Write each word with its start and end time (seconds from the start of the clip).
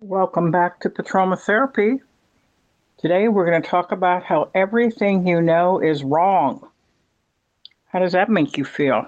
Welcome 0.00 0.50
back 0.50 0.80
to 0.80 0.90
Petroma 0.90 1.38
Therapy. 1.38 2.00
Today 2.98 3.28
we're 3.28 3.48
going 3.48 3.62
to 3.62 3.68
talk 3.68 3.92
about 3.92 4.24
how 4.24 4.50
everything 4.54 5.26
you 5.26 5.40
know 5.40 5.78
is 5.80 6.02
wrong. 6.02 6.68
How 7.86 8.00
does 8.00 8.12
that 8.12 8.28
make 8.28 8.58
you 8.58 8.64
feel? 8.64 9.06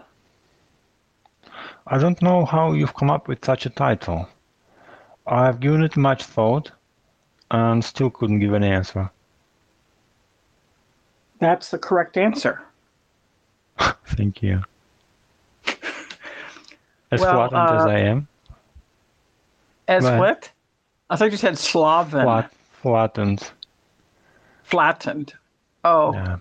I 1.88 1.99
don't 1.99 2.22
know 2.22 2.45
how 2.45 2.72
you've 2.72 2.95
come 2.95 3.11
up 3.11 3.29
with 3.29 3.45
such 3.45 3.67
a 3.67 3.71
title. 3.71 4.29
I've 5.27 5.61
given 5.61 5.83
it 5.83 5.96
much 5.96 6.22
thought 6.22 6.71
and 7.51 7.85
still 7.85 8.09
couldn't 8.09 8.39
give 8.39 8.53
an 8.53 8.63
answer. 8.63 9.11
That's 11.41 11.71
the 11.71 11.79
correct 11.79 12.17
answer. 12.17 12.63
Thank 14.07 14.43
you. 14.43 14.63
As 17.11 17.21
Well, 17.21 17.48
flattened 17.48 17.80
as 17.80 17.84
uh, 17.84 17.89
I 17.89 17.98
am. 17.98 18.29
As 19.89 20.05
what? 20.05 20.51
I 21.11 21.16
thought 21.16 21.30
you 21.30 21.37
said 21.37 21.55
Slaven. 21.55 22.23
Flat, 22.23 22.53
flattened. 22.83 23.51
Flattened. 24.65 25.35
Oh, 25.85 26.13
Yeah. 26.15 26.37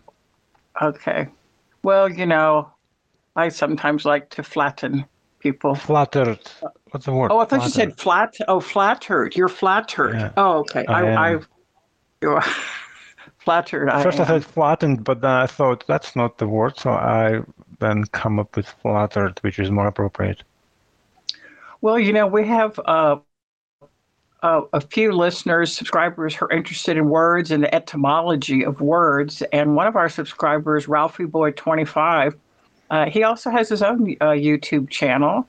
okay. 0.81 1.27
Well, 1.83 2.09
you 2.09 2.25
know, 2.25 2.71
I 3.35 3.49
sometimes 3.49 4.05
like 4.05 4.29
to 4.31 4.43
flatten 4.43 5.05
people. 5.39 5.75
Flattered. 5.75 6.39
What's 6.91 7.05
the 7.05 7.13
word? 7.13 7.31
Oh, 7.31 7.39
I 7.39 7.45
thought 7.45 7.63
you 7.63 7.69
said 7.69 7.99
flat. 7.99 8.33
Oh, 8.47 8.59
flattered. 8.59 9.35
You're 9.35 9.49
flattered. 9.49 10.15
Yeah. 10.15 10.31
Oh, 10.37 10.59
okay. 10.59 10.85
I 10.87 11.03
I, 11.03 11.29
I, 11.35 11.39
you're 12.21 12.41
flattered. 13.37 13.89
I 13.89 14.01
First 14.01 14.19
I 14.19 14.23
am. 14.23 14.27
said 14.27 14.45
flattened, 14.45 15.03
but 15.03 15.21
then 15.21 15.31
I 15.31 15.45
thought 15.45 15.83
that's 15.87 16.15
not 16.15 16.39
the 16.39 16.47
word, 16.47 16.79
so 16.79 16.89
I 16.91 17.41
then 17.79 18.05
come 18.05 18.39
up 18.39 18.55
with 18.55 18.67
flattered, 18.81 19.37
which 19.41 19.59
is 19.59 19.69
more 19.69 19.87
appropriate. 19.87 20.41
Well, 21.81 21.99
you 21.99 22.13
know, 22.13 22.25
we 22.25 22.47
have 22.47 22.79
uh, 22.83 23.17
uh, 24.43 24.61
a 24.73 24.81
few 24.81 25.11
listeners, 25.11 25.75
subscribers 25.75 26.35
who 26.35 26.45
are 26.45 26.51
interested 26.51 26.97
in 26.97 27.09
words 27.09 27.51
and 27.51 27.63
the 27.63 27.73
etymology 27.73 28.63
of 28.63 28.81
words. 28.81 29.41
And 29.51 29.75
one 29.75 29.87
of 29.87 29.95
our 29.95 30.09
subscribers, 30.09 30.87
Ralphie 30.87 31.25
Boy 31.25 31.51
25, 31.51 32.35
uh, 32.91 33.09
he 33.09 33.23
also 33.23 33.49
has 33.49 33.69
his 33.69 33.81
own 33.81 34.15
uh, 34.21 34.29
YouTube 34.29 34.89
channel. 34.89 35.47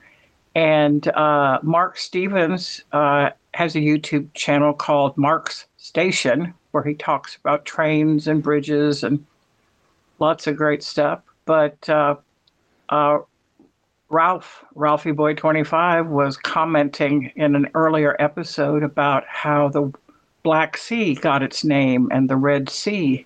And 0.55 1.07
uh, 1.09 1.59
Mark 1.61 1.97
Stevens 1.97 2.81
uh, 2.91 3.29
has 3.53 3.75
a 3.75 3.79
YouTube 3.79 4.33
channel 4.33 4.73
called 4.73 5.15
Mark's 5.17 5.67
Station, 5.77 6.53
where 6.71 6.83
he 6.83 6.95
talks 6.95 7.35
about 7.35 7.65
trains 7.65 8.27
and 8.27 8.41
bridges 8.41 9.03
and 9.03 9.23
lots 10.19 10.47
of 10.47 10.55
great 10.55 10.81
stuff. 10.81 11.21
But 11.45 11.87
uh, 11.87 12.15
Ralph, 14.09 14.63
Ralphie 14.75 15.11
Boy 15.11 15.33
25, 15.33 16.07
was 16.07 16.37
commenting 16.37 17.31
in 17.35 17.55
an 17.55 17.67
earlier 17.73 18.15
episode 18.19 18.83
about 18.83 19.25
how 19.27 19.67
the 19.67 19.91
Black 20.43 20.77
Sea 20.77 21.13
got 21.15 21.43
its 21.43 21.65
name 21.65 22.09
and 22.11 22.29
the 22.29 22.37
Red 22.37 22.69
Sea 22.69 23.25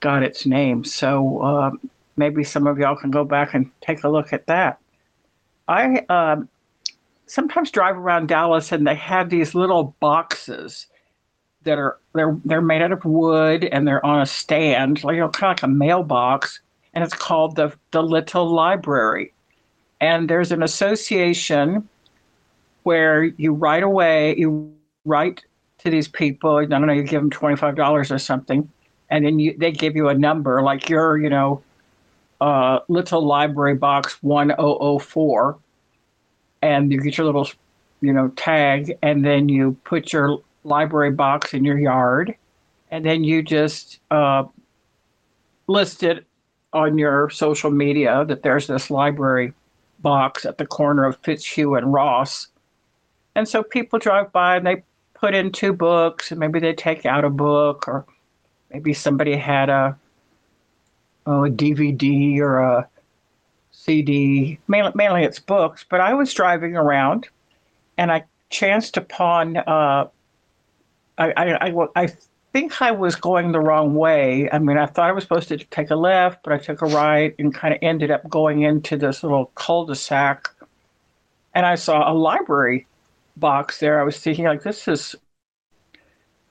got 0.00 0.22
its 0.22 0.46
name. 0.46 0.84
So 0.84 1.40
uh, 1.40 1.70
maybe 2.16 2.44
some 2.44 2.68
of 2.68 2.78
y'all 2.78 2.94
can 2.94 3.10
go 3.10 3.24
back 3.24 3.52
and 3.54 3.68
take 3.80 4.04
a 4.04 4.08
look 4.08 4.32
at 4.32 4.46
that. 4.46 4.78
I 5.66 6.04
um, 6.08 6.48
sometimes 7.26 7.72
drive 7.72 7.96
around 7.96 8.28
Dallas 8.28 8.70
and 8.70 8.86
they 8.86 8.94
have 8.94 9.30
these 9.30 9.56
little 9.56 9.96
boxes 9.98 10.86
that 11.64 11.78
are 11.78 11.98
they're 12.14 12.38
they're 12.44 12.62
made 12.62 12.80
out 12.80 12.92
of 12.92 13.04
wood 13.04 13.64
and 13.64 13.88
they're 13.88 14.04
on 14.06 14.20
a 14.20 14.26
stand, 14.26 15.02
like 15.02 15.14
you 15.14 15.20
know, 15.20 15.28
kind 15.30 15.50
of 15.50 15.56
like 15.56 15.62
a 15.64 15.74
mailbox, 15.74 16.60
and 16.94 17.02
it's 17.02 17.14
called 17.14 17.56
the 17.56 17.72
the 17.90 18.04
Little 18.04 18.48
Library 18.48 19.32
and 20.00 20.28
there's 20.28 20.52
an 20.52 20.62
association 20.62 21.88
where 22.82 23.24
you 23.24 23.52
write 23.52 23.82
away 23.82 24.36
you 24.36 24.72
write 25.04 25.44
to 25.78 25.90
these 25.90 26.08
people 26.08 26.56
i 26.56 26.64
don't 26.64 26.86
know 26.86 26.92
you 26.92 27.02
give 27.02 27.20
them 27.20 27.30
$25 27.30 28.10
or 28.10 28.18
something 28.18 28.68
and 29.10 29.24
then 29.24 29.38
you, 29.38 29.56
they 29.58 29.70
give 29.70 29.96
you 29.96 30.08
a 30.08 30.14
number 30.14 30.62
like 30.62 30.88
your 30.88 31.18
you 31.18 31.30
know 31.30 31.62
uh, 32.40 32.80
little 32.88 33.24
library 33.24 33.74
box 33.74 34.22
1004 34.22 35.58
and 36.62 36.92
you 36.92 37.00
get 37.00 37.16
your 37.16 37.26
little 37.26 37.48
you 38.00 38.12
know 38.12 38.28
tag 38.36 38.96
and 39.02 39.24
then 39.24 39.48
you 39.48 39.76
put 39.84 40.12
your 40.12 40.38
library 40.64 41.10
box 41.10 41.54
in 41.54 41.64
your 41.64 41.78
yard 41.78 42.34
and 42.90 43.04
then 43.04 43.24
you 43.24 43.42
just 43.42 44.00
uh, 44.10 44.44
list 45.66 46.02
it 46.02 46.26
on 46.72 46.98
your 46.98 47.30
social 47.30 47.70
media 47.70 48.24
that 48.26 48.42
there's 48.42 48.66
this 48.66 48.90
library 48.90 49.52
box 50.00 50.44
at 50.44 50.58
the 50.58 50.66
corner 50.66 51.04
of 51.04 51.16
Fitzhugh 51.18 51.74
and 51.74 51.92
Ross. 51.92 52.48
And 53.34 53.48
so 53.48 53.62
people 53.62 53.98
drive 53.98 54.32
by 54.32 54.56
and 54.56 54.66
they 54.66 54.82
put 55.14 55.34
in 55.34 55.52
two 55.52 55.72
books 55.72 56.30
and 56.30 56.40
maybe 56.40 56.58
they 56.58 56.72
take 56.72 57.06
out 57.06 57.24
a 57.24 57.30
book 57.30 57.86
or 57.88 58.06
maybe 58.72 58.92
somebody 58.92 59.36
had 59.36 59.68
a, 59.68 59.96
oh, 61.26 61.44
a 61.44 61.50
DVD 61.50 62.38
or 62.38 62.60
a 62.60 62.88
CD. 63.70 64.58
Mainly, 64.68 64.92
mainly 64.94 65.24
it's 65.24 65.38
books, 65.38 65.84
but 65.88 66.00
I 66.00 66.14
was 66.14 66.32
driving 66.32 66.76
around 66.76 67.28
and 67.98 68.10
I 68.10 68.24
chanced 68.50 68.96
upon, 68.96 69.56
uh, 69.56 70.08
I, 71.18 71.32
I, 71.36 71.68
I, 71.68 71.86
I 71.96 72.08
think 72.56 72.80
I 72.80 72.90
was 72.90 73.16
going 73.16 73.52
the 73.52 73.60
wrong 73.60 73.94
way. 73.94 74.48
I 74.50 74.58
mean, 74.58 74.78
I 74.78 74.86
thought 74.86 75.10
I 75.10 75.12
was 75.12 75.24
supposed 75.24 75.48
to 75.48 75.58
take 75.58 75.90
a 75.90 75.94
left, 75.94 76.42
but 76.42 76.54
I 76.54 76.58
took 76.58 76.80
a 76.80 76.86
right 76.86 77.34
and 77.38 77.54
kind 77.54 77.74
of 77.74 77.80
ended 77.82 78.10
up 78.10 78.26
going 78.30 78.62
into 78.62 78.96
this 78.96 79.22
little 79.22 79.52
cul-de-sac. 79.56 80.48
And 81.54 81.66
I 81.66 81.74
saw 81.74 82.10
a 82.10 82.14
library 82.14 82.86
box 83.36 83.78
there. 83.78 84.00
I 84.00 84.04
was 84.04 84.18
thinking, 84.18 84.46
like, 84.46 84.62
this 84.62 84.88
is 84.88 85.14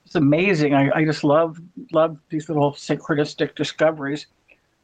it's 0.04 0.14
amazing. 0.14 0.74
I, 0.74 0.90
I 0.94 1.04
just 1.04 1.24
love 1.24 1.60
love 1.90 2.16
these 2.28 2.48
little 2.48 2.70
synchronistic 2.70 3.56
discoveries. 3.56 4.28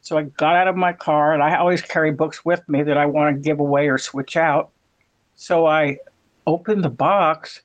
So 0.01 0.17
I 0.17 0.23
got 0.23 0.57
out 0.57 0.67
of 0.67 0.75
my 0.75 0.91
car, 0.91 1.33
and 1.33 1.41
I 1.41 1.55
always 1.55 1.81
carry 1.81 2.11
books 2.11 2.43
with 2.43 2.67
me 2.67 2.83
that 2.83 2.97
I 2.97 3.05
want 3.05 3.33
to 3.33 3.41
give 3.41 3.61
away 3.61 3.87
or 3.87 3.97
switch 3.97 4.35
out. 4.35 4.71
So 5.35 5.67
I 5.67 5.99
opened 6.45 6.83
the 6.83 6.89
box, 6.89 7.61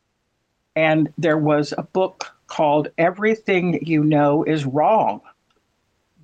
and 0.76 1.12
there 1.18 1.38
was 1.38 1.74
a 1.76 1.82
book 1.82 2.37
called 2.48 2.88
Everything 2.98 3.78
You 3.86 4.02
Know 4.02 4.42
Is 4.42 4.64
Wrong 4.64 5.20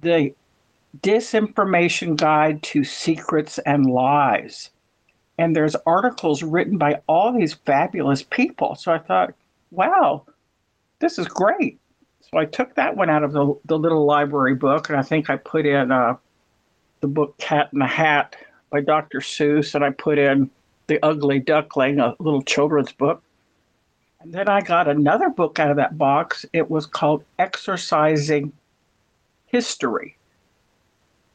The 0.01 0.35
Disinformation 1.01 2.17
Guide 2.17 2.63
to 2.65 2.85
Secrets 2.85 3.59
and 3.59 3.87
Lies. 3.87 4.71
And 5.39 5.55
there's 5.55 5.77
articles 5.87 6.43
written 6.43 6.79
by 6.79 7.01
all 7.09 7.33
these 7.33 7.55
fabulous 7.55 8.23
people. 8.23 8.75
So 8.77 8.93
I 8.93 8.99
thought, 8.99 9.35
wow, 9.71 10.25
this 11.01 11.19
is 11.19 11.27
great. 11.27 11.79
So 12.21 12.39
I 12.39 12.45
took 12.45 12.75
that 12.75 12.97
one 12.97 13.11
out 13.11 13.25
of 13.25 13.33
the, 13.33 13.55
the 13.65 13.79
little 13.79 14.07
library 14.07 14.55
book, 14.55 14.89
and 14.89 14.99
I 14.99 15.03
think 15.03 15.29
I 15.29 15.37
put 15.37 15.67
in 15.67 15.93
uh, 15.93 16.17
the 17.01 17.09
book 17.09 17.37
Cat 17.39 17.69
in 17.73 17.81
the 17.81 17.87
Hat 17.87 18.37
by 18.71 18.81
Dr. 18.81 19.19
Seuss, 19.21 19.75
and 19.75 19.85
I 19.85 19.91
put 19.91 20.19
in 20.19 20.51
The 20.87 20.99
Ugly 21.05 21.41
Duckling, 21.41 22.01
a 22.01 22.15
little 22.19 22.43
children's 22.43 22.93
book. 22.93 23.23
Then 24.25 24.49
I 24.49 24.63
got 24.63 24.89
another 24.89 25.29
book 25.29 25.59
out 25.59 25.71
of 25.71 25.77
that 25.77 25.99
box. 25.99 26.47
It 26.53 26.71
was 26.71 26.87
called 26.87 27.25
Exercising 27.39 28.53
History. 29.47 30.17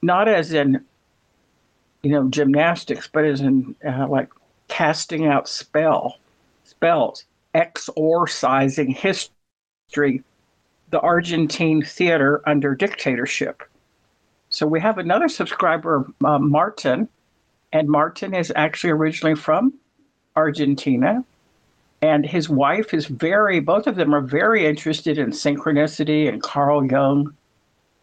Not 0.02 0.28
as 0.28 0.54
in, 0.54 0.84
you 2.02 2.12
know, 2.12 2.28
gymnastics, 2.30 3.08
but 3.12 3.26
as 3.26 3.42
in 3.42 3.76
uh, 3.88 4.08
like 4.08 4.30
casting 4.70 5.28
out 5.28 5.48
spell 5.48 6.18
spells. 6.64 7.26
Exorcising 7.54 8.92
history, 8.92 10.24
the 10.92 11.00
Argentine 11.00 11.82
theater 11.84 12.42
under 12.48 12.76
dictatorship. 12.76 13.64
So 14.50 14.68
we 14.68 14.80
have 14.80 14.98
another 14.98 15.28
subscriber, 15.28 16.08
uh, 16.24 16.40
Martin, 16.40 17.10
and 17.74 17.88
Martin 17.88 18.34
is 18.34 18.52
actually 18.56 18.92
originally 18.92 19.36
from 19.36 19.74
Argentina 20.36 21.24
and 22.02 22.26
his 22.26 22.50
wife 22.50 22.94
is 22.94 23.06
very 23.08 23.60
both 23.60 23.88
of 23.88 23.96
them 23.96 24.14
are 24.16 24.22
very 24.22 24.66
interested 24.66 25.18
in 25.18 25.32
synchronicity 25.32 26.28
and 26.30 26.42
carl 26.42 26.86
jung 26.86 27.34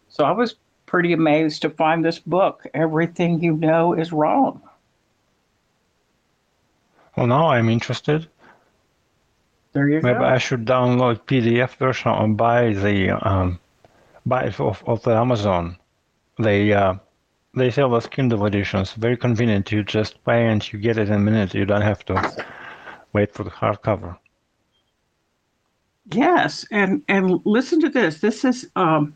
so 0.08 0.24
i 0.24 0.30
was 0.30 0.56
pretty 0.86 1.12
amazed 1.12 1.62
to 1.62 1.70
find 1.70 2.04
this 2.04 2.18
book 2.18 2.66
everything 2.74 3.42
you 3.42 3.54
know 3.56 3.92
is 3.94 4.12
wrong 4.12 4.60
Well, 7.16 7.26
now 7.26 7.48
I'm 7.48 7.68
interested. 7.68 8.28
there 9.72 9.88
you 9.88 10.00
Maybe 10.02 10.18
go 10.20 10.24
I 10.24 10.38
should 10.38 10.64
download 10.66 11.20
PDF 11.26 11.76
version 11.76 12.10
and 12.12 12.36
buy 12.36 12.72
the 12.74 13.10
um, 13.10 13.58
buy 14.26 14.44
it 14.44 14.60
of, 14.60 14.82
of 14.86 15.02
the 15.02 15.12
Amazon. 15.12 15.76
They 16.38 16.72
uh, 16.72 16.94
they 17.54 17.70
sell 17.70 17.90
those 17.90 18.06
Kindle 18.06 18.44
editions. 18.46 18.92
Very 18.92 19.16
convenient. 19.16 19.72
You 19.72 19.82
just 19.82 20.22
pay 20.24 20.46
and 20.46 20.60
you 20.72 20.78
get 20.78 20.98
it 20.98 21.08
in 21.08 21.14
a 21.14 21.18
minute. 21.18 21.54
You 21.54 21.64
don't 21.64 21.82
have 21.82 22.04
to 22.06 22.14
wait 23.16 23.32
for 23.32 23.44
the 23.44 23.50
hardcover. 23.50 24.16
yes 26.12 26.64
and 26.70 27.02
and 27.08 27.40
listen 27.44 27.80
to 27.80 27.88
this 27.88 28.20
this 28.20 28.44
is 28.44 28.68
um 28.76 29.14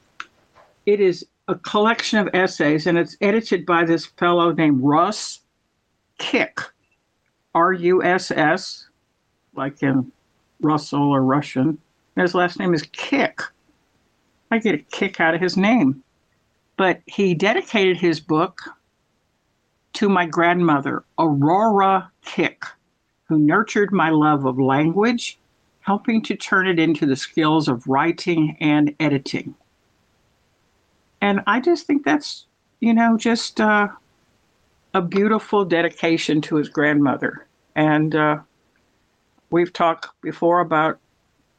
it 0.87 1.01
is 1.01 1.27
a 1.49 1.55
collection 1.55 2.19
of 2.19 2.29
essays 2.35 2.87
and 2.87 2.97
it's 2.99 3.17
edited 3.21 3.67
by 3.67 3.85
this 3.85 4.07
fellow 4.07 4.53
named 4.53 4.81
russ 4.83 5.41
kick 6.19 6.61
r-u-s-s 7.55 8.89
like 9.55 9.83
in 9.83 10.11
Russell 10.61 11.11
or 11.11 11.23
Russian. 11.23 11.79
And 12.17 12.23
his 12.23 12.35
last 12.35 12.59
name 12.59 12.75
is 12.75 12.83
Kick. 12.93 13.41
I 14.51 14.59
get 14.59 14.75
a 14.75 14.79
kick 14.79 15.21
out 15.21 15.35
of 15.35 15.41
his 15.41 15.57
name. 15.57 16.03
But 16.77 17.01
he 17.07 17.35
dedicated 17.35 17.97
his 17.97 18.21
book 18.21 18.61
to 19.95 20.09
my 20.09 20.27
grandmother, 20.27 21.05
Aurora 21.19 22.11
Kick, 22.25 22.50
who 23.31 23.39
nurtured 23.39 23.93
my 23.93 24.11
love 24.11 24.45
of 24.45 24.59
language, 24.59 25.39
helping 25.83 26.21
to 26.21 26.35
turn 26.35 26.67
it 26.67 26.81
into 26.81 27.07
the 27.07 27.15
skills 27.15 27.69
of 27.69 27.87
writing 27.87 28.57
and 28.61 28.93
editing. 28.99 29.55
And 31.21 31.41
I 31.47 31.61
just 31.61 31.87
think 31.87 32.05
that's, 32.05 32.47
you 32.81 32.93
know, 32.93 33.17
just 33.17 33.61
uh, 33.61 33.87
a 34.95 35.01
beautiful 35.01 35.65
dedication 35.65 36.41
to 36.41 36.57
his 36.57 36.69
grandmother. 36.69 37.47
And 37.77 38.17
uh, 38.17 38.41
we've 39.51 39.73
talked 39.73 40.09
before 40.23 40.59
about 40.59 40.99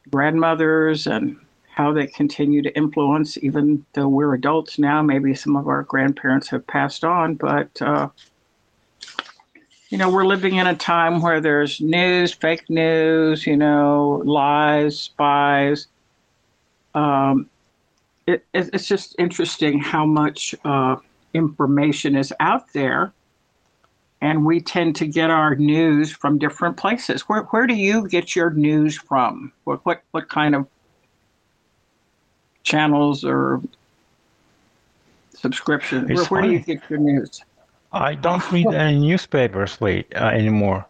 grandmothers 0.09 1.07
and 1.07 1.38
how 1.69 1.94
they 1.94 2.06
continue 2.06 2.62
to 2.63 2.75
influence, 2.75 3.38
even 3.38 3.85
though 3.94 4.09
we're 4.09 4.33
adults 4.33 4.77
now. 4.77 5.01
Maybe 5.01 5.33
some 5.33 5.56
of 5.56 5.69
our 5.69 5.83
grandparents 5.83 6.50
have 6.50 6.67
passed 6.67 7.06
on, 7.06 7.35
but 7.35 7.81
uh, 7.81 8.09
you 9.91 9.97
know, 9.97 10.09
we're 10.09 10.25
living 10.25 10.55
in 10.55 10.67
a 10.67 10.75
time 10.75 11.21
where 11.21 11.41
there's 11.41 11.81
news, 11.81 12.31
fake 12.31 12.69
news, 12.69 13.45
you 13.45 13.57
know, 13.57 14.21
lies, 14.23 14.97
spies. 14.97 15.88
Um, 16.95 17.49
it, 18.25 18.45
it's 18.53 18.88
just 18.88 19.15
interesting 19.19 19.79
how 19.79 20.05
much 20.05 20.55
uh, 20.63 20.95
information 21.33 22.15
is 22.15 22.33
out 22.39 22.71
there 22.71 23.11
and 24.21 24.45
we 24.45 24.61
tend 24.61 24.95
to 24.95 25.07
get 25.07 25.29
our 25.29 25.55
news 25.55 26.11
from 26.11 26.38
different 26.38 26.77
places. 26.77 27.23
Where 27.23 27.41
where 27.43 27.67
do 27.67 27.73
you 27.73 28.07
get 28.07 28.35
your 28.35 28.51
news 28.51 28.97
from? 28.97 29.51
What 29.65 29.85
what 29.85 30.03
what 30.11 30.29
kind 30.29 30.55
of 30.55 30.67
channels 32.63 33.25
or 33.25 33.61
subscription? 35.35 36.07
Where, 36.13 36.25
where, 36.25 36.41
do 36.43 36.51
you 36.51 36.59
get 36.59 36.81
your 36.89 36.99
news? 36.99 37.43
I 37.93 38.15
don't 38.15 38.51
read 38.51 38.73
any 38.73 38.99
newspapers 38.99 39.79
late, 39.81 40.11
uh, 40.15 40.25
anymore. 40.27 40.88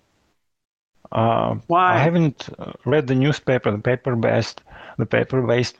Uh, 1.11 1.55
Why? 1.67 1.95
I 1.95 1.97
haven't 1.97 2.49
uh, 2.59 2.73
read 2.85 3.07
the 3.07 3.15
newspaper, 3.15 3.71
the 3.71 3.77
paper-based, 3.79 4.61
the 4.97 5.05
paper-based 5.05 5.77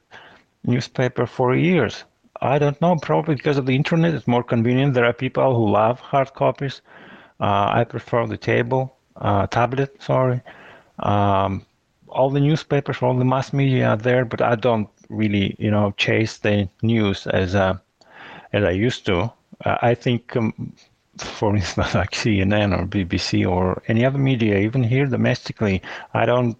newspaper 0.65 1.25
for 1.25 1.55
years. 1.55 2.03
I 2.41 2.57
don't 2.59 2.79
know, 2.81 2.95
probably 2.97 3.35
because 3.35 3.57
of 3.57 3.65
the 3.65 3.75
internet. 3.75 4.13
It's 4.13 4.27
more 4.27 4.43
convenient. 4.43 4.93
There 4.93 5.05
are 5.05 5.13
people 5.13 5.55
who 5.55 5.69
love 5.71 5.99
hard 5.99 6.33
copies. 6.33 6.81
Uh, 7.39 7.69
I 7.73 7.83
prefer 7.85 8.25
the 8.27 8.37
table, 8.37 8.95
uh, 9.17 9.47
tablet, 9.47 10.01
sorry. 10.01 10.41
Um, 10.99 11.65
all 12.09 12.29
the 12.29 12.39
newspapers, 12.39 13.01
all 13.01 13.15
the 13.17 13.25
mass 13.25 13.53
media 13.53 13.89
are 13.89 13.97
there, 13.97 14.25
but 14.25 14.41
I 14.41 14.55
don't 14.55 14.89
really, 15.09 15.55
you 15.59 15.71
know, 15.71 15.91
chase 15.97 16.37
the 16.37 16.69
news 16.81 17.27
as 17.27 17.55
uh, 17.55 17.77
as 18.53 18.63
I 18.63 18.71
used 18.71 19.05
to. 19.07 19.31
I 19.63 19.93
think, 19.95 20.35
um, 20.35 20.73
for 21.23 21.55
instance, 21.55 21.93
like 21.95 22.11
CNN 22.11 22.77
or 22.77 22.85
BBC 22.85 23.47
or 23.49 23.81
any 23.87 24.05
other 24.05 24.17
media, 24.17 24.59
even 24.59 24.83
here 24.83 25.05
domestically, 25.05 25.81
I 26.13 26.25
don't 26.25 26.57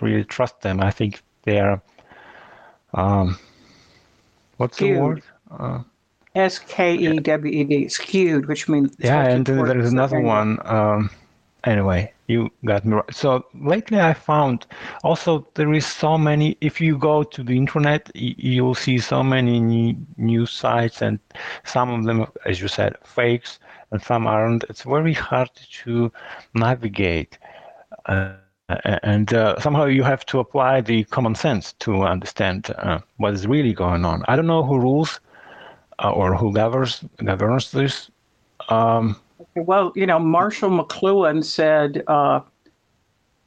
really 0.00 0.24
trust 0.24 0.60
them. 0.60 0.80
I 0.80 0.90
think 0.90 1.22
they 1.44 1.60
are, 1.60 1.80
um, 2.94 3.38
what's 4.56 4.76
Skewed. 4.76 4.96
the 4.96 5.02
word? 5.02 5.22
Uh, 5.50 5.82
S 6.34 6.58
K 6.60 6.94
E 6.96 7.18
W 7.18 7.52
E 7.52 7.64
D, 7.64 7.88
skewed, 7.88 8.46
which 8.46 8.68
means 8.68 8.94
yeah, 8.98 9.26
and 9.26 9.44
then 9.44 9.64
there 9.64 9.78
is 9.78 9.90
another 9.90 10.20
the 10.20 10.26
one. 10.26 10.58
Um, 10.64 11.10
anyway, 11.64 12.12
you 12.28 12.50
got 12.64 12.84
me 12.84 12.94
right. 12.94 13.14
So 13.14 13.44
lately, 13.54 14.00
I 14.00 14.14
found 14.14 14.66
also 15.02 15.46
there 15.54 15.72
is 15.74 15.86
so 15.86 16.16
many. 16.16 16.56
If 16.60 16.80
you 16.80 16.96
go 16.96 17.24
to 17.24 17.42
the 17.42 17.56
internet, 17.56 18.10
you'll 18.14 18.76
see 18.76 18.98
so 18.98 19.24
many 19.24 19.58
new 19.58 19.96
news 20.16 20.52
sites, 20.52 21.02
and 21.02 21.18
some 21.64 21.90
of 21.90 22.04
them, 22.04 22.26
as 22.46 22.60
you 22.60 22.68
said, 22.68 22.94
fakes, 23.02 23.58
and 23.90 24.02
some 24.02 24.26
aren't. 24.26 24.64
It's 24.64 24.82
very 24.82 25.12
hard 25.14 25.50
to 25.84 26.12
navigate. 26.54 27.38
Uh, 28.06 28.34
and 29.02 29.34
uh, 29.34 29.58
somehow 29.60 29.84
you 29.86 30.02
have 30.04 30.24
to 30.26 30.38
apply 30.38 30.80
the 30.80 31.04
common 31.04 31.34
sense 31.34 31.72
to 31.80 32.02
understand 32.02 32.70
uh, 32.78 33.00
what 33.16 33.34
is 33.34 33.46
really 33.46 33.72
going 33.72 34.04
on. 34.04 34.24
I 34.28 34.36
don't 34.36 34.46
know 34.46 34.62
who 34.62 34.78
rules 34.78 35.20
uh, 36.02 36.10
or 36.10 36.36
who 36.36 36.52
governs 36.52 37.04
governs 37.24 37.72
this. 37.72 38.10
Um, 38.68 39.16
Well, 39.56 39.92
you 39.96 40.06
know, 40.06 40.18
Marshall 40.18 40.70
McLuhan 40.70 41.44
said 41.44 42.04
uh, 42.06 42.40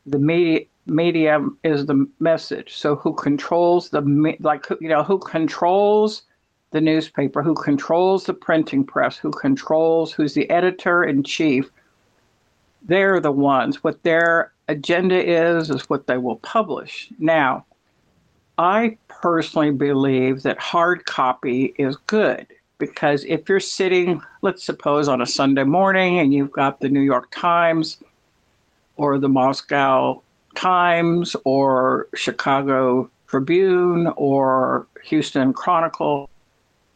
the 0.05 0.19
media 0.19 0.65
medium 0.85 1.57
is 1.63 1.85
the 1.85 2.05
message. 2.19 2.75
So 2.75 2.95
who 2.95 3.13
controls 3.13 3.89
the 3.89 4.01
like 4.39 4.65
you 4.81 4.89
know 4.89 5.03
who 5.03 5.19
controls 5.19 6.23
the 6.73 6.81
newspaper, 6.81 7.41
who 7.41 7.53
controls 7.53 8.25
the 8.25 8.33
printing 8.33 8.83
press, 8.83 9.15
who 9.15 9.31
controls 9.31 10.11
who's 10.11 10.33
the 10.33 10.49
editor 10.49 11.03
in 11.03 11.23
chief? 11.23 11.69
They're 12.81 13.21
the 13.21 13.31
ones. 13.31 13.83
What 13.83 14.03
their 14.03 14.51
agenda 14.67 15.15
is 15.15 15.69
is 15.69 15.89
what 15.89 16.07
they 16.07 16.17
will 16.17 16.37
publish. 16.37 17.09
Now, 17.19 17.65
I 18.57 18.97
personally 19.07 19.71
believe 19.71 20.43
that 20.43 20.59
hard 20.59 21.05
copy 21.05 21.73
is 21.77 21.95
good 22.07 22.47
because 22.79 23.23
if 23.25 23.47
you're 23.47 23.59
sitting, 23.59 24.21
let's 24.41 24.63
suppose 24.63 25.07
on 25.07 25.21
a 25.21 25.25
Sunday 25.25 25.63
morning 25.63 26.19
and 26.19 26.33
you've 26.33 26.51
got 26.51 26.79
the 26.79 26.89
New 26.89 27.01
York 27.01 27.29
Times 27.31 27.97
or 28.97 29.19
the 29.19 29.29
Moscow 29.29 30.21
Times 30.55 31.35
or 31.45 32.07
Chicago 32.15 33.09
Tribune 33.27 34.07
or 34.15 34.87
Houston 35.03 35.53
Chronicle, 35.53 36.29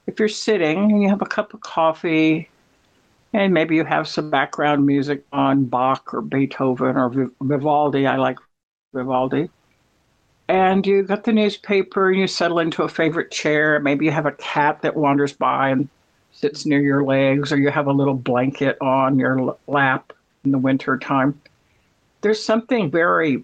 if 0.07 0.19
you're 0.19 0.29
sitting 0.29 0.91
and 0.91 1.01
you 1.03 1.09
have 1.09 1.21
a 1.21 1.25
cup 1.25 1.53
of 1.53 1.61
coffee 1.61 2.49
and 3.33 3.53
maybe 3.53 3.75
you 3.75 3.83
have 3.83 4.07
some 4.07 4.29
background 4.29 4.85
music 4.85 5.23
on 5.31 5.65
Bach 5.65 6.13
or 6.13 6.21
Beethoven 6.21 6.95
or 6.97 7.29
Vivaldi, 7.41 8.07
I 8.07 8.17
like 8.17 8.37
Vivaldi 8.93 9.49
and 10.49 10.85
you 10.87 11.03
got 11.03 11.23
the 11.23 11.33
newspaper 11.33 12.09
and 12.09 12.19
you 12.19 12.27
settle 12.27 12.59
into 12.59 12.83
a 12.83 12.89
favorite 12.89 13.31
chair. 13.31 13.79
Maybe 13.79 14.05
you 14.05 14.11
have 14.11 14.25
a 14.25 14.31
cat 14.33 14.81
that 14.81 14.95
wanders 14.95 15.33
by 15.33 15.69
and 15.69 15.89
sits 16.31 16.65
near 16.65 16.81
your 16.81 17.03
legs, 17.03 17.51
or 17.51 17.57
you 17.57 17.69
have 17.69 17.87
a 17.87 17.93
little 17.93 18.13
blanket 18.13 18.77
on 18.79 19.19
your 19.19 19.57
lap 19.67 20.13
in 20.45 20.51
the 20.51 20.57
winter 20.57 20.97
time. 20.97 21.39
There's 22.21 22.43
something 22.43 22.91
very 22.91 23.43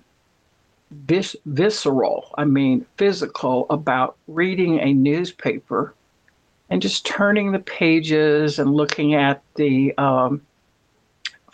vis- 0.91 1.35
visceral, 1.45 2.33
I 2.37 2.45
mean, 2.45 2.85
physical, 2.97 3.65
about 3.69 4.15
reading 4.27 4.79
a 4.79 4.93
newspaper 4.93 5.93
and 6.73 6.81
just 6.81 7.05
turning 7.05 7.51
the 7.51 7.59
pages 7.59 8.57
and 8.57 8.73
looking 8.73 9.13
at 9.13 9.43
the 9.53 9.95
um, 9.99 10.41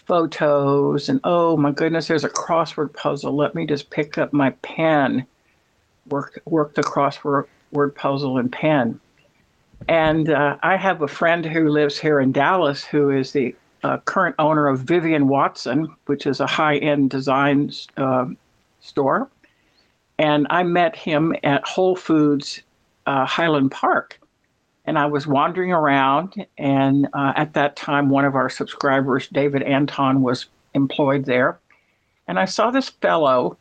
photos 0.06 1.10
and 1.10 1.20
oh 1.26 1.58
my 1.58 1.72
goodness, 1.72 2.08
there's 2.08 2.24
a 2.24 2.30
crossword 2.30 2.94
puzzle. 2.94 3.36
Let 3.36 3.54
me 3.54 3.66
just 3.66 3.90
pick 3.90 4.18
up 4.18 4.32
my 4.32 4.52
pen 4.62 5.28
work 6.08 6.42
work 6.46 6.74
the 6.74 6.84
crossword 6.84 7.48
word 7.74 7.96
puzzle 7.96 8.38
in 8.38 8.48
pen. 8.48 8.98
And 9.90 10.30
uh, 10.30 10.56
I 10.64 10.78
have 10.78 11.02
a 11.02 11.08
friend 11.10 11.46
who 11.46 11.68
lives 11.68 12.00
here 12.00 12.22
in 12.22 12.32
Dallas 12.32 12.86
who 12.86 13.10
is 13.10 13.34
the 13.34 13.54
uh, 13.84 13.98
current 13.98 14.38
owner 14.40 14.70
of 14.70 14.80
Vivian 14.80 15.28
Watson, 15.28 15.94
which 16.06 16.28
is 16.28 16.40
a 16.40 16.48
high 16.48 16.78
end 16.78 17.10
design 17.10 17.74
uh, 17.98 18.28
store. 18.80 19.30
And 20.18 20.48
I 20.50 20.64
met 20.64 20.96
him 20.96 21.36
at 21.44 21.68
Whole 21.68 21.98
Foods 21.98 22.62
uh, 23.06 23.26
Highland 23.26 23.72
Park. 23.72 24.18
And 24.90 24.98
I 24.98 25.06
was 25.06 25.28
wandering 25.28 25.72
around, 25.72 26.48
and 26.58 27.08
uh, 27.14 27.34
at 27.36 27.54
that 27.54 27.76
time, 27.76 28.10
one 28.10 28.26
of 28.26 28.34
our 28.34 28.50
subscribers, 28.50 29.28
David 29.28 29.62
Anton, 29.62 30.24
was 30.24 30.48
employed 30.74 31.26
there. 31.26 31.60
And 32.28 32.40
I 32.40 32.46
saw 32.46 32.72
this 32.72 32.90
fellow 32.90 33.56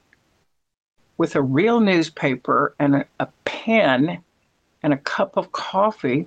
with 1.18 1.36
a 1.36 1.42
real 1.42 1.80
newspaper 1.80 2.74
and 2.78 2.96
a, 2.96 3.04
a 3.20 3.28
pen 3.44 4.24
and 4.82 4.94
a 4.94 4.96
cup 4.96 5.36
of 5.36 5.52
coffee. 5.52 6.26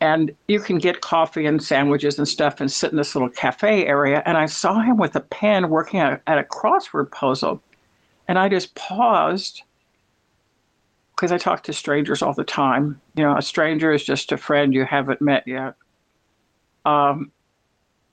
And 0.00 0.34
you 0.48 0.58
can 0.58 0.78
get 0.78 1.00
coffee 1.00 1.46
and 1.46 1.62
sandwiches 1.62 2.18
and 2.18 2.26
stuff 2.26 2.60
and 2.60 2.72
sit 2.72 2.90
in 2.90 2.96
this 2.96 3.14
little 3.14 3.30
cafe 3.30 3.86
area. 3.86 4.20
And 4.26 4.36
I 4.36 4.46
saw 4.46 4.80
him 4.80 4.96
with 4.96 5.14
a 5.14 5.20
pen 5.20 5.70
working 5.70 6.00
at, 6.00 6.20
at 6.26 6.38
a 6.38 6.42
crossword 6.42 7.12
puzzle. 7.12 7.62
And 8.26 8.36
I 8.36 8.48
just 8.48 8.74
paused 8.74 9.62
because 11.16 11.32
I 11.32 11.38
talk 11.38 11.62
to 11.64 11.72
strangers 11.72 12.20
all 12.20 12.34
the 12.34 12.44
time. 12.44 13.00
You 13.14 13.24
know, 13.24 13.36
a 13.36 13.42
stranger 13.42 13.90
is 13.92 14.04
just 14.04 14.32
a 14.32 14.36
friend 14.36 14.74
you 14.74 14.84
haven't 14.84 15.22
met 15.22 15.44
yet. 15.46 15.74
Um, 16.84 17.32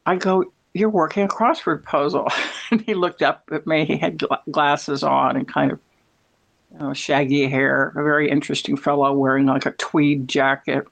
I 0.06 0.16
go, 0.16 0.46
You're 0.74 0.90
working 0.90 1.24
a 1.24 1.28
crossword 1.28 1.84
puzzle. 1.84 2.30
and 2.72 2.82
he 2.82 2.94
looked 2.94 3.22
up 3.22 3.44
at 3.52 3.68
me. 3.68 3.86
He 3.86 3.98
had 3.98 4.20
gla- 4.20 4.42
glasses 4.50 5.04
on 5.04 5.36
and 5.36 5.48
kind 5.48 5.72
of 5.72 5.80
you 6.72 6.80
know, 6.80 6.94
shaggy 6.94 7.48
hair, 7.48 7.90
a 7.90 8.04
very 8.04 8.30
interesting 8.30 8.78
fellow 8.78 9.14
wearing 9.14 9.46
like 9.46 9.66
a 9.66 9.72
tweed 9.72 10.28
jacket. 10.28 10.86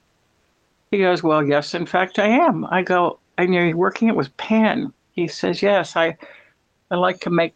He 0.91 0.99
goes, 0.99 1.23
Well, 1.23 1.43
yes, 1.45 1.73
in 1.73 1.85
fact, 1.85 2.19
I 2.19 2.27
am. 2.27 2.65
I 2.65 2.81
go, 2.81 3.19
And 3.37 3.53
you're 3.53 3.75
working 3.75 4.09
it 4.09 4.15
with 4.17 4.35
pen. 4.35 4.91
He 5.13 5.29
says, 5.29 5.61
Yes, 5.61 5.95
I, 5.95 6.17
I 6.91 6.95
like 6.95 7.21
to 7.21 7.29
make 7.29 7.55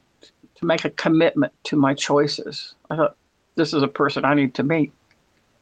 to 0.56 0.66
make 0.66 0.86
a 0.86 0.90
commitment 0.92 1.52
to 1.66 1.76
my 1.76 1.94
choices. 1.94 2.76
I 2.90 2.96
thought, 2.96 3.18
this 3.56 3.74
is 3.74 3.84
a 3.84 3.88
person 3.88 4.26
I 4.26 4.34
need 4.34 4.54
to 4.56 4.64
meet. 4.64 4.92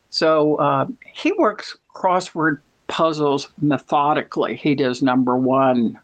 So 0.09 0.55
uh, 0.57 0.87
he 1.13 1.31
works 1.33 1.77
crossword 1.95 2.59
puzzles 2.87 3.49
methodically. 3.61 4.55
He 4.55 4.75
does 4.75 5.01
number 5.01 5.35
one 5.37 5.99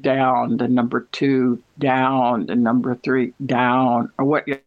down, 0.00 0.58
then 0.58 0.74
number 0.74 1.08
two 1.12 1.62
down, 1.78 2.46
then 2.46 2.62
number 2.62 2.94
three 2.96 3.32
down, 3.46 4.12
or 4.18 4.24
what 4.24 4.46
you 4.46 4.58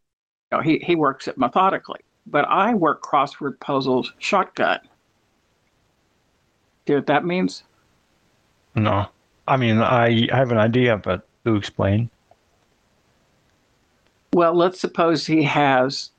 know, 0.51 0.60
he, 0.60 0.79
he 0.79 0.96
works 0.96 1.27
it 1.27 1.38
methodically. 1.38 2.01
But 2.27 2.46
I 2.46 2.74
work 2.74 3.01
crossword 3.01 3.60
puzzles 3.60 4.12
shotgun. 4.19 4.79
Do 6.86 6.93
you 6.93 6.96
know 6.96 7.00
what 7.00 7.08
that 7.08 7.25
means? 7.25 7.63
No. 8.75 9.08
I 9.48 9.58
mean, 9.58 9.79
I 9.79 10.27
have 10.31 10.51
an 10.51 10.58
idea, 10.58 10.98
but 10.98 11.27
do 11.46 11.55
explain. 11.55 12.10
Well, 14.34 14.53
let's 14.53 14.79
suppose 14.79 15.25
he 15.25 15.41
has 15.43 16.12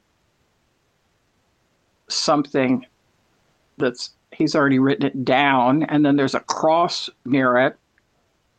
something 2.13 2.85
that's 3.79 4.11
he's 4.33 4.55
already 4.55 4.79
written 4.79 5.07
it 5.07 5.25
down, 5.25 5.85
and 5.85 6.05
then 6.05 6.17
there's 6.17 6.35
a 6.35 6.41
cross 6.41 7.11
near 7.25 7.57
it, 7.57 7.77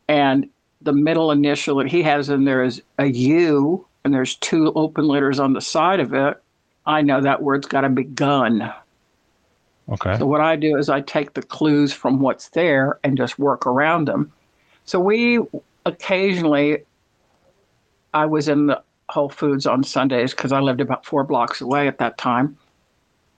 and 0.08 0.48
the 0.80 0.92
middle 0.92 1.30
initial 1.30 1.76
that 1.76 1.88
he 1.88 2.02
has 2.02 2.28
in 2.28 2.44
there 2.44 2.62
is 2.62 2.82
a 2.98 3.06
U, 3.06 3.86
and 4.04 4.12
there's 4.12 4.36
two 4.36 4.72
open 4.74 5.06
letters 5.06 5.38
on 5.38 5.52
the 5.52 5.60
side 5.60 6.00
of 6.00 6.12
it. 6.12 6.42
I 6.86 7.02
know 7.02 7.20
that 7.20 7.42
word's 7.42 7.68
got 7.68 7.82
to 7.82 7.88
be 7.88 8.04
gun. 8.04 8.72
Okay. 9.88 10.18
So 10.18 10.26
what 10.26 10.40
I 10.40 10.56
do 10.56 10.76
is 10.76 10.88
I 10.88 11.00
take 11.00 11.34
the 11.34 11.42
clues 11.42 11.92
from 11.92 12.20
what's 12.20 12.48
there 12.50 12.98
and 13.04 13.16
just 13.16 13.38
work 13.38 13.66
around 13.66 14.06
them. 14.08 14.32
So 14.84 14.98
we 14.98 15.38
occasionally, 15.86 16.78
I 18.14 18.26
was 18.26 18.48
in 18.48 18.66
the 18.66 18.82
Whole 19.08 19.28
Foods 19.28 19.66
on 19.66 19.84
Sundays 19.84 20.32
because 20.32 20.52
I 20.52 20.60
lived 20.60 20.80
about 20.80 21.04
four 21.04 21.24
blocks 21.24 21.60
away 21.60 21.86
at 21.86 21.98
that 21.98 22.18
time. 22.18 22.56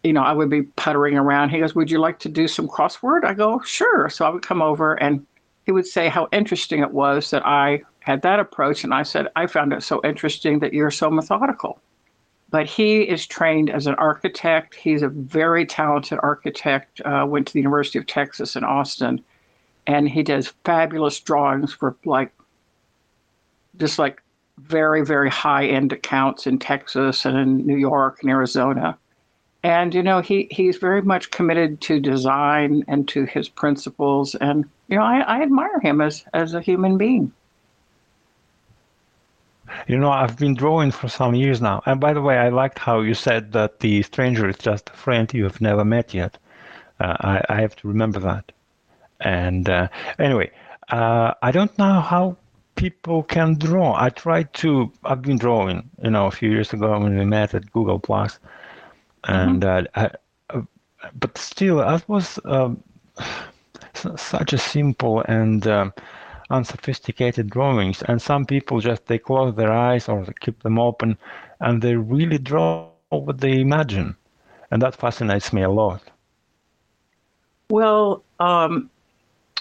You 0.04 0.12
know, 0.12 0.22
I 0.22 0.32
would 0.32 0.50
be 0.50 0.62
puttering 0.62 1.16
around. 1.16 1.48
He 1.48 1.58
goes, 1.58 1.74
Would 1.74 1.90
you 1.90 1.98
like 1.98 2.18
to 2.20 2.28
do 2.28 2.46
some 2.46 2.68
crossword? 2.68 3.24
I 3.24 3.34
go, 3.34 3.60
Sure. 3.62 4.08
So 4.08 4.24
I 4.24 4.28
would 4.28 4.42
come 4.42 4.62
over 4.62 4.94
and 4.94 5.26
he 5.64 5.72
would 5.72 5.86
say 5.86 6.08
how 6.08 6.28
interesting 6.30 6.80
it 6.80 6.92
was 6.92 7.30
that 7.30 7.44
I 7.46 7.82
had 8.00 8.22
that 8.22 8.38
approach. 8.38 8.84
And 8.84 8.92
I 8.92 9.02
said, 9.02 9.28
I 9.34 9.46
found 9.46 9.72
it 9.72 9.82
so 9.82 10.00
interesting 10.04 10.58
that 10.58 10.74
you're 10.74 10.90
so 10.90 11.10
methodical. 11.10 11.80
But 12.50 12.66
he 12.66 13.02
is 13.02 13.26
trained 13.26 13.70
as 13.70 13.86
an 13.86 13.94
architect. 13.94 14.74
He's 14.74 15.02
a 15.02 15.08
very 15.08 15.66
talented 15.66 16.18
architect, 16.22 17.00
uh, 17.04 17.24
went 17.26 17.46
to 17.48 17.52
the 17.54 17.60
University 17.60 17.98
of 17.98 18.06
Texas 18.06 18.56
in 18.56 18.62
Austin. 18.62 19.24
And 19.86 20.08
he 20.08 20.22
does 20.22 20.52
fabulous 20.64 21.18
drawings 21.18 21.72
for 21.72 21.96
like, 22.04 22.30
just 23.78 23.98
like 23.98 24.22
very, 24.58 25.04
very 25.04 25.30
high 25.30 25.66
end 25.66 25.92
accounts 25.92 26.46
in 26.46 26.58
Texas 26.58 27.24
and 27.24 27.36
in 27.36 27.66
New 27.66 27.76
York 27.76 28.18
and 28.22 28.30
Arizona. 28.30 28.96
And, 29.64 29.94
you 29.94 30.02
know, 30.02 30.20
he, 30.20 30.46
he's 30.50 30.76
very 30.76 31.00
much 31.00 31.30
committed 31.30 31.80
to 31.82 31.98
design 31.98 32.84
and 32.86 33.08
to 33.08 33.24
his 33.24 33.48
principles. 33.48 34.34
And, 34.34 34.66
you 34.88 34.98
know, 34.98 35.02
I, 35.02 35.20
I 35.20 35.42
admire 35.42 35.80
him 35.80 36.02
as, 36.02 36.22
as 36.34 36.52
a 36.52 36.60
human 36.60 36.98
being. 36.98 37.32
You 39.88 39.96
know, 39.96 40.10
I've 40.10 40.36
been 40.36 40.52
drawing 40.52 40.90
for 40.90 41.08
some 41.08 41.34
years 41.34 41.62
now. 41.62 41.82
And 41.86 41.98
by 41.98 42.12
the 42.12 42.20
way, 42.20 42.36
I 42.36 42.50
liked 42.50 42.78
how 42.78 43.00
you 43.00 43.14
said 43.14 43.52
that 43.52 43.80
the 43.80 44.02
stranger 44.02 44.46
is 44.46 44.58
just 44.58 44.90
a 44.90 44.92
friend 44.92 45.32
you 45.32 45.44
have 45.44 45.62
never 45.62 45.82
met 45.82 46.12
yet. 46.12 46.36
Uh, 47.00 47.16
I, 47.20 47.42
I, 47.48 47.60
have 47.62 47.74
to 47.76 47.88
remember 47.88 48.20
that. 48.20 48.52
And 49.20 49.68
uh, 49.68 49.88
anyway, 50.18 50.50
uh, 50.90 51.32
I 51.42 51.50
don't 51.50 51.76
know 51.78 52.00
how 52.00 52.36
people 52.74 53.22
can 53.22 53.54
draw. 53.54 53.94
I 53.98 54.10
tried 54.10 54.52
to. 54.54 54.92
I've 55.04 55.22
been 55.22 55.38
drawing, 55.38 55.88
you 56.02 56.10
know, 56.10 56.26
a 56.26 56.30
few 56.30 56.50
years 56.50 56.72
ago 56.72 57.00
when 57.00 57.18
we 57.18 57.24
met 57.24 57.54
at 57.54 57.72
Google 57.72 57.98
Plus, 57.98 58.38
and 59.24 59.62
mm-hmm. 59.62 59.98
I, 59.98 60.10
uh, 60.50 60.62
but 61.18 61.36
still, 61.38 61.78
that 61.78 62.08
was 62.08 62.38
um, 62.44 62.82
such 64.16 64.52
a 64.52 64.58
simple 64.58 65.22
and 65.28 65.66
um, 65.66 65.92
unsophisticated 66.50 67.50
drawings. 67.50 68.02
And 68.02 68.20
some 68.20 68.44
people 68.46 68.80
just 68.80 69.06
they 69.06 69.18
close 69.18 69.54
their 69.54 69.72
eyes 69.72 70.08
or 70.08 70.24
they 70.24 70.32
keep 70.40 70.62
them 70.62 70.78
open, 70.78 71.18
and 71.60 71.82
they 71.82 71.96
really 71.96 72.38
draw 72.38 72.90
what 73.10 73.38
they 73.38 73.60
imagine, 73.60 74.16
and 74.70 74.82
that 74.82 74.96
fascinates 74.96 75.52
me 75.52 75.62
a 75.62 75.70
lot. 75.70 76.02
Well, 77.70 78.24
um, 78.40 78.90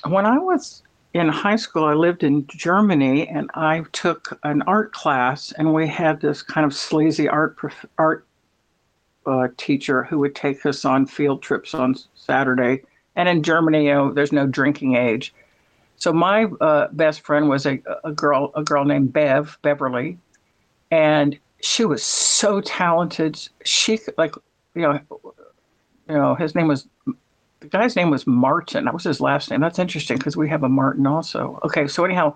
when 0.08 0.26
I 0.26 0.38
was 0.38 0.84
in 1.14 1.30
high 1.30 1.56
school, 1.56 1.86
I 1.86 1.94
lived 1.94 2.24
in 2.24 2.46
Germany, 2.48 3.28
and 3.28 3.50
I 3.54 3.84
took 3.92 4.40
an 4.44 4.64
art 4.64 4.92
class, 4.94 5.52
and 5.54 5.74
we 5.74 5.88
had 5.88 6.20
this 6.22 6.42
kind 6.42 6.66
of 6.66 6.74
sleazy 6.74 7.30
art 7.30 7.58
art 7.98 8.26
uh, 9.26 9.48
teacher 9.58 10.04
who 10.04 10.20
would 10.20 10.36
take 10.36 10.66
us 10.66 10.86
on 10.86 11.06
field 11.06 11.42
trips 11.42 11.74
on 11.74 11.96
Saturday. 12.16 12.82
And 13.16 13.30
in 13.30 13.44
Germany, 13.44 13.86
you 13.86 13.94
know, 13.94 14.12
there's 14.12 14.32
no 14.32 14.48
drinking 14.48 14.96
age. 14.96 15.34
So 15.98 16.12
my 16.12 16.46
uh, 16.60 16.88
best 16.92 17.22
friend 17.22 17.48
was 17.48 17.66
a, 17.66 17.80
a 18.04 18.12
girl, 18.12 18.52
a 18.56 18.64
girl 18.64 18.84
named 18.84 19.14
Bev 19.14 19.58
Beverly, 19.62 20.18
and 20.92 21.38
she 21.62 21.86
was 21.86 22.04
so 22.04 22.60
talented. 22.62 23.40
She 23.64 24.00
like, 24.18 24.36
you 24.76 24.82
know, 24.82 25.00
you 26.10 26.16
know, 26.16 26.36
his 26.36 26.56
name 26.56 26.68
was 26.68 26.88
the 27.06 27.68
guy's 27.70 27.96
name 27.96 28.10
was 28.10 28.28
Martin. 28.28 28.86
That 28.86 28.94
was 28.94 29.06
his 29.06 29.22
last 29.22 29.50
name. 29.50 29.62
That's 29.62 29.80
interesting 29.80 30.18
because 30.18 30.36
we 30.36 30.50
have 30.50 30.64
a 30.64 30.70
Martin 30.70 31.08
also. 31.08 31.60
Okay, 31.64 31.88
so 31.88 32.04
anyhow, 32.04 32.36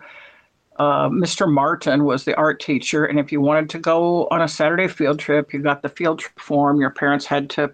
uh, 0.78 1.10
Mr. 1.10 1.52
Martin 1.52 2.04
was 2.04 2.24
the 2.24 2.36
art 2.36 2.60
teacher, 2.60 3.06
and 3.06 3.20
if 3.20 3.32
you 3.32 3.42
wanted 3.42 3.70
to 3.72 3.80
go 3.80 4.28
on 4.30 4.42
a 4.42 4.48
Saturday 4.48 4.88
field 4.88 5.20
trip, 5.20 5.54
you 5.54 5.60
got 5.60 5.82
the 5.82 5.90
field 5.90 6.20
trip 6.20 6.40
form. 6.40 6.80
Your 6.80 6.92
parents 6.92 7.26
had 7.26 7.50
to 7.52 7.74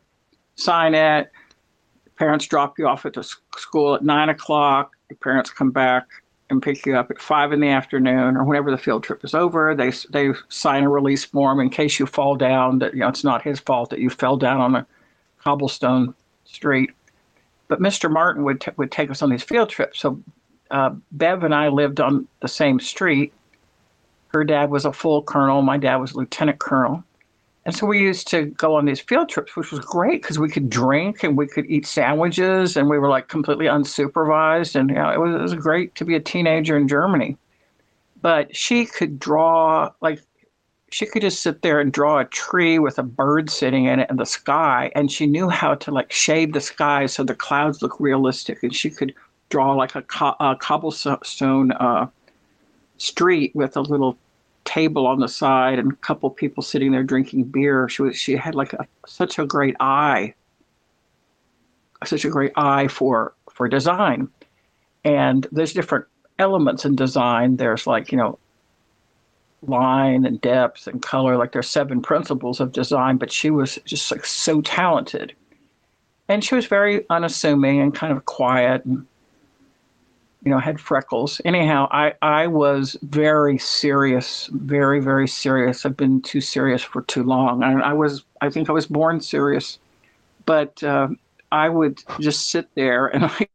sign 0.56 0.96
it. 0.96 1.32
Parents 2.18 2.46
drop 2.46 2.80
you 2.80 2.88
off 2.88 3.06
at 3.06 3.14
the 3.14 3.24
school 3.24 3.96
at 3.96 4.04
nine 4.04 4.30
o'clock. 4.30 4.96
Your 5.10 5.18
parents 5.18 5.50
come 5.50 5.72
back 5.72 6.08
and 6.50 6.62
pick 6.62 6.86
you 6.86 6.96
up 6.96 7.10
at 7.12 7.22
five 7.22 7.52
in 7.52 7.60
the 7.60 7.70
afternoon 7.70 8.38
or 8.38 8.44
whenever 8.44 8.72
the 8.72 8.78
field 8.78 9.04
trip 9.04 9.24
is 9.26 9.34
over. 9.34 9.76
They 9.76 9.92
they 10.12 10.30
sign 10.50 10.84
a 10.84 10.90
release 10.90 11.26
form 11.26 11.60
in 11.60 11.70
case 11.70 12.00
you 12.00 12.06
fall 12.06 12.36
down. 12.36 12.80
That 12.80 12.94
you 12.94 13.00
know 13.00 13.10
it's 13.10 13.24
not 13.24 13.42
his 13.42 13.60
fault 13.60 13.90
that 13.90 14.00
you 14.00 14.10
fell 14.10 14.38
down 14.38 14.62
on 14.62 14.76
a 14.76 14.88
cobblestone 15.40 16.14
street 16.46 16.92
but 17.68 17.82
Mr. 17.82 18.12
Martin 18.12 18.44
would 18.44 18.62
t- 18.62 18.72
would 18.78 18.92
take 18.92 19.10
us 19.10 19.24
on 19.24 19.32
these 19.32 19.42
field 19.42 19.70
trips. 19.70 20.00
So 20.00 20.22
uh, 20.74 20.90
Bev 21.12 21.44
and 21.44 21.54
I 21.54 21.70
lived 21.70 22.02
on 22.02 22.28
the 22.42 22.48
same 22.48 22.80
street. 22.80 23.32
Her 24.30 24.44
dad 24.44 24.72
was 24.72 24.86
a 24.86 24.92
full 24.92 25.22
colonel. 25.22 25.62
My 25.62 25.78
dad 25.78 25.98
was 25.98 26.14
a 26.14 26.18
lieutenant 26.18 26.60
colonel. 26.60 27.04
And 27.66 27.76
so 27.76 27.86
we 27.86 28.00
used 28.00 28.28
to 28.30 28.48
go 28.48 28.76
on 28.76 28.86
these 28.86 29.00
field 29.00 29.30
trips, 29.30 29.56
which 29.56 29.72
was 29.72 29.80
great 29.80 30.22
because 30.22 30.40
we 30.40 30.50
could 30.50 30.70
drink 30.70 31.24
and 31.24 31.38
we 31.38 31.48
could 31.48 31.66
eat 31.68 31.86
sandwiches 31.86 32.76
and 32.76 32.90
we 32.90 32.98
were 32.98 33.08
like 33.08 33.30
completely 33.30 33.68
unsupervised. 33.68 34.76
And 34.76 34.90
you 34.90 34.96
know, 34.96 35.12
it, 35.12 35.20
was, 35.20 35.36
it 35.36 35.42
was 35.42 35.54
great 35.54 35.94
to 35.96 36.06
be 36.06 36.16
a 36.16 36.20
teenager 36.20 36.76
in 36.76 36.88
Germany. 36.88 37.38
But 38.22 38.54
she 38.56 38.86
could 38.86 39.20
draw 39.20 39.92
like 40.02 40.22
she 40.90 41.06
could 41.06 41.22
just 41.22 41.42
sit 41.42 41.62
there 41.62 41.80
and 41.80 41.92
draw 41.92 42.20
a 42.20 42.26
tree 42.26 42.80
with 42.80 43.00
a 43.00 43.04
bird 43.04 43.50
sitting 43.50 43.86
in 43.86 44.00
it 44.00 44.10
in 44.10 44.18
the 44.18 44.26
sky 44.26 44.92
and 44.96 45.12
she 45.12 45.26
knew 45.26 45.50
how 45.50 45.74
to 45.74 45.92
like 45.92 46.12
shade 46.12 46.54
the 46.54 46.62
sky 46.62 47.08
so 47.08 47.24
the 47.24 47.34
clouds 47.34 47.82
look 47.82 48.00
realistic 48.00 48.62
and 48.62 48.76
she 48.76 48.92
could 48.92 49.12
draw 49.54 49.74
like 49.74 49.94
a, 49.94 50.02
co- 50.02 50.36
a 50.40 50.56
cobblestone 50.56 51.72
uh, 51.74 52.08
street 52.98 53.56
with 53.56 53.78
a 53.78 53.82
little 53.82 54.18
table 54.66 55.06
on 55.06 55.20
the 55.20 55.28
side 55.28 55.78
and 55.78 55.92
a 55.92 55.96
couple 55.98 56.28
people 56.32 56.64
sitting 56.64 56.92
there 56.92 57.04
drinking 57.04 57.44
beer 57.44 57.88
she 57.88 58.02
was 58.02 58.18
she 58.18 58.36
had 58.36 58.56
like 58.56 58.74
a, 58.74 58.88
such 59.06 59.38
a 59.38 59.46
great 59.46 59.76
eye 59.80 60.34
such 62.04 62.26
a 62.26 62.30
great 62.30 62.52
eye 62.56 62.88
for 62.88 63.34
for 63.52 63.68
design 63.68 64.28
and 65.04 65.46
there's 65.52 65.74
different 65.74 66.06
elements 66.40 66.84
in 66.84 66.96
design 66.96 67.58
there's 67.58 67.86
like 67.86 68.12
you 68.12 68.18
know 68.18 68.40
line 69.68 70.26
and 70.26 70.42
depth 70.42 70.88
and 70.88 71.02
color. 71.02 71.38
Like 71.38 71.54
there's 71.54 71.70
seven 71.70 72.02
principles 72.02 72.60
of 72.60 72.74
design, 72.74 73.16
but 73.16 73.32
she 73.32 73.50
was 73.50 73.80
just 73.86 74.12
like 74.12 74.26
so 74.26 74.62
talented. 74.62 75.34
And 76.28 76.44
she 76.44 76.56
was 76.56 76.66
very 76.66 77.06
unassuming 77.10 77.80
and 77.80 77.96
kind 77.96 78.12
of 78.12 78.26
quiet 78.26 78.84
and 78.84 79.06
you 80.44 80.52
know, 80.52 80.60
had 80.60 80.80
freckles. 80.80 81.40
Anyhow, 81.46 81.88
I, 81.92 82.14
I 82.22 82.48
was 82.48 82.98
very 83.02 83.58
serious, 83.58 84.50
very, 84.54 85.00
very 85.00 85.28
serious. 85.28 85.86
I've 85.86 85.96
been 85.96 86.22
too 86.22 86.42
serious 86.42 86.84
for 86.84 87.02
too 87.04 87.24
long. 87.24 87.64
I, 87.64 87.74
I 87.80 87.94
was, 87.94 88.24
I 88.42 88.50
think 88.50 88.70
I 88.70 88.74
was 88.74 88.86
born 88.86 89.22
serious. 89.22 89.80
But 90.46 90.84
uh, 90.84 91.08
I 91.52 91.70
would 91.70 92.04
just 92.20 92.50
sit 92.50 92.68
there 92.76 93.08
and 93.08 93.26
I 93.26 93.48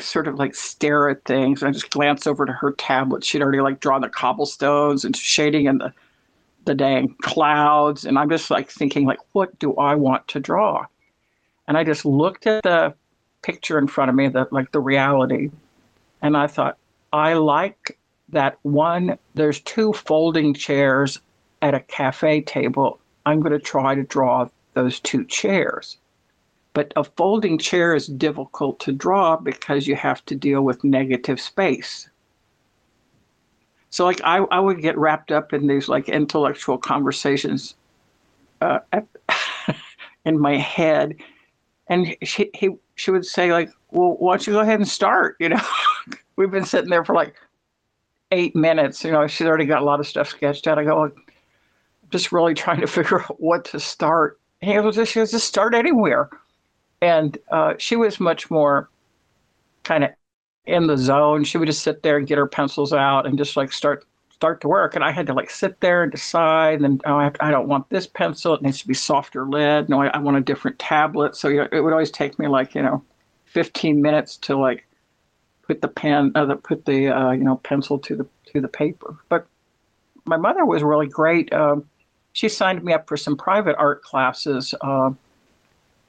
sort 0.00 0.26
of 0.26 0.34
like 0.36 0.54
stare 0.56 1.08
at 1.10 1.24
things. 1.24 1.62
And 1.62 1.68
I 1.68 1.72
just 1.72 1.90
glance 1.90 2.26
over 2.26 2.44
to 2.44 2.52
her 2.52 2.72
tablet. 2.72 3.24
She'd 3.24 3.42
already 3.42 3.60
like 3.60 3.78
drawn 3.78 4.00
the 4.00 4.08
cobblestones 4.08 5.04
and 5.04 5.16
shading 5.16 5.66
in 5.66 5.78
the 5.78 5.92
the 6.64 6.74
dang 6.74 7.14
clouds. 7.22 8.04
And 8.04 8.18
I'm 8.18 8.30
just 8.30 8.50
like 8.50 8.70
thinking, 8.70 9.04
like, 9.04 9.18
what 9.32 9.58
do 9.58 9.74
I 9.76 9.94
want 9.94 10.26
to 10.28 10.40
draw? 10.40 10.86
And 11.66 11.76
I 11.76 11.84
just 11.84 12.04
looked 12.04 12.46
at 12.46 12.62
the 12.62 12.94
picture 13.42 13.78
in 13.78 13.88
front 13.88 14.08
of 14.08 14.14
me, 14.14 14.28
that 14.28 14.52
like 14.52 14.70
the 14.72 14.80
reality, 14.80 15.50
and 16.22 16.36
I 16.36 16.46
thought, 16.46 16.78
I 17.12 17.34
like 17.34 17.98
that 18.30 18.58
one. 18.62 19.18
There's 19.34 19.60
two 19.60 19.92
folding 19.92 20.54
chairs 20.54 21.20
at 21.62 21.74
a 21.74 21.80
cafe 21.80 22.42
table, 22.42 22.98
I'm 23.24 23.40
going 23.40 23.52
to 23.52 23.58
try 23.58 23.94
to 23.94 24.02
draw 24.02 24.48
those 24.74 24.98
two 25.00 25.24
chairs. 25.24 25.96
But 26.74 26.92
a 26.96 27.04
folding 27.04 27.56
chair 27.56 27.94
is 27.94 28.08
difficult 28.08 28.80
to 28.80 28.92
draw 28.92 29.36
because 29.36 29.86
you 29.86 29.94
have 29.94 30.24
to 30.26 30.34
deal 30.34 30.62
with 30.62 30.82
negative 30.82 31.40
space. 31.40 32.08
So, 33.90 34.04
like, 34.04 34.20
I, 34.24 34.38
I 34.38 34.58
would 34.58 34.80
get 34.80 34.98
wrapped 34.98 35.30
up 35.30 35.52
in 35.52 35.66
these 35.66 35.88
like 35.88 36.08
intellectual 36.08 36.78
conversations 36.78 37.74
uh, 38.60 38.80
in 40.24 40.38
my 40.38 40.56
head, 40.56 41.14
and 41.88 42.16
she 42.22 42.50
he 42.54 42.70
she 42.94 43.10
would 43.10 43.26
say 43.26 43.52
like, 43.52 43.70
"Well, 43.90 44.16
why 44.18 44.32
don't 44.32 44.46
you 44.46 44.54
go 44.54 44.60
ahead 44.60 44.80
and 44.80 44.88
start?" 44.88 45.36
You 45.40 45.50
know, 45.50 45.60
we've 46.36 46.50
been 46.50 46.64
sitting 46.64 46.90
there 46.90 47.04
for 47.04 47.14
like 47.14 47.34
eight 48.30 48.56
minutes. 48.56 49.04
You 49.04 49.12
know, 49.12 49.26
she's 49.26 49.46
already 49.46 49.66
got 49.66 49.82
a 49.82 49.84
lot 49.84 50.00
of 50.00 50.06
stuff 50.06 50.28
sketched 50.28 50.66
out. 50.66 50.78
I 50.78 50.84
go, 50.84 51.04
I'm 51.04 51.12
just 52.10 52.32
really 52.32 52.54
trying 52.54 52.80
to 52.80 52.86
figure 52.88 53.20
out 53.22 53.40
what 53.40 53.64
to 53.66 53.80
start. 53.80 54.40
He 54.60 54.74
goes, 54.74 54.94
she 55.08 55.20
goes, 55.20 55.30
just 55.30 55.46
start 55.46 55.74
anywhere. 55.74 56.30
And 57.00 57.36
uh, 57.50 57.74
she 57.78 57.96
was 57.96 58.20
much 58.20 58.50
more 58.50 58.88
kind 59.82 60.04
of 60.04 60.10
in 60.66 60.86
the 60.86 60.96
zone. 60.96 61.44
She 61.44 61.58
would 61.58 61.66
just 61.66 61.82
sit 61.82 62.02
there 62.02 62.16
and 62.16 62.26
get 62.26 62.38
her 62.38 62.46
pencils 62.46 62.92
out 62.92 63.26
and 63.26 63.36
just 63.36 63.56
like 63.56 63.72
start 63.72 64.06
start 64.30 64.60
to 64.60 64.68
work. 64.68 64.94
And 64.94 65.04
I 65.04 65.12
had 65.12 65.26
to 65.26 65.34
like 65.34 65.50
sit 65.50 65.80
there 65.80 66.02
and 66.02 66.10
decide. 66.10 66.80
And 66.80 67.00
oh, 67.06 67.14
I, 67.14 67.32
I 67.40 67.50
don't 67.50 67.68
want 67.68 67.88
this 67.90 68.06
pencil. 68.06 68.54
It 68.54 68.62
needs 68.62 68.80
to 68.80 68.88
be 68.88 68.94
softer 68.94 69.46
lead. 69.46 69.88
No, 69.88 70.02
I, 70.02 70.08
I 70.08 70.18
want 70.18 70.36
a 70.36 70.40
different 70.40 70.78
tablet. 70.78 71.36
So 71.36 71.48
you 71.48 71.58
know, 71.58 71.68
it 71.72 71.80
would 71.80 71.92
always 71.92 72.10
take 72.10 72.38
me 72.38 72.46
like 72.46 72.74
you 72.74 72.82
know, 72.82 73.02
15 73.46 74.00
minutes 74.00 74.36
to 74.38 74.56
like 74.56 74.86
put 75.62 75.80
the 75.80 75.88
pen, 75.88 76.32
uh, 76.34 76.44
the, 76.44 76.56
put 76.56 76.84
the 76.84 77.08
uh, 77.08 77.30
you 77.32 77.44
know 77.44 77.56
pencil 77.56 77.98
to 78.00 78.16
the 78.16 78.26
to 78.52 78.60
the 78.60 78.68
paper. 78.68 79.16
But 79.28 79.46
my 80.24 80.36
mother 80.36 80.64
was 80.64 80.82
really 80.82 81.08
great. 81.08 81.52
Um, 81.52 81.84
she 82.32 82.48
signed 82.48 82.82
me 82.82 82.92
up 82.92 83.08
for 83.08 83.16
some 83.16 83.36
private 83.36 83.76
art 83.76 84.02
classes 84.02 84.74
uh, 84.80 85.10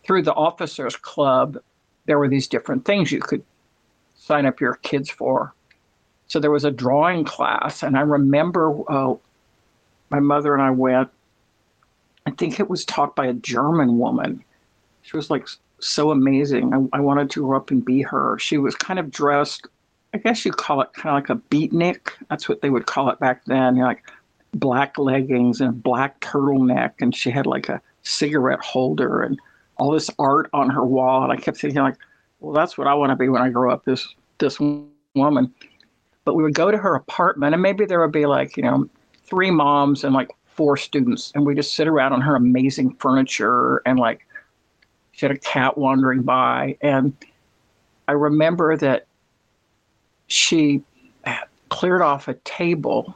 through 0.04 0.24
the 0.24 0.34
officers 0.34 0.96
club. 0.96 1.58
There 2.06 2.20
were 2.20 2.28
these 2.28 2.48
different 2.48 2.86
things 2.86 3.12
you 3.12 3.20
could 3.20 3.44
sign 4.16 4.46
up 4.46 4.60
your 4.60 4.76
kids 4.76 5.10
for. 5.10 5.54
So 6.28 6.40
there 6.40 6.52
was 6.52 6.66
a 6.66 6.72
drawing 6.72 7.26
class, 7.26 7.84
and 7.84 7.98
I 7.98 8.02
remember 8.02 8.74
uh, 8.90 9.16
my 10.10 10.20
mother 10.20 10.54
and 10.54 10.64
I 10.64 10.72
went. 10.72 11.10
I 12.26 12.32
think 12.32 12.60
it 12.60 12.70
was 12.70 12.86
taught 12.86 13.16
by 13.16 13.28
a 13.28 13.34
German 13.34 13.98
woman. 13.98 14.44
She 15.02 15.18
was 15.18 15.30
like 15.30 15.48
so 15.88 16.12
amazing. 16.12 16.74
I, 16.74 16.98
I, 16.98 17.00
wanted 17.00 17.30
to 17.32 17.42
grow 17.42 17.58
up 17.58 17.72
and 17.72 17.84
be 17.84 18.02
her. 18.02 18.38
She 18.40 18.58
was 18.58 18.76
kind 18.76 19.00
of 19.00 19.12
dressed, 19.12 19.68
I 20.14 20.18
guess 20.18 20.46
you 20.46 20.52
call 20.52 20.82
it 20.82 20.94
kind 20.94 21.10
of 21.10 21.16
like 21.16 21.30
a 21.30 21.42
beatnik. 21.50 22.12
That's 22.30 22.48
what 22.48 22.62
they 22.62 22.70
would 22.70 22.86
call 22.86 23.10
it 23.10 23.20
back 23.20 23.46
then. 23.46 23.76
You 23.76 23.82
know, 23.82 23.88
like 23.88 24.04
black 24.54 24.98
leggings 24.98 25.62
and 25.62 25.82
black 25.82 26.20
turtleneck, 26.22 26.94
and 27.00 27.16
she 27.16 27.32
had 27.32 27.46
like 27.46 27.70
a 27.70 27.82
cigarette 28.04 28.60
holder 28.60 29.22
and 29.22 29.40
all 29.78 29.92
this 29.92 30.10
art 30.20 30.50
on 30.54 30.70
her 30.70 30.86
wall. 30.86 31.24
And 31.24 31.32
I 31.32 31.38
kept 31.38 31.58
thinking, 31.58 31.82
like, 31.82 31.98
well, 32.40 32.54
that's 32.54 32.78
what 32.78 32.88
I 32.88 32.94
want 32.94 33.12
to 33.12 33.16
be 33.16 33.30
when 33.30 33.42
I 33.42 33.50
grow 33.50 33.72
up. 33.72 33.86
This 33.86 34.08
this 34.38 34.60
woman. 35.16 35.54
But 36.26 36.36
we 36.36 36.44
would 36.44 36.56
go 36.56 36.72
to 36.72 36.78
her 36.78 36.96
apartment, 36.96 37.54
and 37.54 37.62
maybe 37.62 37.86
there 37.86 38.00
would 38.00 38.12
be 38.12 38.26
like 38.26 38.56
you 38.58 38.64
know 38.64 38.90
three 39.26 39.52
moms 39.52 40.04
and 40.04 40.14
like 40.14 40.30
four 40.46 40.78
students, 40.78 41.32
and 41.36 41.46
we 41.46 41.56
just 41.56 41.76
sit 41.76 41.88
around 41.88 42.14
on 42.14 42.22
her 42.22 42.36
amazing 42.36 42.96
furniture 42.96 43.82
and 43.86 44.00
like 44.00 44.26
she 45.14 45.26
had 45.26 45.36
a 45.36 45.40
cat 45.40 45.78
wandering 45.78 46.24
by. 46.24 46.78
And 46.82 47.14
I 48.08 48.12
remember 48.12 48.76
that 48.78 49.08
she 50.28 50.84
cleared 51.70 52.02
off 52.02 52.28
a 52.28 52.34
table 52.46 53.16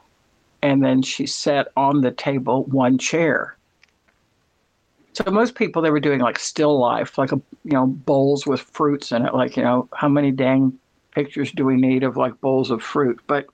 and 0.62 0.84
then 0.84 1.02
she 1.02 1.26
set 1.26 1.68
on 1.76 2.02
the 2.02 2.12
table 2.12 2.64
one 2.64 2.98
chair. 2.98 3.56
So 5.14 5.32
most 5.32 5.56
people 5.56 5.82
they 5.82 5.92
were 5.92 6.00
doing 6.00 6.22
like 6.22 6.40
still 6.40 6.80
life, 6.80 7.18
like 7.18 7.32
a 7.32 7.42
you 7.64 7.74
know 7.74 7.88
bowls 7.88 8.46
with 8.46 8.62
fruits 8.62 9.12
in 9.12 9.26
it. 9.26 9.34
Like 9.34 9.58
you 9.58 9.64
know 9.64 9.90
how 9.94 10.08
many 10.08 10.32
dang 10.32 10.78
pictures 11.12 11.52
do 11.52 11.66
we 11.66 11.76
need 11.76 12.04
of 12.04 12.18
like 12.18 12.40
bowls 12.40 12.70
of 12.70 12.84
fruit? 12.84 13.20
But 13.26 13.48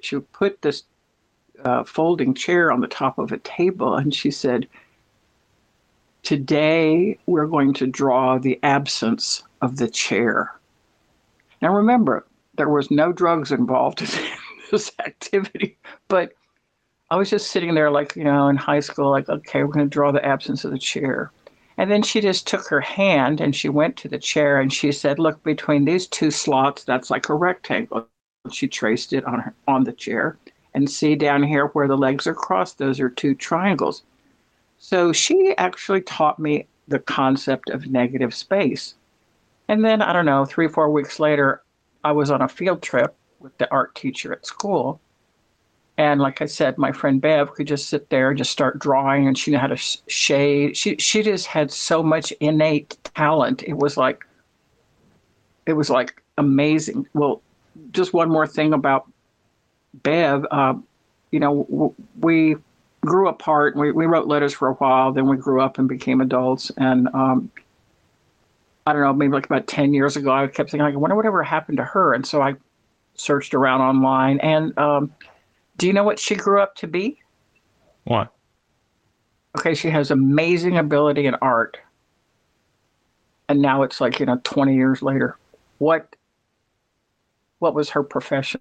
she 0.00 0.18
put 0.18 0.62
this 0.62 0.84
uh, 1.64 1.84
folding 1.84 2.34
chair 2.34 2.72
on 2.72 2.80
the 2.80 2.88
top 2.88 3.18
of 3.18 3.30
a 3.32 3.38
table, 3.38 3.94
and 3.94 4.12
she 4.12 4.30
said, 4.30 4.66
Today, 6.22 7.18
we're 7.26 7.46
going 7.46 7.72
to 7.74 7.86
draw 7.86 8.38
the 8.38 8.58
absence 8.62 9.42
of 9.62 9.76
the 9.76 9.88
chair. 9.88 10.52
Now, 11.62 11.74
remember, 11.74 12.26
there 12.56 12.68
was 12.68 12.90
no 12.90 13.12
drugs 13.12 13.52
involved 13.52 14.02
in 14.02 14.08
this 14.70 14.92
activity, 14.98 15.78
but 16.08 16.32
I 17.10 17.16
was 17.16 17.30
just 17.30 17.50
sitting 17.50 17.74
there, 17.74 17.90
like, 17.90 18.14
you 18.16 18.24
know, 18.24 18.48
in 18.48 18.56
high 18.56 18.80
school, 18.80 19.10
like, 19.10 19.28
okay, 19.28 19.62
we're 19.62 19.72
going 19.72 19.86
to 19.86 19.90
draw 19.90 20.12
the 20.12 20.24
absence 20.24 20.64
of 20.64 20.72
the 20.72 20.78
chair. 20.78 21.32
And 21.78 21.90
then 21.90 22.02
she 22.02 22.20
just 22.20 22.46
took 22.46 22.66
her 22.68 22.80
hand 22.80 23.40
and 23.40 23.54
she 23.54 23.68
went 23.68 23.96
to 23.98 24.08
the 24.08 24.18
chair 24.18 24.60
and 24.60 24.72
she 24.72 24.90
said, 24.90 25.20
Look, 25.20 25.42
between 25.44 25.84
these 25.84 26.08
two 26.08 26.32
slots, 26.32 26.82
that's 26.82 27.08
like 27.08 27.28
a 27.28 27.34
rectangle. 27.34 28.08
She 28.50 28.66
traced 28.66 29.12
it 29.12 29.24
on 29.24 29.40
her, 29.40 29.54
on 29.68 29.84
the 29.84 29.92
chair. 29.92 30.36
And 30.74 30.90
see 30.90 31.14
down 31.14 31.44
here 31.44 31.68
where 31.68 31.88
the 31.88 31.96
legs 31.96 32.26
are 32.26 32.34
crossed, 32.34 32.78
those 32.78 32.98
are 33.00 33.08
two 33.08 33.34
triangles. 33.34 34.02
So 34.78 35.12
she 35.12 35.54
actually 35.58 36.02
taught 36.02 36.38
me 36.38 36.66
the 36.86 36.98
concept 36.98 37.70
of 37.70 37.86
negative 37.86 38.34
space. 38.34 38.94
And 39.68 39.84
then, 39.84 40.00
I 40.00 40.12
don't 40.12 40.24
know, 40.24 40.44
three, 40.44 40.68
four 40.68 40.90
weeks 40.90 41.20
later, 41.20 41.62
I 42.04 42.12
was 42.12 42.30
on 42.30 42.42
a 42.42 42.48
field 42.48 42.80
trip 42.80 43.14
with 43.40 43.56
the 43.58 43.70
art 43.70 43.94
teacher 43.94 44.32
at 44.32 44.46
school. 44.46 45.00
And 45.98 46.20
like 46.20 46.40
I 46.40 46.46
said, 46.46 46.78
my 46.78 46.92
friend 46.92 47.20
Bev 47.20 47.52
could 47.54 47.66
just 47.66 47.88
sit 47.88 48.08
there 48.08 48.30
and 48.30 48.38
just 48.38 48.52
start 48.52 48.78
drawing, 48.78 49.26
and 49.26 49.36
she 49.36 49.50
knew 49.50 49.58
how 49.58 49.66
to 49.66 49.76
shade. 49.76 50.76
She 50.76 50.96
she 50.96 51.24
just 51.24 51.46
had 51.46 51.72
so 51.72 52.04
much 52.04 52.32
innate 52.40 52.96
talent. 53.14 53.64
It 53.64 53.76
was 53.76 53.96
like, 53.96 54.24
it 55.66 55.72
was 55.72 55.90
like 55.90 56.22
amazing. 56.38 57.08
Well, 57.14 57.42
just 57.90 58.14
one 58.14 58.30
more 58.30 58.46
thing 58.46 58.72
about 58.72 59.10
Bev. 59.92 60.46
Uh, 60.52 60.74
you 61.32 61.40
know, 61.40 61.94
we 62.20 62.56
grew 63.00 63.28
apart. 63.28 63.76
We, 63.76 63.92
we 63.92 64.06
wrote 64.06 64.26
letters 64.26 64.52
for 64.52 64.68
a 64.68 64.74
while. 64.74 65.12
Then 65.12 65.28
we 65.28 65.36
grew 65.36 65.60
up 65.60 65.78
and 65.78 65.88
became 65.88 66.20
adults. 66.20 66.70
And 66.76 67.08
um, 67.14 67.50
I 68.86 68.92
don't 68.92 69.02
know, 69.02 69.12
maybe 69.12 69.32
like 69.32 69.46
about 69.46 69.66
10 69.66 69.94
years 69.94 70.16
ago, 70.16 70.30
I 70.30 70.46
kept 70.46 70.70
thinking, 70.70 70.84
like, 70.84 70.94
I 70.94 70.96
wonder 70.96 71.16
whatever 71.16 71.42
happened 71.42 71.78
to 71.78 71.84
her. 71.84 72.14
And 72.14 72.26
so 72.26 72.42
I 72.42 72.54
searched 73.14 73.54
around 73.54 73.80
online. 73.80 74.40
And 74.40 74.76
um, 74.78 75.12
do 75.76 75.86
you 75.86 75.92
know 75.92 76.04
what 76.04 76.18
she 76.18 76.34
grew 76.34 76.60
up 76.60 76.74
to 76.76 76.86
be? 76.86 77.20
What? 78.04 78.32
Okay, 79.56 79.74
she 79.74 79.90
has 79.90 80.10
amazing 80.10 80.78
ability 80.78 81.26
in 81.26 81.34
art. 81.36 81.78
And 83.48 83.62
now 83.62 83.82
it's 83.82 84.00
like, 84.00 84.20
you 84.20 84.26
know, 84.26 84.40
20 84.44 84.74
years 84.74 85.02
later. 85.02 85.38
What 85.78 86.14
what 87.60 87.74
was 87.74 87.90
her 87.90 88.02
profession? 88.02 88.60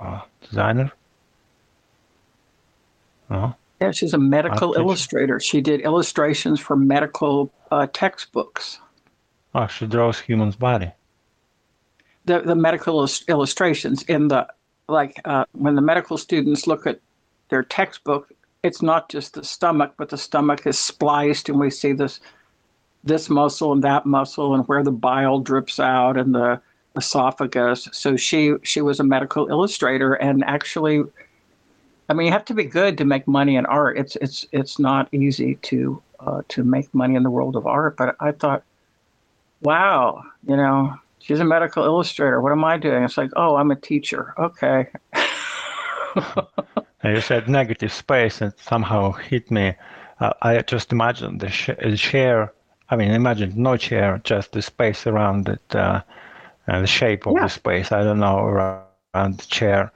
Uh, 0.00 0.20
designer? 0.42 0.92
Yeah, 3.80 3.90
she's 3.90 4.14
a 4.14 4.18
medical 4.18 4.74
illustrator. 4.74 5.40
She 5.40 5.60
did 5.60 5.80
illustrations 5.80 6.60
for 6.60 6.76
medical 6.76 7.52
uh, 7.70 7.86
textbooks. 7.92 8.78
Oh, 9.54 9.66
she 9.66 9.86
draws 9.86 10.18
human's 10.18 10.56
body. 10.56 10.90
The 12.24 12.40
the 12.40 12.54
medical 12.54 13.06
illustrations 13.28 14.02
in 14.04 14.28
the 14.28 14.46
like 14.88 15.20
uh, 15.24 15.44
when 15.52 15.74
the 15.74 15.82
medical 15.82 16.16
students 16.16 16.66
look 16.66 16.86
at 16.86 17.00
their 17.50 17.62
textbook, 17.62 18.32
it's 18.62 18.80
not 18.80 19.08
just 19.08 19.34
the 19.34 19.44
stomach, 19.44 19.94
but 19.98 20.08
the 20.08 20.18
stomach 20.18 20.66
is 20.66 20.78
spliced, 20.78 21.48
and 21.48 21.60
we 21.60 21.70
see 21.70 21.92
this 21.92 22.20
this 23.02 23.28
muscle 23.28 23.72
and 23.72 23.84
that 23.84 24.06
muscle, 24.06 24.54
and 24.54 24.66
where 24.66 24.82
the 24.82 24.90
bile 24.90 25.40
drips 25.40 25.78
out, 25.78 26.16
and 26.16 26.34
the 26.34 26.60
esophagus. 26.96 27.88
So 27.92 28.16
she 28.16 28.54
she 28.62 28.80
was 28.80 29.00
a 29.00 29.04
medical 29.04 29.48
illustrator, 29.48 30.14
and 30.14 30.42
actually 30.44 31.02
I 32.08 32.14
mean, 32.14 32.26
you 32.26 32.32
have 32.32 32.44
to 32.46 32.54
be 32.54 32.64
good 32.64 32.98
to 32.98 33.04
make 33.04 33.26
money 33.26 33.56
in 33.56 33.66
art. 33.66 33.98
It's 33.98 34.16
it's 34.16 34.46
it's 34.52 34.78
not 34.78 35.08
easy 35.12 35.56
to 35.56 36.02
uh, 36.20 36.42
to 36.48 36.64
make 36.64 36.92
money 36.94 37.14
in 37.14 37.22
the 37.22 37.30
world 37.30 37.56
of 37.56 37.66
art. 37.66 37.96
But 37.96 38.16
I 38.20 38.32
thought, 38.32 38.62
wow, 39.62 40.22
you 40.46 40.56
know, 40.56 40.94
she's 41.18 41.40
a 41.40 41.44
medical 41.44 41.84
illustrator. 41.84 42.40
What 42.40 42.52
am 42.52 42.64
I 42.64 42.76
doing? 42.76 43.02
It's 43.02 43.16
like, 43.16 43.30
oh, 43.36 43.56
I'm 43.56 43.70
a 43.70 43.76
teacher. 43.76 44.34
Okay. 44.38 44.88
you 47.04 47.20
said 47.20 47.48
negative 47.48 47.92
space, 47.92 48.42
and 48.42 48.52
somehow 48.58 49.12
hit 49.12 49.50
me. 49.50 49.74
Uh, 50.20 50.32
I 50.42 50.60
just 50.60 50.92
imagined 50.92 51.40
the 51.40 51.48
sh- 51.48 51.70
chair. 51.96 52.52
I 52.90 52.96
mean, 52.96 53.12
imagine 53.12 53.54
no 53.56 53.78
chair, 53.78 54.20
just 54.24 54.52
the 54.52 54.60
space 54.60 55.06
around 55.06 55.48
it, 55.48 55.74
uh, 55.74 56.02
and 56.66 56.82
the 56.82 56.86
shape 56.86 57.26
of 57.26 57.34
yeah. 57.34 57.44
the 57.44 57.48
space. 57.48 57.92
I 57.92 58.04
don't 58.04 58.20
know 58.20 58.40
around 58.40 59.38
the 59.38 59.46
chair 59.48 59.90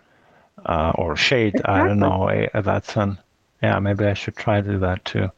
uh, 0.67 0.93
or 0.95 1.17
shade. 1.17 1.55
Exactly. 1.55 1.75
I 1.75 1.87
don't 1.87 1.99
know. 1.99 2.29
Eh, 2.29 2.61
that's 2.61 2.97
an 2.97 3.19
yeah. 3.63 3.79
Maybe 3.79 4.05
I 4.05 4.15
should 4.15 4.37
try 4.37 4.61
to 4.61 4.71
do 4.73 4.79
that 4.79 5.05
too. 5.05 5.31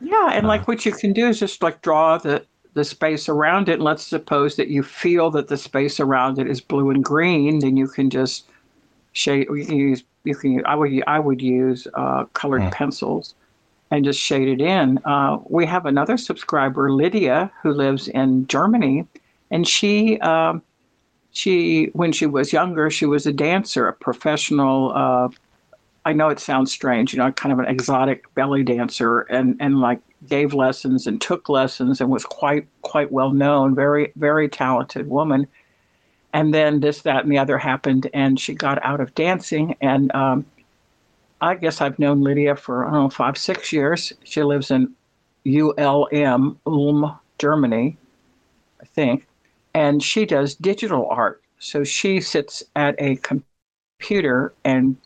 Yeah, 0.00 0.30
and 0.32 0.46
uh, 0.46 0.48
like 0.48 0.68
what 0.68 0.84
you 0.84 0.92
can 0.92 1.12
do 1.12 1.28
is 1.28 1.38
just 1.38 1.62
like 1.62 1.82
draw 1.82 2.18
the 2.18 2.44
the 2.74 2.84
space 2.84 3.28
around 3.28 3.68
it. 3.68 3.74
And 3.74 3.82
let's 3.82 4.06
suppose 4.06 4.56
that 4.56 4.68
you 4.68 4.82
feel 4.82 5.30
that 5.30 5.48
the 5.48 5.56
space 5.56 6.00
around 6.00 6.38
it 6.38 6.48
is 6.48 6.60
blue 6.60 6.90
and 6.90 7.02
green, 7.02 7.60
then 7.60 7.76
you 7.76 7.88
can 7.88 8.10
just 8.10 8.46
shade. 9.12 9.46
You 9.50 9.64
can 9.64 9.76
use 9.76 10.04
you 10.24 10.34
can 10.34 10.64
I 10.66 10.74
would 10.74 11.02
I 11.06 11.18
would 11.18 11.40
use 11.40 11.86
uh, 11.94 12.24
colored 12.34 12.62
mm. 12.62 12.72
pencils 12.72 13.34
and 13.90 14.04
just 14.04 14.20
shade 14.20 14.48
it 14.48 14.60
in. 14.60 14.98
Uh, 15.04 15.38
we 15.48 15.66
have 15.66 15.86
another 15.86 16.16
subscriber, 16.16 16.90
Lydia, 16.90 17.50
who 17.62 17.72
lives 17.72 18.08
in 18.08 18.46
Germany, 18.48 19.06
and 19.50 19.68
she 19.68 20.18
uh, 20.20 20.54
she 21.34 21.86
when 21.92 22.12
she 22.12 22.26
was 22.26 22.52
younger, 22.52 22.88
she 22.90 23.06
was 23.06 23.26
a 23.26 23.32
dancer, 23.32 23.88
a 23.88 23.92
professional. 23.92 24.92
Uh, 24.94 25.28
I 26.06 26.12
know 26.12 26.28
it 26.28 26.38
sounds 26.38 26.70
strange, 26.70 27.12
you 27.12 27.18
know, 27.18 27.32
kind 27.32 27.52
of 27.52 27.58
an 27.58 27.66
exotic 27.66 28.32
belly 28.34 28.62
dancer, 28.62 29.22
and 29.22 29.56
and 29.60 29.80
like 29.80 30.00
gave 30.28 30.54
lessons 30.54 31.06
and 31.06 31.20
took 31.20 31.48
lessons 31.48 32.00
and 32.00 32.08
was 32.08 32.24
quite 32.24 32.66
quite 32.82 33.10
well 33.10 33.32
known, 33.32 33.74
very 33.74 34.12
very 34.16 34.48
talented 34.48 35.08
woman. 35.10 35.46
And 36.32 36.52
then 36.52 36.80
this, 36.80 37.02
that, 37.02 37.22
and 37.22 37.30
the 37.30 37.38
other 37.38 37.58
happened, 37.58 38.10
and 38.12 38.40
she 38.40 38.54
got 38.54 38.84
out 38.84 39.00
of 39.00 39.14
dancing. 39.14 39.76
And 39.80 40.12
um, 40.16 40.44
I 41.40 41.54
guess 41.54 41.80
I've 41.80 41.98
known 41.98 42.22
Lydia 42.22 42.56
for 42.56 42.86
I 42.86 42.92
don't 42.92 43.02
know 43.02 43.10
five 43.10 43.36
six 43.36 43.72
years. 43.72 44.12
She 44.22 44.42
lives 44.42 44.70
in 44.70 44.94
ULM 45.46 46.58
Ulm, 46.64 47.18
Germany, 47.38 47.96
I 48.80 48.84
think, 48.86 49.26
and 49.74 50.02
she 50.02 50.24
does 50.24 50.54
digital 50.54 51.06
art. 51.10 51.42
So 51.58 51.84
she 51.84 52.20
sits 52.20 52.62
at 52.76 52.94
a 52.98 53.18
computer 53.98 54.54
and 54.64 54.96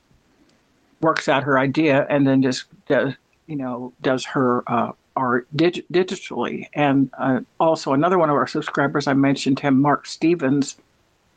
works 1.00 1.28
out 1.28 1.42
her 1.44 1.58
idea, 1.58 2.06
and 2.10 2.26
then 2.26 2.42
just 2.42 2.64
does 2.86 3.14
you 3.46 3.56
know 3.56 3.92
does 4.02 4.24
her 4.24 4.62
uh, 4.70 4.92
art 5.16 5.46
dig- 5.56 5.86
digitally. 5.92 6.66
And 6.74 7.10
uh, 7.18 7.40
also 7.58 7.92
another 7.92 8.18
one 8.18 8.30
of 8.30 8.36
our 8.36 8.46
subscribers, 8.46 9.06
I 9.06 9.14
mentioned 9.14 9.60
him, 9.60 9.80
Mark 9.80 10.06
Stevens, 10.06 10.76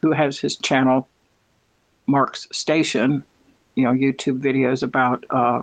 who 0.01 0.11
has 0.11 0.39
his 0.39 0.55
channel, 0.55 1.07
Mark's 2.07 2.47
Station, 2.51 3.23
you 3.75 3.83
know, 3.83 3.91
YouTube 3.91 4.39
videos 4.39 4.83
about 4.83 5.25
uh, 5.29 5.61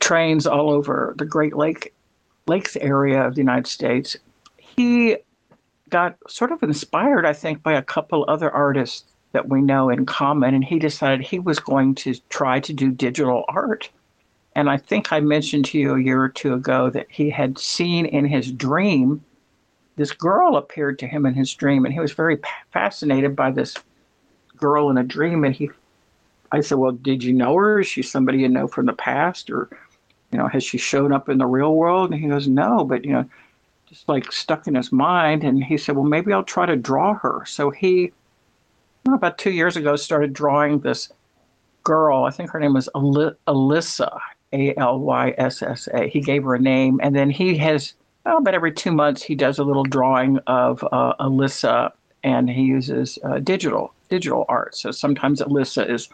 trains 0.00 0.46
all 0.46 0.70
over 0.70 1.14
the 1.18 1.24
Great 1.24 1.56
Lake 1.56 1.94
Lakes 2.46 2.76
area 2.76 3.26
of 3.26 3.34
the 3.34 3.40
United 3.40 3.66
States. 3.66 4.16
He 4.56 5.16
got 5.90 6.16
sort 6.28 6.52
of 6.52 6.62
inspired, 6.62 7.26
I 7.26 7.32
think, 7.32 7.62
by 7.62 7.74
a 7.74 7.82
couple 7.82 8.24
other 8.28 8.50
artists 8.50 9.04
that 9.32 9.48
we 9.48 9.60
know 9.60 9.90
in 9.90 10.06
common, 10.06 10.54
and 10.54 10.64
he 10.64 10.78
decided 10.78 11.20
he 11.20 11.38
was 11.38 11.58
going 11.58 11.94
to 11.96 12.14
try 12.28 12.60
to 12.60 12.72
do 12.72 12.90
digital 12.90 13.44
art. 13.48 13.90
And 14.56 14.70
I 14.70 14.76
think 14.76 15.12
I 15.12 15.20
mentioned 15.20 15.66
to 15.66 15.78
you 15.78 15.94
a 15.94 16.02
year 16.02 16.22
or 16.22 16.28
two 16.28 16.54
ago 16.54 16.90
that 16.90 17.06
he 17.10 17.30
had 17.30 17.58
seen 17.58 18.06
in 18.06 18.24
his 18.24 18.50
dream 18.50 19.22
this 19.98 20.12
girl 20.12 20.56
appeared 20.56 20.98
to 21.00 21.08
him 21.08 21.26
in 21.26 21.34
his 21.34 21.52
dream, 21.52 21.84
and 21.84 21.92
he 21.92 22.00
was 22.00 22.12
very 22.12 22.38
fascinated 22.70 23.34
by 23.34 23.50
this 23.50 23.76
girl 24.56 24.90
in 24.90 24.96
a 24.96 25.02
dream. 25.02 25.44
And 25.44 25.54
he, 25.54 25.70
I 26.52 26.60
said, 26.60 26.78
"Well, 26.78 26.92
did 26.92 27.24
you 27.24 27.32
know 27.32 27.54
her? 27.56 27.80
Is 27.80 27.88
she 27.88 28.02
somebody 28.02 28.38
you 28.38 28.48
know 28.48 28.68
from 28.68 28.86
the 28.86 28.92
past, 28.92 29.50
or 29.50 29.68
you 30.30 30.38
know, 30.38 30.46
has 30.46 30.62
she 30.62 30.78
shown 30.78 31.12
up 31.12 31.28
in 31.28 31.38
the 31.38 31.46
real 31.46 31.74
world?" 31.74 32.12
And 32.12 32.20
he 32.20 32.28
goes, 32.28 32.48
"No, 32.48 32.84
but 32.84 33.04
you 33.04 33.12
know." 33.12 33.28
Just 33.88 34.08
like 34.08 34.30
stuck 34.30 34.66
in 34.66 34.74
his 34.74 34.92
mind, 34.92 35.44
and 35.44 35.64
he 35.64 35.78
said, 35.78 35.96
"Well, 35.96 36.04
maybe 36.04 36.32
I'll 36.32 36.44
try 36.44 36.66
to 36.66 36.76
draw 36.76 37.14
her." 37.14 37.44
So 37.46 37.70
he, 37.70 38.12
about 39.06 39.38
two 39.38 39.50
years 39.50 39.76
ago, 39.76 39.96
started 39.96 40.34
drawing 40.34 40.80
this 40.80 41.10
girl. 41.84 42.24
I 42.24 42.30
think 42.30 42.50
her 42.50 42.60
name 42.60 42.74
was 42.74 42.90
Alyssa, 42.94 44.20
a 44.52 44.76
L 44.76 44.98
Y 44.98 45.34
S 45.38 45.62
S 45.62 45.88
A. 45.94 46.06
He 46.06 46.20
gave 46.20 46.44
her 46.44 46.54
a 46.54 46.60
name, 46.60 47.00
and 47.02 47.16
then 47.16 47.30
he 47.30 47.56
has, 47.58 47.94
well, 48.26 48.42
but 48.42 48.54
every 48.54 48.72
two 48.72 48.92
months 48.92 49.22
he 49.22 49.34
does 49.34 49.58
a 49.58 49.64
little 49.64 49.84
drawing 49.84 50.38
of 50.46 50.84
uh, 50.92 51.14
Alyssa, 51.18 51.90
and 52.22 52.50
he 52.50 52.62
uses 52.62 53.18
uh, 53.24 53.38
digital 53.38 53.94
digital 54.10 54.44
art. 54.50 54.76
So 54.76 54.90
sometimes 54.90 55.40
Alyssa 55.40 55.88
is 55.88 56.10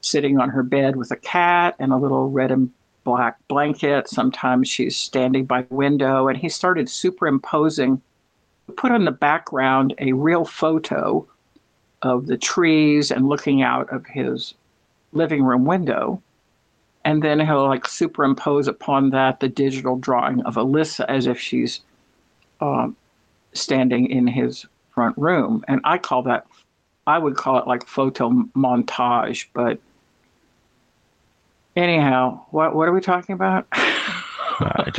sitting 0.00 0.40
on 0.40 0.48
her 0.48 0.62
bed 0.62 0.96
with 0.96 1.10
a 1.10 1.16
cat 1.16 1.74
and 1.78 1.92
a 1.92 1.96
little 1.96 2.30
red 2.30 2.50
and 2.50 2.70
black 3.08 3.36
blanket. 3.48 4.08
Sometimes 4.08 4.68
she's 4.68 4.96
standing 4.96 5.46
by 5.46 5.66
window, 5.70 6.28
and 6.28 6.36
he 6.36 6.48
started 6.48 6.88
superimposing, 6.88 8.00
put 8.76 8.92
on 8.92 9.04
the 9.04 9.12
background 9.12 9.94
a 9.98 10.12
real 10.12 10.44
photo 10.44 11.26
of 12.02 12.26
the 12.26 12.36
trees 12.36 13.10
and 13.10 13.28
looking 13.28 13.62
out 13.62 13.92
of 13.92 14.04
his 14.06 14.54
living 15.12 15.42
room 15.42 15.64
window 15.64 16.22
and 17.08 17.22
then 17.22 17.40
he'll 17.40 17.66
like 17.66 17.88
superimpose 17.88 18.68
upon 18.68 19.08
that 19.10 19.40
the 19.40 19.48
digital 19.48 19.96
drawing 19.96 20.42
of 20.42 20.56
Alyssa 20.56 21.06
as 21.08 21.26
if 21.26 21.40
she's 21.40 21.80
um, 22.60 22.94
standing 23.54 24.10
in 24.10 24.26
his 24.26 24.66
front 24.90 25.16
room. 25.16 25.64
And 25.68 25.80
I 25.84 25.96
call 25.96 26.22
that, 26.24 26.46
I 27.06 27.18
would 27.18 27.36
call 27.36 27.58
it 27.58 27.66
like 27.66 27.86
photo 27.86 28.28
montage. 28.54 29.46
But 29.54 29.78
anyhow, 31.78 32.44
what 32.50 32.74
what 32.74 32.88
are 32.88 32.92
we 32.92 33.00
talking 33.00 33.34
about? 33.34 33.66
Uh, 34.60 34.90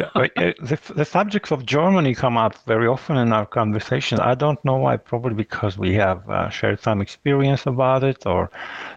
the, 0.61 0.79
the 0.95 1.03
subjects 1.03 1.51
of 1.51 1.65
Germany 1.65 2.15
come 2.15 2.37
up 2.37 2.55
very 2.65 2.87
often 2.87 3.17
in 3.17 3.33
our 3.33 3.45
conversations. 3.45 4.21
I 4.21 4.33
don't 4.33 4.63
know 4.63 4.77
why, 4.77 4.95
probably 4.95 5.33
because 5.33 5.77
we 5.77 5.93
have 5.95 6.29
uh, 6.29 6.49
shared 6.49 6.79
some 6.81 7.01
experience 7.01 7.65
about 7.65 8.03
it 8.03 8.25
or 8.25 8.49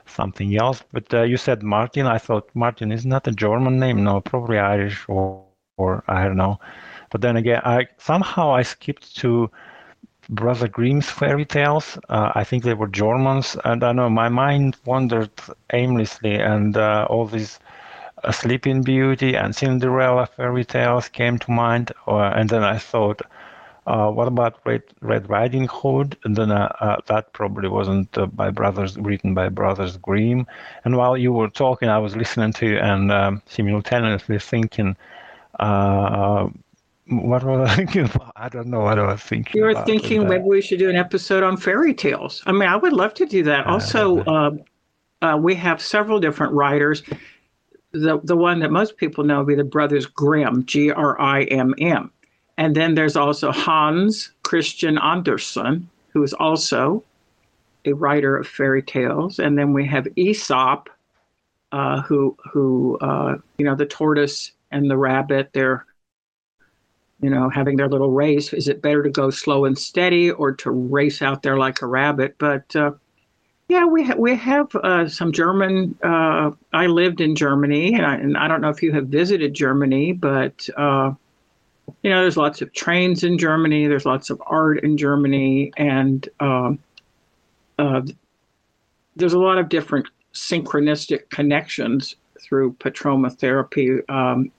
something 0.06 0.56
else. 0.56 0.84
But 0.92 1.12
uh, 1.12 1.22
you 1.22 1.36
said 1.36 1.64
Martin. 1.64 2.06
I 2.06 2.18
thought 2.18 2.48
Martin 2.54 2.92
is 2.92 3.04
not 3.04 3.26
a 3.26 3.32
German 3.32 3.80
name. 3.80 4.04
No, 4.04 4.20
probably 4.20 4.58
Irish 4.58 5.04
or, 5.08 5.42
or 5.78 6.04
I 6.06 6.24
don't 6.26 6.36
know. 6.36 6.60
But 7.10 7.22
then 7.22 7.36
again, 7.36 7.60
I 7.64 7.88
somehow 7.98 8.52
I 8.52 8.62
skipped 8.62 9.16
to 9.16 9.50
Brother 10.28 10.68
Grimm's 10.68 11.10
fairy 11.10 11.44
tales. 11.44 11.98
Uh, 12.08 12.30
I 12.36 12.44
think 12.44 12.62
they 12.62 12.74
were 12.74 12.86
Germans, 12.86 13.56
and 13.64 13.82
I 13.82 13.92
know 13.92 14.08
my 14.08 14.28
mind 14.28 14.76
wandered 14.84 15.30
aimlessly, 15.72 16.36
and 16.36 16.76
uh, 16.76 17.06
all 17.10 17.26
these 17.26 17.58
Sleeping 18.30 18.82
Beauty 18.82 19.34
and 19.34 19.54
Cinderella 19.54 20.26
fairy 20.26 20.64
tales 20.64 21.08
came 21.08 21.38
to 21.38 21.50
mind, 21.50 21.92
uh, 22.06 22.32
and 22.36 22.48
then 22.48 22.62
I 22.62 22.78
thought, 22.78 23.20
uh, 23.86 24.10
what 24.10 24.28
about 24.28 24.60
Red, 24.64 24.82
Red 25.00 25.28
Riding 25.28 25.66
Hood? 25.66 26.16
And 26.24 26.36
then 26.36 26.52
uh, 26.52 26.72
uh 26.78 26.96
that 27.06 27.32
probably 27.32 27.68
wasn't 27.68 28.16
uh, 28.16 28.26
by 28.26 28.50
brothers 28.50 28.96
written 28.96 29.34
by 29.34 29.48
Brothers 29.48 29.96
Grimm. 29.96 30.46
And 30.84 30.96
while 30.96 31.16
you 31.16 31.32
were 31.32 31.48
talking, 31.48 31.88
I 31.88 31.98
was 31.98 32.14
listening 32.14 32.52
to 32.54 32.66
you 32.66 32.78
and 32.78 33.10
um, 33.10 33.42
simultaneously 33.46 34.38
thinking. 34.38 34.96
Uh, 35.58 36.48
what 37.08 37.42
was 37.42 37.68
I 37.68 37.74
thinking 37.74 38.04
about? 38.04 38.32
I 38.36 38.48
don't 38.48 38.68
know 38.68 38.80
what 38.80 39.00
I 39.00 39.12
was 39.12 39.20
thinking. 39.20 39.58
You 39.58 39.64
were 39.64 39.84
thinking 39.84 40.28
maybe 40.28 40.44
we 40.44 40.62
should 40.62 40.78
do 40.78 40.88
an 40.88 40.96
episode 40.96 41.42
on 41.42 41.56
fairy 41.56 41.92
tales. 41.92 42.42
I 42.46 42.52
mean, 42.52 42.68
I 42.68 42.76
would 42.76 42.92
love 42.92 43.14
to 43.14 43.26
do 43.26 43.42
that. 43.42 43.66
Also, 43.66 44.54
we 45.38 45.54
have 45.56 45.82
several 45.82 46.20
different 46.20 46.52
writers 46.52 47.02
the 47.92 48.20
the 48.24 48.36
one 48.36 48.60
that 48.60 48.70
most 48.70 48.96
people 48.96 49.24
know 49.24 49.38
would 49.38 49.46
be 49.46 49.54
the 49.54 49.64
brothers 49.64 50.06
Grimm, 50.06 50.64
G 50.66 50.90
R 50.90 51.20
I 51.20 51.44
M 51.44 51.74
M. 51.78 52.10
And 52.58 52.74
then 52.74 52.94
there's 52.94 53.16
also 53.16 53.50
Hans 53.50 54.30
Christian 54.42 54.98
Andersen, 54.98 55.88
who 56.08 56.22
is 56.22 56.32
also 56.34 57.02
a 57.84 57.92
writer 57.92 58.36
of 58.36 58.46
fairy 58.46 58.82
tales. 58.82 59.38
And 59.38 59.58
then 59.58 59.72
we 59.72 59.86
have 59.86 60.06
Aesop, 60.16 60.88
uh, 61.72 62.02
who 62.02 62.36
who 62.52 62.98
uh, 63.00 63.36
you 63.58 63.64
know 63.64 63.74
the 63.74 63.86
tortoise 63.86 64.52
and 64.70 64.90
the 64.90 64.96
rabbit. 64.96 65.50
They're 65.52 65.84
you 67.20 67.30
know 67.30 67.48
having 67.50 67.76
their 67.76 67.88
little 67.88 68.10
race. 68.10 68.52
Is 68.52 68.68
it 68.68 68.82
better 68.82 69.02
to 69.02 69.10
go 69.10 69.30
slow 69.30 69.64
and 69.64 69.78
steady 69.78 70.30
or 70.30 70.52
to 70.52 70.70
race 70.70 71.20
out 71.20 71.42
there 71.42 71.58
like 71.58 71.82
a 71.82 71.86
rabbit? 71.86 72.36
But 72.38 72.74
uh, 72.74 72.92
yeah, 73.72 73.86
we 73.86 74.04
ha- 74.04 74.16
we 74.18 74.36
have 74.36 74.74
uh, 74.76 75.08
some 75.08 75.32
German. 75.32 75.98
Uh, 76.02 76.50
I 76.74 76.86
lived 76.88 77.22
in 77.22 77.34
Germany, 77.34 77.94
and 77.94 78.04
I, 78.04 78.16
and 78.16 78.36
I, 78.36 78.46
don't 78.46 78.60
know 78.60 78.68
if 78.68 78.82
you 78.82 78.92
have 78.92 79.06
visited 79.06 79.54
Germany, 79.54 80.12
but 80.12 80.68
uh, 80.76 81.12
you 82.02 82.10
know, 82.10 82.20
there's 82.20 82.36
lots 82.36 82.60
of 82.60 82.70
trains 82.74 83.24
in 83.24 83.38
Germany. 83.38 83.86
There's 83.86 84.04
lots 84.04 84.28
of 84.28 84.42
art 84.46 84.84
in 84.84 84.98
Germany, 84.98 85.72
and 85.78 86.28
um, 86.38 86.78
uh, 87.78 88.02
there's 89.16 89.32
a 89.32 89.38
lot 89.38 89.56
of 89.56 89.70
different 89.70 90.06
synchronistic 90.34 91.30
connections 91.30 92.16
through 92.42 92.74
Petroma 92.74 93.34
therapy. 93.34 94.00
Um, 94.10 94.52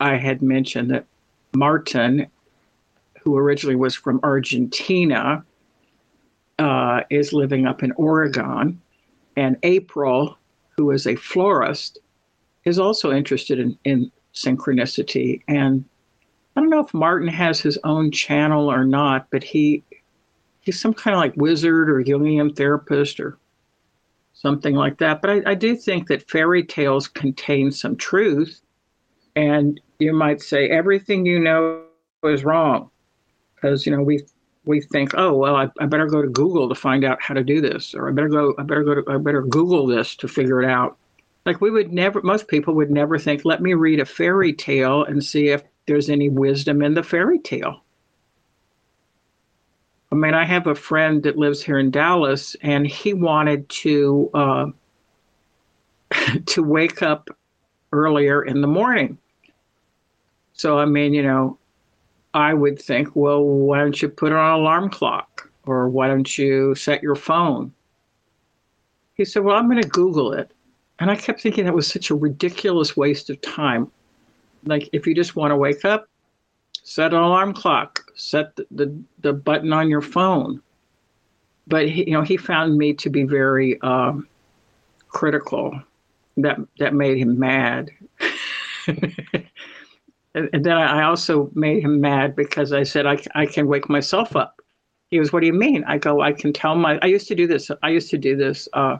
I 0.00 0.16
had 0.16 0.42
mentioned 0.42 0.90
that 0.90 1.06
Martin, 1.54 2.26
who 3.22 3.38
originally 3.38 3.76
was 3.76 3.94
from 3.94 4.20
Argentina, 4.22 5.46
uh, 6.60 7.00
is 7.08 7.32
living 7.32 7.66
up 7.66 7.82
in 7.82 7.90
Oregon, 7.92 8.80
and 9.36 9.56
April, 9.62 10.36
who 10.76 10.90
is 10.90 11.06
a 11.06 11.16
florist, 11.16 11.98
is 12.64 12.78
also 12.78 13.10
interested 13.10 13.58
in, 13.58 13.78
in 13.84 14.12
synchronicity. 14.34 15.42
And 15.48 15.84
I 16.54 16.60
don't 16.60 16.68
know 16.68 16.84
if 16.84 16.92
Martin 16.92 17.28
has 17.28 17.60
his 17.60 17.78
own 17.82 18.10
channel 18.10 18.70
or 18.70 18.84
not, 18.84 19.26
but 19.30 19.42
he 19.42 19.82
he's 20.60 20.78
some 20.78 20.92
kind 20.92 21.14
of 21.14 21.20
like 21.20 21.34
wizard 21.36 21.88
or 21.88 22.04
Jungian 22.04 22.54
therapist 22.54 23.18
or 23.18 23.38
something 24.34 24.74
like 24.74 24.98
that. 24.98 25.22
But 25.22 25.30
I, 25.30 25.42
I 25.46 25.54
do 25.54 25.74
think 25.74 26.08
that 26.08 26.28
fairy 26.28 26.62
tales 26.62 27.08
contain 27.08 27.72
some 27.72 27.96
truth, 27.96 28.60
and 29.34 29.80
you 29.98 30.12
might 30.12 30.42
say 30.42 30.68
everything 30.68 31.24
you 31.24 31.38
know 31.38 31.84
is 32.24 32.44
wrong 32.44 32.90
because 33.54 33.86
you 33.86 33.96
know 33.96 34.02
we 34.02 34.22
we 34.70 34.80
think, 34.80 35.12
oh 35.14 35.34
well, 35.34 35.56
I, 35.56 35.68
I 35.80 35.86
better 35.86 36.06
go 36.06 36.22
to 36.22 36.28
Google 36.28 36.68
to 36.68 36.74
find 36.74 37.04
out 37.04 37.20
how 37.20 37.34
to 37.34 37.44
do 37.44 37.60
this, 37.60 37.94
or 37.94 38.08
I 38.08 38.12
better 38.12 38.28
go, 38.28 38.54
I 38.58 38.62
better 38.62 38.84
go 38.84 38.94
to, 38.94 39.04
I 39.10 39.18
better 39.18 39.42
Google 39.42 39.86
this 39.86 40.16
to 40.16 40.28
figure 40.28 40.62
it 40.62 40.68
out. 40.68 40.96
Like 41.44 41.60
we 41.60 41.70
would 41.70 41.92
never, 41.92 42.22
most 42.22 42.48
people 42.48 42.74
would 42.74 42.90
never 42.90 43.18
think, 43.18 43.44
let 43.44 43.60
me 43.60 43.74
read 43.74 44.00
a 44.00 44.06
fairy 44.06 44.52
tale 44.52 45.04
and 45.04 45.22
see 45.22 45.48
if 45.48 45.62
there's 45.86 46.08
any 46.08 46.30
wisdom 46.30 46.82
in 46.82 46.94
the 46.94 47.02
fairy 47.02 47.38
tale. 47.38 47.82
I 50.12 50.14
mean, 50.14 50.34
I 50.34 50.44
have 50.44 50.66
a 50.66 50.74
friend 50.74 51.22
that 51.22 51.36
lives 51.36 51.62
here 51.62 51.78
in 51.78 51.90
Dallas, 51.90 52.56
and 52.62 52.86
he 52.86 53.14
wanted 53.14 53.68
to 53.68 54.30
uh, 54.34 54.66
to 56.46 56.62
wake 56.62 57.02
up 57.02 57.28
earlier 57.92 58.42
in 58.42 58.60
the 58.60 58.66
morning. 58.66 59.18
So, 60.52 60.78
I 60.78 60.84
mean, 60.84 61.14
you 61.14 61.22
know, 61.22 61.58
I 62.34 62.54
would 62.54 62.80
think, 62.80 63.14
well, 63.14 63.42
why 63.42 63.78
don't 63.78 64.00
you 64.00 64.08
put 64.08 64.32
on 64.32 64.38
an 64.38 64.60
alarm 64.60 64.90
clock, 64.90 65.50
or 65.64 65.88
why 65.88 66.08
don't 66.08 66.38
you 66.38 66.74
set 66.74 67.02
your 67.02 67.16
phone? 67.16 67.72
He 69.14 69.24
said, 69.24 69.44
well, 69.44 69.56
I'm 69.56 69.68
going 69.68 69.82
to 69.82 69.88
Google 69.88 70.32
it, 70.32 70.52
and 70.98 71.10
I 71.10 71.16
kept 71.16 71.40
thinking 71.40 71.64
that 71.64 71.74
was 71.74 71.86
such 71.86 72.10
a 72.10 72.14
ridiculous 72.14 72.96
waste 72.96 73.30
of 73.30 73.40
time. 73.40 73.90
Like, 74.64 74.88
if 74.92 75.06
you 75.06 75.14
just 75.14 75.36
want 75.36 75.50
to 75.50 75.56
wake 75.56 75.84
up, 75.84 76.08
set 76.82 77.12
an 77.12 77.20
alarm 77.20 77.52
clock, 77.52 78.02
set 78.14 78.54
the, 78.56 78.66
the, 78.70 79.02
the 79.20 79.32
button 79.32 79.72
on 79.72 79.88
your 79.88 80.02
phone. 80.02 80.62
But 81.66 81.88
he, 81.88 82.04
you 82.04 82.12
know, 82.12 82.22
he 82.22 82.36
found 82.36 82.76
me 82.76 82.94
to 82.94 83.10
be 83.10 83.24
very 83.24 83.80
um, 83.82 84.26
critical. 85.08 85.80
That 86.36 86.58
that 86.78 86.94
made 86.94 87.18
him 87.18 87.38
mad. 87.38 87.90
and, 90.34 90.64
then 90.64 90.76
I 90.76 91.02
also 91.02 91.50
made 91.54 91.82
him 91.82 92.00
mad 92.00 92.36
because 92.36 92.72
I 92.72 92.82
said 92.82 93.06
I, 93.06 93.18
I 93.34 93.46
can 93.46 93.66
wake 93.66 93.88
myself 93.88 94.36
up. 94.36 94.60
He 95.10 95.18
goes, 95.18 95.32
"What 95.32 95.40
do 95.40 95.46
you 95.46 95.52
mean?" 95.52 95.82
I 95.84 95.98
go, 95.98 96.20
"I 96.20 96.32
can 96.32 96.52
tell 96.52 96.76
my. 96.76 96.98
I 97.02 97.06
used 97.06 97.26
to 97.28 97.34
do 97.34 97.46
this. 97.46 97.70
I 97.82 97.88
used 97.88 98.10
to 98.10 98.18
do 98.18 98.36
this. 98.36 98.68
Uh, 98.72 98.98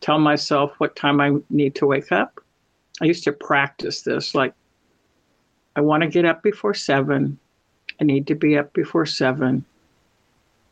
tell 0.00 0.18
myself 0.18 0.72
what 0.78 0.96
time 0.96 1.20
I 1.20 1.32
need 1.50 1.74
to 1.76 1.86
wake 1.86 2.12
up. 2.12 2.40
I 3.00 3.06
used 3.06 3.24
to 3.24 3.32
practice 3.32 4.02
this. 4.02 4.34
Like, 4.34 4.54
I 5.76 5.80
want 5.80 6.02
to 6.02 6.08
get 6.08 6.24
up 6.24 6.42
before 6.42 6.74
seven. 6.74 7.38
I 8.00 8.04
need 8.04 8.26
to 8.28 8.34
be 8.34 8.56
up 8.56 8.72
before 8.72 9.06
seven. 9.06 9.64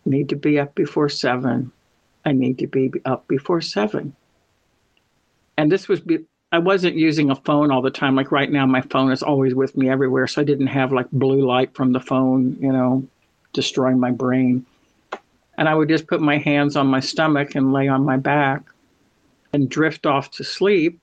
I 0.06 0.10
need 0.10 0.28
to 0.28 0.36
be 0.36 0.58
up 0.58 0.74
before 0.74 1.08
seven. 1.08 1.72
I 2.24 2.32
need 2.32 2.58
to 2.58 2.66
be 2.66 2.92
up 3.04 3.26
before 3.28 3.60
seven. 3.60 4.14
And 5.56 5.70
this 5.70 5.88
was, 5.88 6.00
be, 6.00 6.18
I 6.52 6.58
wasn't 6.58 6.96
using 6.96 7.30
a 7.30 7.34
phone 7.34 7.70
all 7.70 7.80
the 7.80 7.90
time. 7.90 8.14
Like 8.14 8.30
right 8.30 8.50
now, 8.50 8.66
my 8.66 8.82
phone 8.82 9.10
is 9.10 9.22
always 9.22 9.54
with 9.54 9.74
me 9.76 9.88
everywhere. 9.88 10.26
So 10.26 10.42
I 10.42 10.44
didn't 10.44 10.66
have 10.66 10.92
like 10.92 11.10
blue 11.10 11.46
light 11.46 11.74
from 11.74 11.92
the 11.92 12.00
phone, 12.00 12.56
you 12.60 12.70
know, 12.70 13.08
destroying 13.54 13.98
my 13.98 14.10
brain. 14.10 14.66
And 15.56 15.68
I 15.68 15.74
would 15.74 15.88
just 15.88 16.06
put 16.06 16.20
my 16.20 16.36
hands 16.36 16.76
on 16.76 16.86
my 16.86 17.00
stomach 17.00 17.54
and 17.54 17.72
lay 17.72 17.88
on 17.88 18.04
my 18.04 18.18
back 18.18 18.62
and 19.54 19.68
drift 19.68 20.04
off 20.04 20.30
to 20.32 20.44
sleep. 20.44 21.00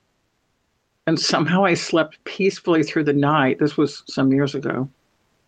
And 1.08 1.18
somehow 1.18 1.64
I 1.64 1.74
slept 1.74 2.22
peacefully 2.24 2.84
through 2.84 3.04
the 3.04 3.12
night. 3.12 3.58
This 3.58 3.76
was 3.76 4.04
some 4.06 4.32
years 4.32 4.54
ago 4.54 4.88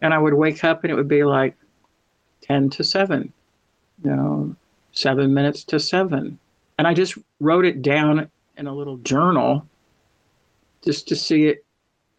and 0.00 0.12
I 0.12 0.18
would 0.18 0.34
wake 0.34 0.64
up 0.64 0.82
and 0.82 0.90
it 0.90 0.96
would 0.96 1.08
be 1.08 1.22
like 1.22 1.54
10 2.42 2.70
to 2.70 2.84
7, 2.84 3.32
you 4.04 4.10
know, 4.10 4.56
seven 4.92 5.32
minutes 5.32 5.62
to 5.64 5.78
seven. 5.78 6.38
And 6.76 6.88
I 6.88 6.92
just 6.92 7.16
wrote 7.40 7.64
it 7.64 7.82
down 7.82 8.28
in 8.56 8.66
a 8.66 8.74
little 8.74 8.96
journal 8.98 9.66
just 10.84 11.08
to 11.08 11.16
see 11.16 11.46
it, 11.46 11.64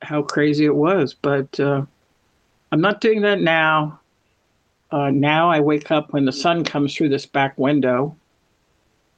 how 0.01 0.21
crazy 0.21 0.65
it 0.65 0.75
was. 0.75 1.13
But 1.13 1.59
uh, 1.59 1.83
I'm 2.71 2.81
not 2.81 3.01
doing 3.01 3.21
that 3.21 3.41
now. 3.41 3.99
Uh, 4.91 5.09
now 5.09 5.49
I 5.49 5.59
wake 5.59 5.91
up 5.91 6.13
when 6.13 6.25
the 6.25 6.31
sun 6.31 6.63
comes 6.63 6.95
through 6.95 7.09
this 7.09 7.25
back 7.25 7.57
window 7.57 8.15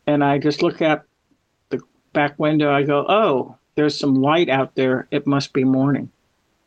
and 0.08 0.24
I 0.24 0.38
just 0.38 0.62
look 0.62 0.82
at 0.82 1.04
the 1.70 1.82
back 2.14 2.38
window. 2.40 2.72
I 2.72 2.84
go, 2.84 3.06
oh, 3.10 3.58
there's 3.76 3.98
some 3.98 4.22
light 4.22 4.50
out 4.50 4.76
there. 4.76 5.08
It 5.12 5.28
must 5.28 5.54
be 5.54 5.64
morning. 5.64 6.10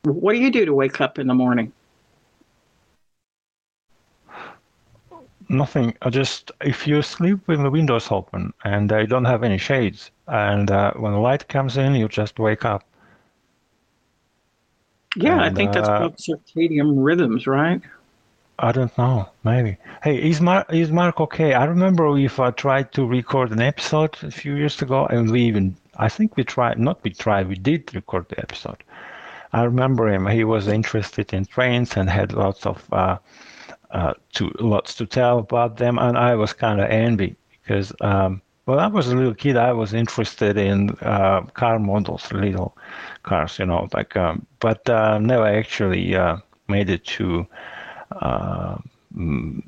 What 0.03 0.33
do 0.33 0.39
you 0.39 0.51
do 0.51 0.65
to 0.65 0.75
wake 0.75 1.01
up 1.01 1.19
in 1.19 1.27
the 1.27 1.35
morning? 1.35 1.73
Nothing. 5.49 5.95
I 6.03 6.11
just 6.11 6.53
if 6.61 6.87
you 6.87 7.01
sleep 7.01 7.47
with 7.49 7.63
the 7.63 7.71
windows 7.71 8.09
open 8.11 8.53
and 8.65 8.91
they 8.91 9.07
don't 9.07 9.25
have 9.25 9.43
any 9.43 9.57
shades, 9.57 10.11
and 10.27 10.71
uh, 10.71 10.93
when 10.95 11.13
the 11.13 11.19
light 11.19 11.49
comes 11.49 11.79
in, 11.79 11.95
you 11.95 12.09
just 12.09 12.39
wake 12.39 12.67
up. 12.67 12.85
Yeah, 15.17 15.33
and, 15.33 15.41
I 15.41 15.51
think 15.51 15.73
that's 15.73 15.89
uh, 15.89 15.99
called 15.99 16.17
circadian 16.17 17.03
rhythms, 17.03 17.47
right? 17.47 17.81
I 18.59 18.73
don't 18.73 18.97
know. 18.99 19.31
Maybe. 19.43 19.79
Hey, 20.03 20.17
is 20.31 20.41
Mark 20.41 20.71
is 20.71 20.93
Mark 20.93 21.19
okay? 21.19 21.55
I 21.55 21.65
remember 21.65 22.19
if 22.19 22.39
I 22.39 22.51
tried 22.51 22.93
to 22.93 23.07
record 23.07 23.51
an 23.51 23.63
episode 23.63 24.17
a 24.23 24.31
few 24.31 24.55
years 24.55 24.83
ago, 24.83 25.07
and 25.07 25.31
we 25.31 25.43
even 25.43 25.77
I 25.97 26.11
think 26.11 26.37
we 26.37 26.45
tried 26.45 26.79
not 26.79 27.03
we 27.03 27.11
tried 27.11 27.49
we 27.49 27.55
did 27.55 27.95
record 27.95 28.29
the 28.29 28.39
episode. 28.39 28.85
I 29.55 29.63
remember 29.63 30.09
him. 30.09 30.27
He 30.27 30.45
was 30.45 30.69
interested 30.69 31.33
in 31.33 31.47
trains 31.47 31.97
and 31.97 32.11
had 32.11 32.35
lots 32.35 32.67
of. 32.67 32.85
Uh, 32.93 33.17
uh, 33.91 34.15
to 34.35 34.51
lots 34.61 34.95
to 34.97 35.07
tell 35.07 35.39
about 35.39 35.77
them, 35.77 35.99
and 35.99 36.17
I 36.19 36.35
was 36.35 36.53
kind 36.53 36.81
of 36.81 36.91
envy 36.91 37.37
because 37.63 37.93
um, 38.01 38.43
when 38.67 38.79
I 38.79 38.87
was 38.87 39.09
a 39.09 39.17
little 39.17 39.35
kid, 39.35 39.57
I 39.57 39.73
was 39.73 39.95
interested 39.95 40.59
in 40.59 40.91
uh, 41.01 41.43
car 41.55 41.79
models, 41.79 42.31
little 42.33 42.77
cars, 43.23 43.59
you 43.59 43.65
know, 43.67 43.89
like. 43.95 44.15
Um, 44.17 44.47
but 44.61 44.89
uh, 44.91 45.19
never 45.19 45.47
actually 45.47 46.15
uh, 46.15 46.37
made 46.69 46.91
it 46.91 47.05
to 47.17 47.47
uh, 48.21 48.77
mm, 49.17 49.63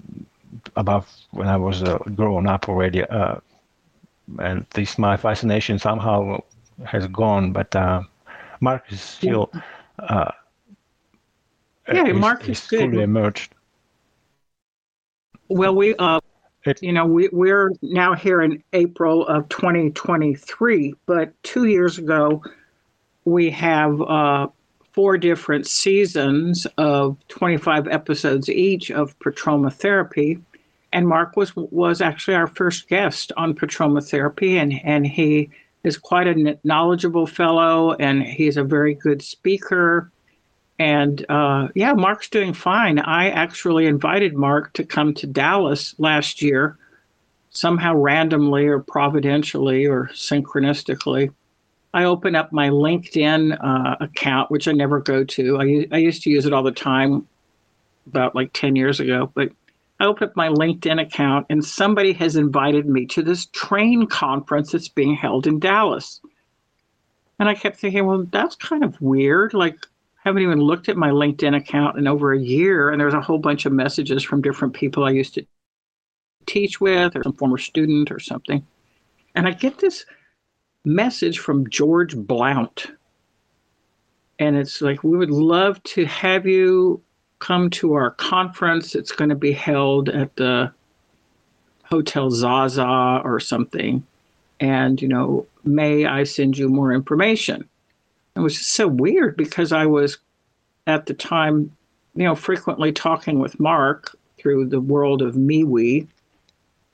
when 1.30 1.48
I 1.48 1.56
was 1.56 1.83
uh, 1.83 1.98
grown 2.14 2.46
up 2.46 2.68
already, 2.68 3.02
and 4.38 4.66
this 4.74 4.98
my 4.98 5.16
fascination 5.16 5.78
somehow 5.78 6.42
has 6.85 7.06
gone. 7.06 7.52
But 7.52 7.74
Mark 8.61 8.85
is 8.92 9.00
still. 9.00 9.50
yeah, 11.88 12.12
Mark 12.12 12.42
is, 12.48 12.59
is 12.61 12.66
fully 12.66 13.00
emerged. 13.02 13.54
Well, 15.51 15.75
we, 15.75 15.97
uh, 15.97 16.21
you 16.81 16.93
know, 16.93 17.05
we, 17.07 17.29
we're 17.33 17.73
now 17.83 18.15
here 18.15 18.41
in 18.41 18.63
April 18.73 19.27
of 19.27 19.49
2023, 19.49 20.95
but 21.07 21.33
two 21.43 21.65
years 21.65 21.99
ago, 21.99 22.41
we 23.25 23.51
have 23.51 24.01
uh, 24.01 24.47
four 24.93 25.19
different 25.19 25.67
seasons 25.67 26.69
of 26.79 27.17
25 27.27 27.89
episodes 27.89 28.49
each 28.49 28.93
of 28.93 29.19
Petroma 29.19 29.73
Therapy. 29.73 30.39
And 30.93 31.09
Mark 31.09 31.37
was 31.37 31.55
was 31.57 32.01
actually 32.01 32.37
our 32.37 32.47
first 32.47 32.89
guest 32.89 33.33
on 33.37 33.55
Petroma 33.55 34.09
Therapy, 34.09 34.57
and, 34.57 34.81
and 34.85 35.05
he 35.05 35.51
is 35.83 35.99
quite 35.99 36.29
a 36.29 36.59
knowledgeable 36.63 37.27
fellow, 37.27 37.95
and 37.95 38.23
he's 38.23 38.57
a 38.57 38.63
very 38.63 38.95
good 38.95 39.21
speaker 39.21 40.13
and 40.81 41.27
uh, 41.29 41.69
yeah, 41.75 41.93
Mark's 41.93 42.31
doing 42.31 42.55
fine. 42.55 42.99
I 42.99 43.29
actually 43.29 43.87
invited 43.87 44.35
Mark 44.35 44.73
to 44.73 44.85
come 44.85 45.12
to 45.12 45.27
Dallas 45.27 45.95
last 45.99 46.40
year, 46.40 46.79
somehow 47.51 47.95
randomly 47.95 48.66
or 48.66 48.81
providentially 48.81 49.85
or 49.87 50.09
synchronistically. 50.14 51.35
I 51.93 52.05
opened 52.05 52.35
up 52.35 52.51
my 52.51 52.71
LinkedIn 52.71 53.59
uh, 53.62 53.97
account, 54.01 54.51
which 54.51 54.69
I 54.69 54.73
never 54.73 55.01
go 55.01 55.23
to. 55.23 55.61
I, 55.61 55.87
I 55.93 55.99
used 55.99 56.23
to 56.23 56.31
use 56.31 56.47
it 56.47 56.55
all 56.55 56.62
the 56.62 56.73
time 56.73 57.29
about 58.07 58.35
like 58.35 58.51
10 58.55 58.75
years 58.75 59.01
ago, 59.01 59.31
but 59.35 59.51
I 59.99 60.07
opened 60.07 60.31
up 60.31 60.37
my 60.37 60.49
LinkedIn 60.49 60.99
account 60.99 61.45
and 61.51 61.62
somebody 61.62 62.14
has 62.14 62.37
invited 62.37 62.87
me 62.87 63.05
to 63.07 63.23
this 63.23 63.45
train 63.53 64.07
conference 64.07 64.73
that's 64.73 64.88
being 64.88 65.14
held 65.14 65.47
in 65.47 65.59
Dallas. 65.59 66.23
And 67.38 67.51
I 67.51 67.55
kept 67.55 67.77
thinking, 67.77 68.07
well, 68.07 68.27
that's 68.31 68.57
kind 68.57 68.83
of 68.83 68.99
weird. 69.03 69.53
Like, 69.53 69.77
haven't 70.24 70.42
even 70.42 70.61
looked 70.61 70.88
at 70.88 70.96
my 70.96 71.11
LinkedIn 71.11 71.56
account 71.56 71.98
in 71.98 72.06
over 72.06 72.33
a 72.33 72.38
year, 72.38 72.90
and 72.90 73.00
there's 73.00 73.14
a 73.14 73.20
whole 73.20 73.38
bunch 73.38 73.66
of 73.66 73.72
messages 73.72 74.22
from 74.22 74.42
different 74.42 74.74
people 74.74 75.04
I 75.04 75.11
used 75.11 75.35
to 75.35 75.46
teach 76.46 76.80
with, 76.80 77.16
or 77.16 77.22
some 77.22 77.35
former 77.35 77.59
student 77.59 78.11
or 78.11 78.18
something. 78.18 78.66
And 79.35 79.46
I 79.46 79.52
get 79.52 79.78
this 79.78 80.04
message 80.85 81.38
from 81.38 81.68
George 81.70 82.16
Blount. 82.16 82.87
And 84.38 84.56
it's 84.56 84.80
like, 84.80 85.04
we 85.04 85.16
would 85.16 85.30
love 85.30 85.83
to 85.85 86.04
have 86.06 86.46
you 86.46 87.02
come 87.38 87.70
to 87.70 87.94
our 87.94 88.11
conference. 88.12 88.94
It's 88.94 89.12
going 89.12 89.28
to 89.28 89.35
be 89.35 89.52
held 89.52 90.09
at 90.09 90.35
the 90.37 90.72
Hotel 91.85 92.30
Zaza 92.30 93.20
or 93.24 93.40
something. 93.40 94.06
And, 94.61 95.00
you 95.00 95.09
know, 95.09 95.46
may 95.64 96.04
I 96.06 96.24
send 96.24 96.59
you 96.59 96.68
more 96.68 96.92
information? 96.92 97.68
It 98.37 98.40
was 98.40 98.57
just 98.57 98.71
so 98.71 98.88
weird 98.88 99.37
because 99.37 99.73
I 99.73 99.87
was 99.87 100.19
at 100.87 101.07
the 101.07 101.14
time, 101.14 101.77
you 102.14 102.25
know, 102.25 102.35
frequently 102.35 102.93
talking 102.93 103.38
with 103.38 103.59
Mark 103.61 104.16
through 104.38 104.66
the 104.66 104.81
world 104.81 105.23
of 105.23 105.35
MeWe 105.35 106.07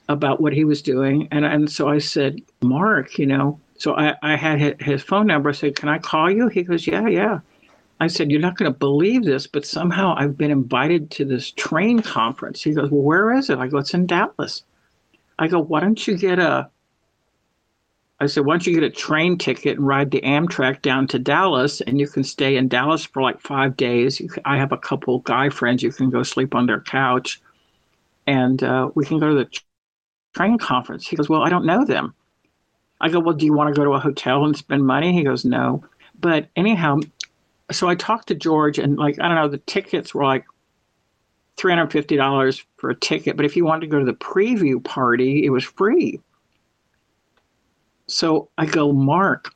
about 0.09 0.41
what 0.41 0.53
he 0.53 0.65
was 0.65 0.83
doing. 0.83 1.29
And, 1.31 1.45
and 1.45 1.71
so 1.71 1.89
I 1.89 1.99
said, 1.99 2.41
Mark, 2.63 3.19
you 3.19 3.27
know, 3.27 3.61
so 3.79 3.97
I, 3.97 4.15
I 4.23 4.37
had 4.37 4.81
his 4.81 5.03
phone 5.03 5.27
number. 5.27 5.51
I 5.51 5.53
said, 5.53 5.77
Can 5.77 5.89
I 5.89 5.99
call 5.99 6.31
you? 6.31 6.49
He 6.49 6.63
goes, 6.63 6.87
Yeah, 6.87 7.07
yeah. 7.09 7.41
I 8.01 8.07
said, 8.07 8.31
You're 8.31 8.41
not 8.41 8.57
going 8.57 8.73
to 8.73 8.79
believe 8.79 9.25
this, 9.25 9.47
but 9.47 9.67
somehow 9.67 10.15
I've 10.17 10.37
been 10.37 10.51
invited 10.51 11.11
to 11.13 11.25
this 11.25 11.51
train 11.51 12.03
conference. 12.03 12.63
He 12.63 12.73
goes, 12.73 12.91
Well, 12.91 13.03
where 13.03 13.35
is 13.35 13.51
it? 13.51 13.59
I 13.59 13.69
go, 13.69 13.79
It's 13.79 13.95
in 13.95 14.07
Dallas. 14.07 14.63
I 15.39 15.49
go, 15.49 15.61
Why 15.61 15.81
don't 15.81 16.07
you 16.07 16.17
get 16.17 16.39
a 16.39 16.71
I 18.19 18.27
said, 18.27 18.47
why 18.47 18.55
don't 18.55 18.67
you 18.67 18.75
get 18.75 18.83
a 18.83 18.91
train 18.91 19.37
ticket 19.37 19.77
and 19.77 19.87
ride 19.87 20.11
the 20.11 20.23
Amtrak 20.23 20.81
down 20.81 21.07
to 21.09 21.19
Dallas, 21.19 21.83
and 21.83 22.01
you 22.01 22.09
can 22.09 22.25
stay 22.25 22.57
in 22.57 22.67
Dallas 22.67 23.05
for 23.05 23.21
like 23.21 23.41
five 23.41 23.77
days. 23.77 24.23
I 24.47 24.57
have 24.57 24.73
a 24.73 24.79
couple 24.79 25.19
guy 25.19 25.51
friends. 25.51 25.83
You 25.83 25.93
can 25.93 26.09
go 26.09 26.23
sleep 26.23 26.55
on 26.55 26.67
their 26.67 26.81
couch, 26.81 27.43
and 28.27 28.63
uh, 28.63 28.91
we 28.95 29.05
can 29.05 29.19
go 29.19 29.29
to 29.29 29.35
the 29.35 29.61
train 30.35 30.57
conference. 30.57 31.07
He 31.07 31.17
goes, 31.17 31.29
well, 31.29 31.43
I 31.43 31.51
don't 31.51 31.67
know 31.67 31.85
them. 31.85 32.15
I 33.03 33.11
go, 33.11 33.21
well, 33.21 33.35
do 33.37 33.45
you 33.45 33.53
want 33.53 33.75
to 33.75 33.79
go 33.79 33.85
to 33.85 33.93
a 33.93 34.01
hotel 34.01 34.47
and 34.47 34.57
spend 34.57 34.87
money? 34.87 35.13
He 35.13 35.23
goes, 35.23 35.45
no. 35.45 35.85
But 36.19 36.49
anyhow, 36.57 37.01
so 37.71 37.89
I 37.89 37.95
talked 37.97 38.29
to 38.29 38.35
George, 38.35 38.79
and 38.79 38.97
like 38.97 39.21
I 39.21 39.29
don't 39.29 39.37
know, 39.37 39.49
the 39.49 39.59
tickets 39.59 40.15
were 40.15 40.25
like 40.25 40.47
three 41.59 41.73
hundred 41.73 41.93
fifty 41.93 42.17
dollars 42.17 42.65
for 42.79 42.89
a 42.89 42.95
ticket. 42.95 43.37
But 43.37 43.45
if 43.45 43.57
you 43.57 43.67
wanted 43.67 43.83
to 43.83 43.87
go 43.89 43.99
to 43.99 44.07
the 44.07 44.15
preview 44.15 44.83
party, 44.83 45.45
it 45.45 45.51
was 45.51 45.65
free. 45.65 46.19
So 48.09 48.49
I 48.57 48.67
go, 48.67 48.93
Mark, 48.93 49.53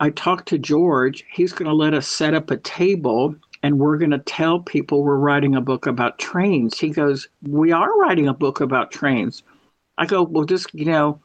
I 0.00 0.10
talked 0.10 0.48
to 0.48 0.58
George. 0.58 1.24
He's 1.30 1.52
going 1.52 1.68
to 1.68 1.74
let 1.74 1.94
us 1.94 2.08
set 2.08 2.34
up 2.34 2.50
a 2.50 2.56
table 2.58 3.34
and 3.62 3.78
we're 3.78 3.98
going 3.98 4.10
to 4.10 4.18
tell 4.18 4.60
people 4.60 5.02
we're 5.02 5.16
writing 5.16 5.54
a 5.56 5.60
book 5.60 5.86
about 5.86 6.18
trains. 6.18 6.78
He 6.78 6.90
goes, 6.90 7.28
We 7.42 7.72
are 7.72 7.98
writing 7.98 8.28
a 8.28 8.34
book 8.34 8.60
about 8.60 8.90
trains. 8.90 9.42
I 9.96 10.06
go, 10.06 10.22
Well, 10.22 10.44
just, 10.44 10.74
you 10.74 10.84
know, 10.84 11.20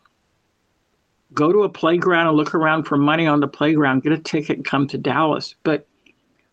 go 1.34 1.52
to 1.52 1.64
a 1.64 1.70
playground 1.70 2.28
and 2.28 2.38
look 2.38 2.56
around 2.56 2.84
for 2.84 2.98
money 2.98 3.28
on 3.28 3.40
the 3.40 3.48
playground, 3.48 4.04
get 4.04 4.12
a 4.12 4.18
ticket 4.18 4.58
and 4.58 4.66
come 4.66 4.88
to 4.88 4.98
Dallas. 4.98 5.56
But 5.64 5.86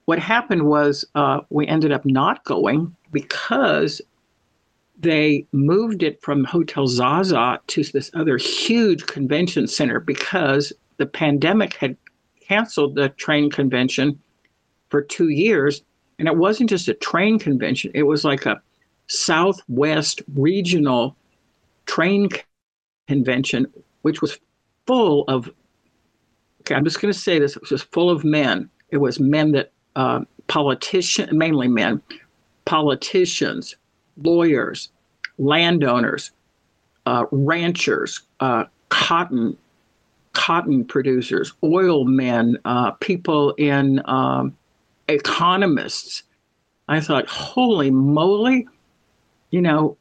what 0.07 0.19
happened 0.19 0.63
was 0.65 1.05
uh, 1.15 1.41
we 1.51 1.67
ended 1.67 1.93
up 1.93 2.05
not 2.05 2.45
going 2.45 2.95
because 3.13 4.01
they 4.99 5.47
moved 5.53 6.03
it 6.03 6.21
from 6.23 6.45
Hotel 6.45 6.87
Zaza 6.87 7.61
to 7.67 7.85
this 7.85 8.11
other 8.15 8.37
huge 8.39 9.07
convention 9.07 9.67
center 9.67 10.01
because 10.01 10.73
the 10.97 11.07
pandemic 11.07 11.75
had 11.75 11.97
canceled 12.41 12.95
the 12.95 13.11
train 13.11 13.51
convention 13.51 14.19
for 14.89 15.03
two 15.03 15.29
years. 15.29 15.83
And 16.19 16.29
it 16.29 16.37
wasn't 16.37 16.71
just 16.71 16.89
a 16.89 16.95
train 16.95 17.39
convention, 17.39 17.91
it 17.95 18.05
was 18.05 18.25
like 18.25 18.47
a 18.47 18.61
Southwest 19.09 20.23
regional 20.35 21.15
train 21.85 22.29
convention, 23.07 23.67
which 24.03 24.23
was 24.23 24.39
full 24.87 25.25
of, 25.29 25.51
okay, 26.61 26.75
I'm 26.75 26.85
just 26.85 27.01
going 27.01 27.13
to 27.13 27.19
say 27.19 27.39
this, 27.39 27.55
it 27.55 27.61
was 27.61 27.71
just 27.71 27.93
full 27.93 28.11
of 28.11 28.25
men. 28.25 28.71
It 28.91 28.97
was 28.97 29.21
men 29.21 29.53
that, 29.53 29.73
uh, 29.95 30.21
politicians, 30.49 31.33
mainly 31.33 31.69
men, 31.69 32.01
politicians, 32.65 33.77
lawyers, 34.23 34.91
landowners, 35.39 36.31
uh, 37.07 37.25
ranchers, 37.31 38.23
uh, 38.41 38.65
cotton 38.89 39.57
cotton 40.33 40.85
producers, 40.85 41.55
oil 41.65 42.05
men, 42.05 42.59
uh, 42.67 42.91
people 42.93 43.53
in 43.53 44.03
um, 44.05 44.55
economists. 45.09 46.25
I 46.89 47.01
thought, 47.01 47.27
holy 47.27 47.91
moly, 47.91 48.69
you 49.51 49.63
know, 49.63 49.97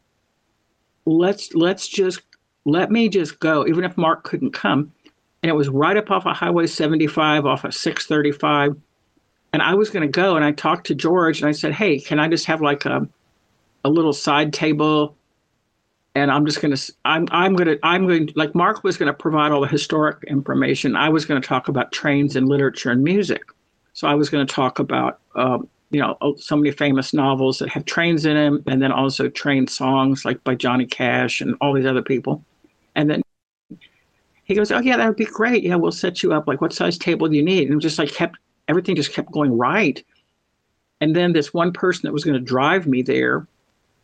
let's 1.05 1.53
let's 1.53 1.87
just 1.87 2.21
let 2.65 2.91
me 2.91 3.07
just 3.07 3.39
go, 3.39 3.65
even 3.65 3.83
if 3.83 3.97
Mark 3.97 4.23
couldn't 4.23 4.51
come. 4.51 4.91
And 5.41 5.49
it 5.49 5.53
was 5.55 5.69
right 5.69 5.95
up 5.95 6.11
off 6.11 6.25
of 6.25 6.35
Highway 6.35 6.67
75, 6.67 7.45
off 7.45 7.63
of 7.63 7.73
635. 7.73 8.75
And 9.53 9.61
I 9.61 9.73
was 9.73 9.89
going 9.89 10.01
to 10.01 10.11
go, 10.11 10.35
and 10.35 10.43
I 10.43 10.51
talked 10.51 10.87
to 10.87 10.95
George, 10.95 11.39
and 11.39 11.47
I 11.47 11.53
said, 11.53 11.71
"Hey, 11.71 11.99
can 11.99 12.19
I 12.19 12.27
just 12.27 12.45
have 12.45 12.61
like 12.61 12.85
a 12.85 13.07
a 13.85 13.89
little 13.89 14.13
side 14.13 14.51
table 14.51 15.15
and 16.15 16.31
I'm 16.31 16.45
just 16.45 16.61
going 16.61 16.75
to 16.75 16.93
I'm 17.03 17.27
I'm 17.31 17.55
going 17.55 17.67
to 17.67 17.79
I'm 17.83 18.07
going 18.07 18.29
like 18.35 18.55
Mark 18.55 18.83
was 18.83 18.97
going 18.97 19.07
to 19.07 19.13
provide 19.13 19.51
all 19.51 19.61
the 19.61 19.67
historic 19.67 20.23
information. 20.27 20.95
I 20.95 21.09
was 21.09 21.25
going 21.25 21.39
to 21.41 21.47
talk 21.47 21.67
about 21.67 21.91
trains 21.91 22.35
and 22.35 22.47
literature 22.47 22.89
and 22.89 23.03
music. 23.03 23.43
So 23.93 24.07
I 24.07 24.15
was 24.15 24.29
going 24.29 24.45
to 24.45 24.51
talk 24.51 24.79
about 24.79 25.19
um, 25.35 25.67
you 25.91 25.99
know 25.99 26.17
oh, 26.21 26.35
so 26.37 26.55
many 26.55 26.71
famous 26.71 27.13
novels 27.13 27.59
that 27.59 27.69
have 27.69 27.85
trains 27.85 28.25
in 28.25 28.35
them, 28.35 28.63
and 28.65 28.81
then 28.81 28.91
also 28.91 29.29
train 29.29 29.67
songs 29.67 30.25
like 30.25 30.43
by 30.43 30.55
Johnny 30.55 30.85
Cash 30.85 31.41
and 31.41 31.55
all 31.61 31.73
these 31.73 31.85
other 31.85 32.01
people. 32.01 32.43
And 32.95 33.09
then 33.09 33.21
he 34.45 34.55
goes, 34.55 34.71
"Oh 34.71 34.79
yeah, 34.79 34.97
that 34.97 35.07
would 35.07 35.17
be 35.17 35.25
great. 35.25 35.63
Yeah, 35.63 35.75
we'll 35.75 35.91
set 35.91 36.23
you 36.23 36.33
up. 36.33 36.47
Like, 36.47 36.61
what 36.61 36.73
size 36.73 36.97
table 36.97 37.27
do 37.27 37.35
you 37.35 37.43
need?" 37.43 37.69
And 37.69 37.81
just 37.81 37.99
like 37.99 38.11
kept 38.11 38.37
everything 38.67 38.95
just 38.95 39.13
kept 39.13 39.31
going 39.31 39.55
right. 39.57 40.03
And 41.01 41.13
then 41.13 41.33
this 41.33 41.53
one 41.53 41.73
person 41.73 42.03
that 42.03 42.13
was 42.13 42.23
going 42.23 42.39
to 42.39 42.43
drive 42.43 42.87
me 42.87 43.01
there 43.01 43.47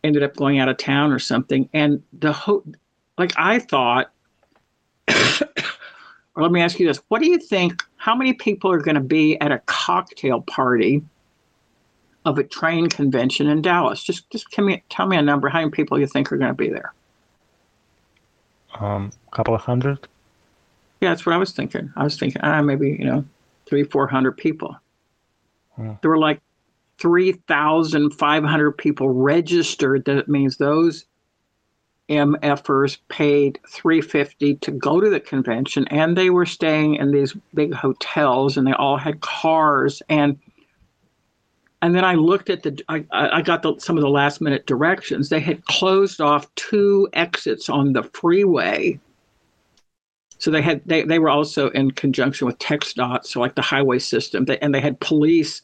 ended 0.04 0.22
up 0.22 0.36
going 0.36 0.58
out 0.58 0.68
of 0.68 0.76
town 0.76 1.12
or 1.12 1.18
something. 1.18 1.68
And 1.72 2.02
the 2.12 2.32
ho- 2.32 2.64
like 3.18 3.32
I 3.36 3.58
thought, 3.58 4.10
or 5.08 5.14
let 6.42 6.52
me 6.52 6.60
ask 6.60 6.78
you 6.78 6.86
this: 6.86 7.00
What 7.08 7.20
do 7.20 7.28
you 7.28 7.38
think? 7.38 7.82
How 7.96 8.14
many 8.14 8.32
people 8.32 8.70
are 8.72 8.80
going 8.80 8.96
to 8.96 9.00
be 9.00 9.40
at 9.40 9.52
a 9.52 9.58
cocktail 9.66 10.40
party 10.42 11.02
of 12.24 12.38
a 12.38 12.44
train 12.44 12.88
convention 12.88 13.48
in 13.48 13.62
Dallas? 13.62 14.02
Just 14.02 14.28
just 14.30 14.50
tell 14.50 14.64
me 14.64 14.82
tell 14.88 15.06
me 15.06 15.16
a 15.16 15.22
number. 15.22 15.48
How 15.48 15.60
many 15.60 15.70
people 15.70 15.98
you 15.98 16.06
think 16.06 16.32
are 16.32 16.36
going 16.36 16.50
to 16.50 16.54
be 16.54 16.68
there? 16.68 16.92
Um, 18.78 19.12
a 19.30 19.36
couple 19.36 19.54
of 19.54 19.60
hundred. 19.60 20.08
Yeah, 21.00 21.10
that's 21.10 21.26
what 21.26 21.34
I 21.34 21.38
was 21.38 21.52
thinking. 21.52 21.92
I 21.96 22.04
was 22.04 22.18
thinking, 22.18 22.40
ah, 22.42 22.62
maybe 22.62 22.90
you 22.90 23.04
know, 23.04 23.24
three, 23.66 23.84
four 23.84 24.06
hundred 24.06 24.36
people. 24.36 24.76
Hmm. 25.76 25.92
There 26.00 26.10
were 26.10 26.18
like 26.18 26.40
3,500 27.02 28.78
people 28.78 29.10
registered. 29.10 30.04
That 30.04 30.28
means 30.28 30.56
those 30.56 31.04
MFers 32.08 32.98
paid 33.08 33.58
350 33.68 34.54
to 34.56 34.70
go 34.70 35.00
to 35.00 35.10
the 35.10 35.18
convention 35.18 35.88
and 35.88 36.16
they 36.16 36.30
were 36.30 36.46
staying 36.46 36.94
in 36.94 37.10
these 37.10 37.34
big 37.54 37.74
hotels 37.74 38.56
and 38.56 38.66
they 38.66 38.72
all 38.72 38.96
had 38.96 39.20
cars 39.20 40.00
and 40.08 40.38
and 41.80 41.96
then 41.96 42.04
I 42.04 42.14
looked 42.14 42.48
at 42.48 42.62
the 42.62 42.80
I, 42.88 43.04
I 43.10 43.42
got 43.42 43.62
the, 43.62 43.74
some 43.78 43.96
of 43.96 44.02
the 44.02 44.08
last 44.08 44.40
minute 44.40 44.66
directions. 44.66 45.28
They 45.28 45.40
had 45.40 45.64
closed 45.64 46.20
off 46.20 46.54
two 46.54 47.08
exits 47.12 47.68
on 47.68 47.92
the 47.92 48.04
freeway. 48.04 49.00
So 50.38 50.52
they 50.52 50.62
had 50.62 50.82
they, 50.86 51.02
they 51.02 51.18
were 51.18 51.30
also 51.30 51.70
in 51.70 51.90
conjunction 51.90 52.46
with 52.46 52.58
TxDOT, 52.58 53.26
so 53.26 53.40
like 53.40 53.56
the 53.56 53.62
highway 53.62 53.98
system, 53.98 54.44
they, 54.44 54.58
and 54.58 54.72
they 54.72 54.80
had 54.80 55.00
police 55.00 55.62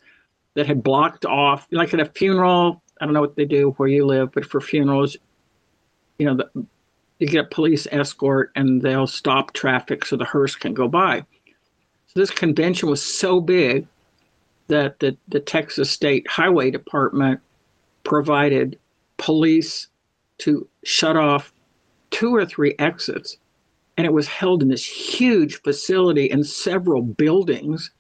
that 0.55 0.67
had 0.67 0.83
blocked 0.83 1.25
off, 1.25 1.67
like 1.71 1.95
at 1.95 2.01
a 2.01 2.07
funeral. 2.07 2.83
I 3.01 3.05
don't 3.05 3.15
know 3.15 3.21
what 3.21 3.37
they 3.37 3.45
do 3.45 3.71
where 3.77 3.89
you 3.89 4.07
live, 4.07 4.33
but 4.33 4.45
for 4.45 4.61
funerals, 4.61 5.17
you 6.19 6.27
know, 6.27 6.37
the, 6.37 6.67
you 7.19 7.27
get 7.27 7.45
a 7.45 7.49
police 7.49 7.87
escort 7.91 8.51
and 8.57 8.83
they'll 8.83 9.07
stop 9.07 9.53
traffic 9.53 10.05
so 10.05 10.17
the 10.17 10.25
hearse 10.25 10.55
can 10.55 10.75
go 10.75 10.89
by. 10.89 11.25
So 12.07 12.21
this 12.21 12.31
convention 12.31 12.89
was 12.89 13.03
so 13.03 13.41
big 13.41 13.87
that 14.69 14.99
the, 15.01 15.17
the 15.29 15.41
Texas 15.41 15.91
State 15.91 16.29
Highway 16.29 16.71
Department 16.71 17.41
provided 18.05 18.79
police 19.17 19.89
to 20.39 20.69
shut 20.85 21.17
off 21.17 21.53
two 22.11 22.35
or 22.35 22.47
three 22.47 22.75
exits. 22.79 23.37
And 23.97 24.07
it 24.07 24.13
was 24.13 24.29
held 24.29 24.63
in 24.63 24.69
this 24.69 24.85
huge 24.85 25.61
facility 25.63 26.27
in 26.27 26.45
several 26.45 27.03
buildings 27.03 27.91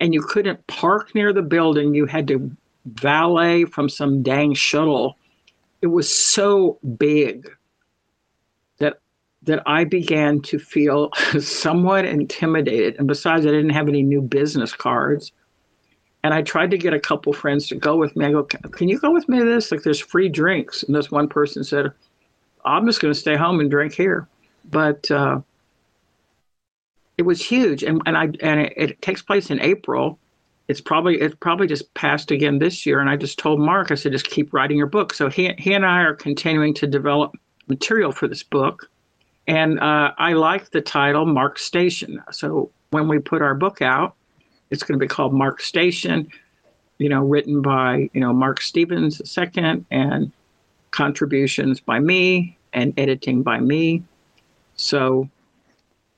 and 0.00 0.12
you 0.14 0.22
couldn't 0.22 0.66
park 0.66 1.14
near 1.14 1.32
the 1.32 1.42
building. 1.42 1.94
You 1.94 2.06
had 2.06 2.28
to 2.28 2.50
valet 2.86 3.64
from 3.64 3.88
some 3.88 4.22
dang 4.22 4.54
shuttle. 4.54 5.16
It 5.82 5.88
was 5.88 6.14
so 6.14 6.78
big 6.96 7.48
that 8.78 9.00
that 9.42 9.62
I 9.66 9.84
began 9.84 10.40
to 10.42 10.58
feel 10.58 11.10
somewhat 11.40 12.04
intimidated. 12.04 12.96
And 12.98 13.06
besides, 13.06 13.46
I 13.46 13.50
didn't 13.50 13.70
have 13.70 13.88
any 13.88 14.02
new 14.02 14.20
business 14.20 14.72
cards. 14.72 15.32
And 16.24 16.34
I 16.34 16.42
tried 16.42 16.72
to 16.72 16.78
get 16.78 16.92
a 16.92 16.98
couple 16.98 17.32
friends 17.32 17.68
to 17.68 17.76
go 17.76 17.96
with 17.96 18.16
me. 18.16 18.26
I 18.26 18.32
go, 18.32 18.42
can 18.42 18.88
you 18.88 18.98
go 18.98 19.12
with 19.12 19.28
me 19.28 19.38
to 19.38 19.44
this? 19.44 19.70
Like, 19.70 19.82
there's 19.82 20.00
free 20.00 20.28
drinks. 20.28 20.82
And 20.82 20.94
this 20.94 21.08
one 21.08 21.28
person 21.28 21.62
said, 21.62 21.92
I'm 22.64 22.84
just 22.84 23.00
going 23.00 23.14
to 23.14 23.20
stay 23.20 23.36
home 23.36 23.60
and 23.60 23.70
drink 23.70 23.92
here. 23.92 24.26
But 24.72 25.08
uh, 25.08 25.40
it 27.18 27.22
was 27.22 27.44
huge, 27.44 27.82
and 27.82 28.02
and 28.06 28.16
I 28.16 28.24
and 28.40 28.60
it, 28.60 28.72
it, 28.76 29.02
takes 29.02 29.22
place 29.22 29.50
in 29.50 29.60
April. 29.60 30.18
It's 30.68 30.80
probably 30.80 31.20
it's 31.20 31.34
probably 31.36 31.66
just 31.66 31.92
passed 31.94 32.30
again 32.30 32.58
this 32.58 32.84
year. 32.84 33.00
And 33.00 33.08
I 33.08 33.16
just 33.16 33.38
told 33.38 33.60
Mark, 33.60 33.90
I 33.90 33.94
said, 33.94 34.12
just 34.12 34.28
keep 34.28 34.52
writing 34.52 34.76
your 34.76 34.86
book. 34.86 35.14
So 35.14 35.28
he 35.28 35.52
he 35.58 35.72
and 35.72 35.86
I 35.86 36.02
are 36.02 36.14
continuing 36.14 36.74
to 36.74 36.86
develop 36.86 37.32
material 37.68 38.12
for 38.12 38.28
this 38.28 38.42
book, 38.42 38.90
and 39.46 39.80
uh, 39.80 40.12
I 40.18 40.34
like 40.34 40.70
the 40.70 40.80
title 40.80 41.24
Mark 41.24 41.58
Station. 41.58 42.22
So 42.32 42.70
when 42.90 43.08
we 43.08 43.18
put 43.18 43.40
our 43.42 43.54
book 43.54 43.80
out, 43.80 44.14
it's 44.70 44.82
going 44.82 44.98
to 44.98 45.02
be 45.02 45.08
called 45.08 45.32
Mark 45.32 45.60
Station. 45.62 46.28
You 46.98 47.08
know, 47.08 47.22
written 47.22 47.62
by 47.62 48.10
you 48.12 48.20
know 48.20 48.32
Mark 48.34 48.60
Stevens 48.60 49.22
II 49.38 49.84
and 49.90 50.32
contributions 50.90 51.80
by 51.80 51.98
me 51.98 52.58
and 52.74 52.92
editing 52.98 53.42
by 53.42 53.60
me. 53.60 54.02
So 54.76 55.30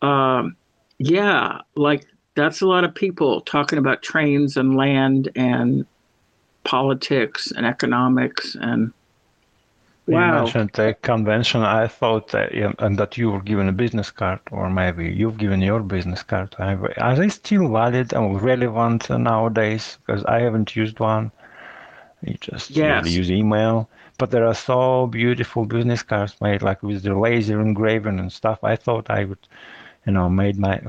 um, 0.02 0.56
yeah, 0.98 1.60
like 1.74 2.06
that's 2.34 2.60
a 2.60 2.66
lot 2.66 2.84
of 2.84 2.94
people 2.94 3.40
talking 3.40 3.78
about 3.78 4.02
trains 4.02 4.56
and 4.56 4.76
land 4.76 5.28
and 5.34 5.86
politics 6.64 7.50
and 7.52 7.64
economics 7.66 8.54
and 8.60 8.92
wow. 10.06 10.36
You 10.36 10.42
mentioned 10.42 10.70
the 10.74 10.96
convention. 11.02 11.62
I 11.62 11.86
thought 11.86 12.28
that 12.28 12.54
yeah, 12.54 12.72
and 12.78 12.98
that 12.98 13.16
you 13.16 13.30
were 13.30 13.42
given 13.42 13.68
a 13.68 13.72
business 13.72 14.10
card, 14.10 14.40
or 14.50 14.70
maybe 14.70 15.10
you've 15.10 15.38
given 15.38 15.60
your 15.60 15.80
business 15.80 16.22
card. 16.22 16.54
Are 16.58 17.16
they 17.16 17.28
still 17.28 17.68
valid 17.68 18.12
and 18.12 18.40
relevant 18.42 19.10
nowadays? 19.10 19.98
Because 20.06 20.24
I 20.24 20.40
haven't 20.40 20.74
used 20.74 20.98
one. 21.00 21.30
You 22.22 22.34
just 22.40 22.70
yes. 22.70 23.08
use 23.08 23.30
email. 23.30 23.88
But 24.18 24.32
there 24.32 24.46
are 24.46 24.54
so 24.54 25.06
beautiful 25.06 25.64
business 25.64 26.02
cards 26.02 26.36
made, 26.40 26.62
like 26.62 26.82
with 26.82 27.04
the 27.04 27.14
laser 27.16 27.60
engraving 27.60 28.18
and 28.18 28.32
stuff. 28.32 28.58
I 28.64 28.74
thought 28.74 29.08
I 29.08 29.24
would, 29.24 29.38
you 30.08 30.14
know, 30.14 30.28
made 30.28 30.58
my 30.58 30.80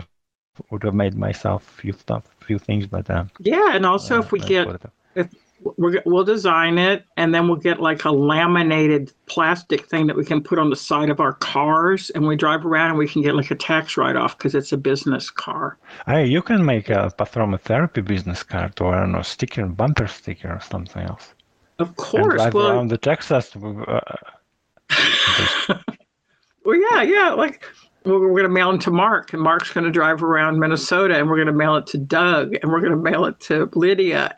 would 0.71 0.83
have 0.83 0.93
made 0.93 1.15
myself 1.15 1.67
a 1.67 1.81
few 1.81 1.93
stuff, 1.93 2.23
few 2.39 2.57
things, 2.57 2.87
but 2.87 3.09
uh, 3.09 3.25
yeah. 3.39 3.75
And 3.75 3.85
also, 3.85 4.15
uh, 4.15 4.19
if 4.21 4.31
we 4.31 4.39
get 4.39 4.67
if 5.15 5.27
we 5.75 5.99
will 6.05 6.23
design 6.23 6.77
it, 6.77 7.03
and 7.17 7.35
then 7.35 7.49
we'll 7.49 7.57
get 7.57 7.81
like 7.81 8.05
a 8.05 8.11
laminated 8.11 9.11
plastic 9.25 9.87
thing 9.87 10.07
that 10.07 10.15
we 10.15 10.23
can 10.23 10.41
put 10.41 10.57
on 10.57 10.69
the 10.69 10.75
side 10.75 11.09
of 11.09 11.19
our 11.19 11.33
cars, 11.33 12.09
and 12.11 12.25
we 12.25 12.37
drive 12.37 12.65
around, 12.65 12.91
and 12.91 12.97
we 12.97 13.09
can 13.09 13.21
get 13.21 13.35
like 13.35 13.51
a 13.51 13.55
tax 13.55 13.97
write-off 13.97 14.37
because 14.37 14.55
it's 14.55 14.71
a 14.71 14.77
business 14.77 15.29
car. 15.29 15.77
Hey, 16.05 16.25
you 16.25 16.41
can 16.41 16.63
make 16.63 16.89
a 16.89 17.11
pathromotherapy 17.17 18.05
business 18.05 18.41
card 18.41 18.79
or 18.79 18.95
I 18.95 19.01
don't 19.01 19.11
know, 19.11 19.21
sticker, 19.21 19.65
bumper 19.65 20.07
sticker, 20.07 20.49
or 20.49 20.61
something 20.61 21.03
else. 21.03 21.33
Of 21.77 21.97
course. 21.97 22.41
And 22.41 22.53
well, 22.53 22.71
around 22.71 22.87
the 22.87 22.97
Texas. 22.97 23.53
Uh, 23.55 23.99
well, 26.65 26.75
yeah, 26.75 27.01
yeah. 27.01 27.31
Like 27.31 27.65
we're, 28.09 28.29
going 28.29 28.43
to 28.43 28.49
mail 28.49 28.71
them 28.71 28.79
to 28.79 28.91
Mark, 28.91 29.33
and 29.33 29.41
Mark's 29.41 29.71
going 29.71 29.85
to 29.85 29.91
drive 29.91 30.23
around 30.23 30.59
Minnesota, 30.59 31.17
and 31.17 31.29
we're 31.29 31.35
going 31.35 31.47
to 31.47 31.53
mail 31.53 31.75
it 31.75 31.87
to 31.87 31.97
Doug, 31.97 32.55
and 32.61 32.71
we're 32.71 32.81
going 32.81 32.91
to 32.91 32.97
mail 32.97 33.25
it 33.25 33.39
to 33.41 33.69
Lydia. 33.73 34.33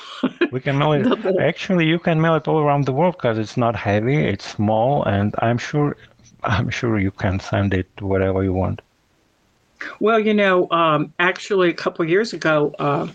we 0.50 0.60
can 0.60 0.78
mail 0.78 0.92
it. 0.92 1.36
Actually, 1.40 1.86
you 1.86 1.98
can 1.98 2.20
mail 2.20 2.34
it 2.34 2.48
all 2.48 2.58
around 2.58 2.86
the 2.86 2.92
world 2.92 3.16
because 3.16 3.38
it's 3.38 3.56
not 3.56 3.76
heavy, 3.76 4.16
it's 4.16 4.48
small, 4.48 5.04
and 5.04 5.34
I'm 5.38 5.58
sure, 5.58 5.96
I'm 6.42 6.70
sure 6.70 6.98
you 6.98 7.10
can 7.10 7.40
send 7.40 7.74
it 7.74 7.94
to 7.98 8.06
wherever 8.06 8.42
you 8.42 8.52
want. 8.52 8.80
Well, 10.00 10.20
you 10.20 10.34
know, 10.34 10.70
um, 10.70 11.12
actually, 11.18 11.70
a 11.70 11.74
couple 11.74 12.04
years 12.04 12.32
ago, 12.32 12.74
uh, 12.78 13.08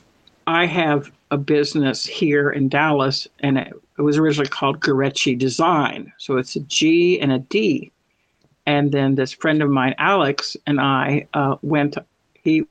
I 0.47 0.65
have 0.65 1.11
a 1.31 1.37
business 1.37 2.05
here 2.05 2.49
in 2.49 2.69
Dallas, 2.69 3.27
and 3.39 3.57
it, 3.57 3.73
it 3.97 4.01
was 4.01 4.17
originally 4.17 4.49
called 4.49 4.79
Gurecci 4.79 5.37
Design. 5.37 6.11
So 6.17 6.37
it's 6.37 6.55
a 6.55 6.61
G 6.61 7.19
and 7.19 7.31
a 7.31 7.39
D. 7.39 7.91
And 8.67 8.91
then 8.91 9.15
this 9.15 9.33
friend 9.33 9.63
of 9.63 9.69
mine, 9.69 9.95
Alex, 9.97 10.55
and 10.67 10.79
I 10.79 11.27
uh, 11.33 11.55
went. 11.63 11.97
He 12.35 12.67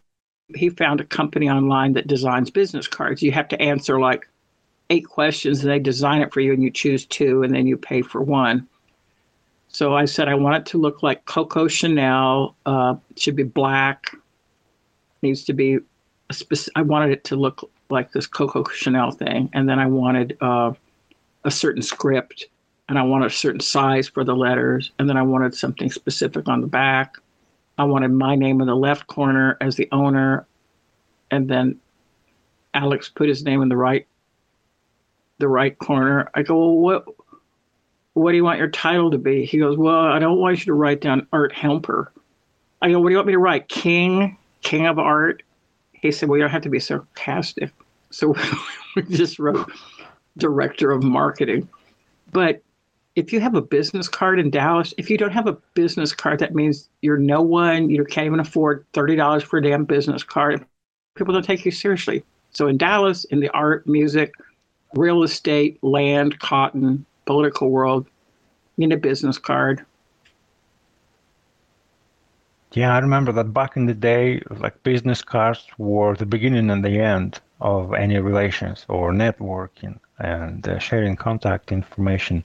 he 0.54 0.68
found 0.68 1.00
a 1.00 1.04
company 1.04 1.48
online 1.48 1.94
that 1.94 2.06
designs 2.06 2.50
business 2.50 2.86
cards. 2.86 3.22
You 3.22 3.32
have 3.32 3.48
to 3.48 3.60
answer 3.60 3.98
like 3.98 4.28
eight 4.90 5.08
questions, 5.08 5.62
and 5.62 5.70
they 5.70 5.80
design 5.80 6.20
it 6.20 6.32
for 6.32 6.40
you, 6.40 6.52
and 6.52 6.62
you 6.62 6.70
choose 6.70 7.04
two, 7.06 7.42
and 7.42 7.52
then 7.52 7.66
you 7.66 7.76
pay 7.76 8.02
for 8.02 8.20
one. 8.20 8.68
So 9.68 9.96
I 9.96 10.04
said 10.04 10.28
I 10.28 10.34
want 10.34 10.56
it 10.56 10.66
to 10.66 10.78
look 10.78 11.02
like 11.02 11.24
Coco 11.24 11.66
Chanel. 11.66 12.54
Uh, 12.64 12.96
should 13.16 13.34
be 13.34 13.42
black. 13.42 14.14
Needs 15.22 15.44
to 15.44 15.54
be 15.54 15.78
spec- 16.30 16.72
I 16.76 16.82
wanted 16.82 17.10
it 17.10 17.24
to 17.24 17.36
look 17.36 17.68
like 17.88 18.12
this 18.12 18.26
Coco 18.26 18.64
Chanel 18.64 19.12
thing, 19.12 19.48
and 19.54 19.68
then 19.68 19.78
I 19.78 19.86
wanted 19.86 20.36
uh, 20.40 20.72
a 21.44 21.50
certain 21.50 21.82
script, 21.82 22.46
and 22.88 22.98
I 22.98 23.02
wanted 23.02 23.26
a 23.26 23.34
certain 23.34 23.60
size 23.60 24.08
for 24.08 24.24
the 24.24 24.34
letters, 24.34 24.90
and 24.98 25.08
then 25.08 25.16
I 25.16 25.22
wanted 25.22 25.54
something 25.54 25.90
specific 25.90 26.48
on 26.48 26.60
the 26.60 26.66
back. 26.66 27.16
I 27.78 27.84
wanted 27.84 28.12
my 28.12 28.36
name 28.36 28.60
in 28.60 28.66
the 28.66 28.76
left 28.76 29.06
corner 29.06 29.56
as 29.60 29.76
the 29.76 29.88
owner, 29.92 30.46
and 31.30 31.48
then 31.48 31.78
Alex 32.74 33.08
put 33.08 33.28
his 33.28 33.42
name 33.42 33.62
in 33.62 33.68
the 33.68 33.76
right 33.76 34.06
the 35.38 35.48
right 35.48 35.78
corner. 35.78 36.30
I 36.34 36.42
go, 36.42 36.56
well, 36.56 36.76
what 36.76 37.04
what 38.14 38.30
do 38.30 38.36
you 38.36 38.44
want 38.44 38.58
your 38.58 38.70
title 38.70 39.10
to 39.10 39.18
be? 39.18 39.44
He 39.44 39.58
goes, 39.58 39.76
well, 39.76 40.06
I 40.06 40.18
don't 40.18 40.38
want 40.38 40.60
you 40.60 40.64
to 40.66 40.74
write 40.74 41.02
down 41.02 41.26
Art 41.32 41.52
Helmper. 41.52 42.10
I 42.80 42.90
go, 42.90 42.98
what 42.98 43.08
do 43.08 43.12
you 43.12 43.18
want 43.18 43.26
me 43.26 43.34
to 43.34 43.38
write? 43.38 43.68
King, 43.68 44.38
King 44.62 44.86
of 44.86 44.98
Art, 44.98 45.42
he 45.92 46.12
said, 46.12 46.28
Well, 46.28 46.38
you 46.38 46.42
don't 46.42 46.50
have 46.50 46.62
to 46.62 46.68
be 46.68 46.80
sarcastic. 46.80 47.70
So 48.10 48.34
we 48.96 49.02
just 49.02 49.38
wrote 49.38 49.70
director 50.38 50.92
of 50.92 51.02
marketing. 51.02 51.68
But 52.32 52.62
if 53.16 53.32
you 53.32 53.40
have 53.40 53.54
a 53.54 53.62
business 53.62 54.08
card 54.08 54.38
in 54.38 54.50
Dallas, 54.50 54.92
if 54.98 55.08
you 55.08 55.16
don't 55.16 55.32
have 55.32 55.48
a 55.48 55.56
business 55.72 56.12
card, 56.12 56.38
that 56.40 56.54
means 56.54 56.90
you're 57.00 57.16
no 57.16 57.40
one, 57.40 57.88
you 57.88 58.04
can't 58.04 58.26
even 58.26 58.40
afford 58.40 58.84
$30 58.92 59.42
for 59.42 59.58
a 59.58 59.62
damn 59.62 59.86
business 59.86 60.22
card. 60.22 60.64
People 61.16 61.32
don't 61.32 61.42
take 61.42 61.64
you 61.64 61.70
seriously. 61.70 62.22
So 62.50 62.68
in 62.68 62.76
Dallas, 62.76 63.24
in 63.24 63.40
the 63.40 63.48
art, 63.50 63.86
music, 63.86 64.34
real 64.94 65.22
estate, 65.22 65.82
land, 65.82 66.38
cotton, 66.40 67.06
political 67.24 67.70
world, 67.70 68.06
you 68.76 68.86
need 68.86 68.94
a 68.94 68.98
business 68.98 69.38
card. 69.38 69.84
Yeah, 72.72 72.94
I 72.94 72.98
remember 72.98 73.32
that 73.32 73.54
back 73.54 73.78
in 73.78 73.86
the 73.86 73.94
day, 73.94 74.42
like 74.50 74.82
business 74.82 75.22
cards 75.22 75.66
were 75.78 76.14
the 76.14 76.26
beginning 76.26 76.68
and 76.68 76.84
the 76.84 77.00
end 77.00 77.40
of 77.62 77.94
any 77.94 78.18
relations 78.18 78.84
or 78.88 79.12
networking 79.12 79.98
and 80.18 80.68
uh, 80.68 80.78
sharing 80.78 81.16
contact 81.16 81.72
information. 81.72 82.44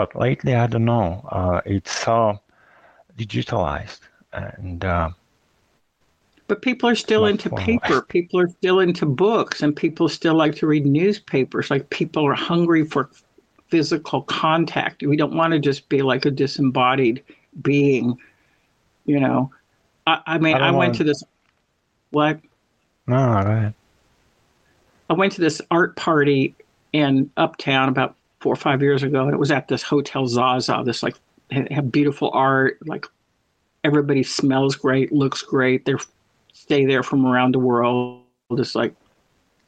But 0.00 0.16
lately, 0.16 0.54
I 0.54 0.66
don't 0.66 0.86
know, 0.86 1.22
uh, 1.30 1.60
it's 1.66 1.94
so 1.94 2.40
digitalized 3.18 4.00
and. 4.32 4.82
Uh, 4.82 5.10
but 6.46 6.62
people 6.62 6.88
are 6.88 6.94
still 6.94 7.26
into 7.26 7.50
paper. 7.50 8.00
People 8.00 8.40
are 8.40 8.48
still 8.48 8.80
into 8.80 9.04
books, 9.04 9.62
and 9.62 9.76
people 9.76 10.08
still 10.08 10.34
like 10.34 10.54
to 10.54 10.66
read 10.66 10.86
newspapers. 10.86 11.70
Like 11.70 11.90
people 11.90 12.26
are 12.26 12.32
hungry 12.32 12.82
for 12.86 13.10
physical 13.68 14.22
contact. 14.22 15.02
We 15.02 15.18
don't 15.18 15.34
want 15.34 15.52
to 15.52 15.58
just 15.58 15.86
be 15.90 16.00
like 16.00 16.24
a 16.24 16.30
disembodied 16.30 17.22
being 17.60 18.16
you 19.04 19.20
know, 19.20 19.50
I, 20.06 20.20
I 20.26 20.38
mean, 20.38 20.56
I, 20.56 20.68
I 20.68 20.70
went 20.70 20.94
to 20.94 21.04
this. 21.04 21.22
What? 22.08 22.40
No, 23.06 23.16
go 23.16 23.50
ahead. 23.50 23.74
I 25.10 25.12
went 25.12 25.34
to 25.34 25.42
this 25.42 25.60
art 25.70 25.94
party 25.96 26.54
in 26.94 27.30
Uptown 27.36 27.90
about 27.90 28.16
four 28.40 28.52
or 28.52 28.56
five 28.56 28.82
years 28.82 29.02
ago, 29.02 29.24
and 29.24 29.32
it 29.32 29.38
was 29.38 29.50
at 29.50 29.68
this 29.68 29.82
Hotel 29.82 30.26
Zaza. 30.26 30.82
This 30.84 31.02
like 31.02 31.16
have 31.50 31.92
beautiful 31.92 32.30
art, 32.32 32.78
like 32.86 33.06
everybody 33.84 34.22
smells 34.22 34.76
great, 34.76 35.12
looks 35.12 35.42
great. 35.42 35.84
They 35.84 35.94
stay 36.52 36.86
there 36.86 37.02
from 37.02 37.26
around 37.26 37.54
the 37.54 37.58
world. 37.58 38.22
Just 38.56 38.74
like 38.74 38.94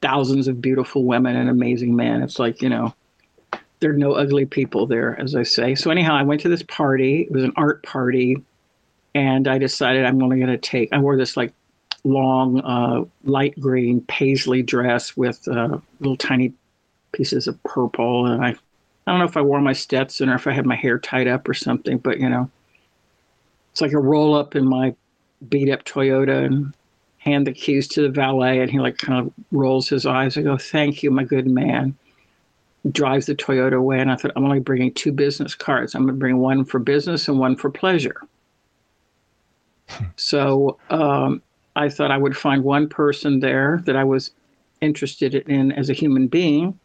thousands 0.00 0.48
of 0.48 0.60
beautiful 0.60 1.04
women 1.04 1.36
and 1.36 1.48
amazing 1.48 1.94
men. 1.94 2.22
It's 2.22 2.38
like 2.38 2.60
you 2.62 2.68
know, 2.68 2.94
there 3.80 3.90
are 3.90 3.96
no 3.96 4.12
ugly 4.12 4.46
people 4.46 4.86
there, 4.86 5.20
as 5.20 5.36
I 5.36 5.44
say. 5.44 5.74
So 5.74 5.90
anyhow, 5.90 6.14
I 6.14 6.22
went 6.22 6.40
to 6.42 6.48
this 6.48 6.64
party. 6.64 7.22
It 7.22 7.32
was 7.32 7.44
an 7.44 7.52
art 7.56 7.82
party 7.84 8.42
and 9.14 9.48
I 9.48 9.58
decided 9.58 10.04
I'm 10.04 10.22
only 10.22 10.38
going 10.38 10.50
to 10.50 10.58
take. 10.58 10.92
I 10.92 10.98
wore 10.98 11.16
this 11.16 11.36
like 11.36 11.52
long 12.04 12.60
uh, 12.60 13.04
light 13.24 13.58
green 13.60 14.00
paisley 14.02 14.62
dress 14.62 15.16
with 15.16 15.46
uh, 15.48 15.78
little 16.00 16.16
tiny 16.16 16.52
pieces 17.12 17.46
of 17.46 17.62
purple, 17.64 18.26
and 18.26 18.44
I 18.44 18.50
I 19.06 19.10
don't 19.10 19.18
know 19.18 19.26
if 19.26 19.36
I 19.36 19.42
wore 19.42 19.60
my 19.60 19.72
Stetson 19.72 20.28
or 20.28 20.34
if 20.34 20.46
I 20.46 20.52
had 20.52 20.66
my 20.66 20.76
hair 20.76 20.98
tied 20.98 21.28
up 21.28 21.48
or 21.48 21.54
something, 21.54 21.98
but 21.98 22.20
you 22.20 22.28
know, 22.28 22.50
it's 23.72 23.80
like 23.80 23.92
a 23.92 23.98
roll 23.98 24.34
up 24.34 24.54
in 24.54 24.66
my 24.66 24.94
beat 25.48 25.70
up 25.70 25.84
Toyota 25.84 26.44
and 26.44 26.72
hand 27.18 27.46
the 27.46 27.52
keys 27.52 27.88
to 27.88 28.02
the 28.02 28.08
valet, 28.08 28.60
and 28.60 28.70
he 28.70 28.78
like 28.78 28.98
kind 28.98 29.26
of 29.26 29.32
rolls 29.50 29.88
his 29.88 30.06
eyes 30.06 30.36
and 30.36 30.44
go, 30.46 30.56
"Thank 30.56 31.02
you, 31.02 31.10
my 31.10 31.24
good 31.24 31.46
man." 31.46 31.96
Drives 32.90 33.26
the 33.26 33.36
Toyota 33.36 33.74
away, 33.74 34.00
and 34.00 34.10
I 34.10 34.16
thought 34.16 34.32
I'm 34.34 34.44
only 34.44 34.58
bringing 34.58 34.92
two 34.92 35.12
business 35.12 35.54
cards. 35.54 35.94
I'm 35.94 36.02
going 36.02 36.14
to 36.14 36.18
bring 36.18 36.38
one 36.38 36.64
for 36.64 36.80
business 36.80 37.28
and 37.28 37.38
one 37.38 37.56
for 37.56 37.70
pleasure. 37.70 38.20
So 40.16 40.78
um, 40.88 41.42
I 41.76 41.88
thought 41.88 42.10
I 42.10 42.16
would 42.16 42.36
find 42.36 42.64
one 42.64 42.88
person 42.88 43.40
there 43.40 43.82
that 43.84 43.94
I 43.94 44.04
was 44.04 44.30
interested 44.80 45.34
in 45.34 45.72
as 45.72 45.90
a 45.90 45.92
human 45.92 46.28
being. 46.28 46.78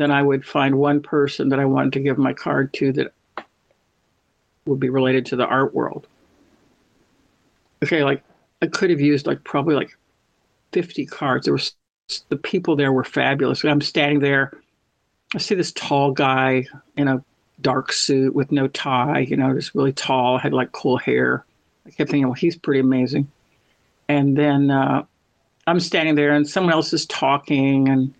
Then 0.00 0.10
I 0.10 0.22
would 0.22 0.46
find 0.46 0.78
one 0.78 1.02
person 1.02 1.50
that 1.50 1.60
I 1.60 1.66
wanted 1.66 1.92
to 1.92 2.00
give 2.00 2.16
my 2.16 2.32
card 2.32 2.72
to 2.72 2.90
that 2.92 3.12
would 4.64 4.80
be 4.80 4.88
related 4.88 5.26
to 5.26 5.36
the 5.36 5.44
art 5.44 5.74
world. 5.74 6.06
Okay, 7.84 8.02
like 8.02 8.22
I 8.62 8.66
could 8.66 8.88
have 8.88 9.02
used 9.02 9.26
like 9.26 9.44
probably 9.44 9.74
like 9.74 9.94
50 10.72 11.04
cards. 11.04 11.44
There 11.44 11.52
was 11.52 11.74
the 12.30 12.38
people 12.38 12.76
there 12.76 12.94
were 12.94 13.04
fabulous. 13.04 13.62
I'm 13.62 13.82
standing 13.82 14.20
there. 14.20 14.54
I 15.34 15.38
see 15.38 15.54
this 15.54 15.72
tall 15.72 16.12
guy 16.12 16.64
in 16.96 17.06
a 17.06 17.22
dark 17.60 17.92
suit 17.92 18.34
with 18.34 18.50
no 18.50 18.68
tie, 18.68 19.18
you 19.18 19.36
know, 19.36 19.52
just 19.52 19.74
really 19.74 19.92
tall, 19.92 20.38
had 20.38 20.54
like 20.54 20.72
cool 20.72 20.96
hair. 20.96 21.44
I 21.86 21.90
kept 21.90 22.10
thinking, 22.10 22.24
well, 22.24 22.32
he's 22.32 22.56
pretty 22.56 22.80
amazing. 22.80 23.30
And 24.08 24.34
then 24.34 24.70
uh, 24.70 25.04
I'm 25.66 25.78
standing 25.78 26.14
there 26.14 26.32
and 26.32 26.48
someone 26.48 26.72
else 26.72 26.94
is 26.94 27.04
talking 27.04 27.90
and 27.90 28.14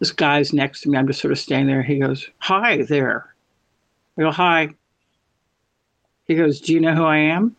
this 0.00 0.10
guy's 0.10 0.52
next 0.52 0.80
to 0.80 0.90
me. 0.90 0.98
I'm 0.98 1.06
just 1.06 1.20
sort 1.20 1.32
of 1.32 1.38
standing 1.38 1.68
there. 1.68 1.82
He 1.82 1.98
goes, 1.98 2.28
Hi 2.38 2.82
there. 2.82 3.34
I 4.18 4.22
go, 4.22 4.30
Hi. 4.32 4.70
He 6.24 6.34
goes, 6.34 6.60
Do 6.60 6.72
you 6.72 6.80
know 6.80 6.94
who 6.94 7.04
I 7.04 7.18
am? 7.18 7.56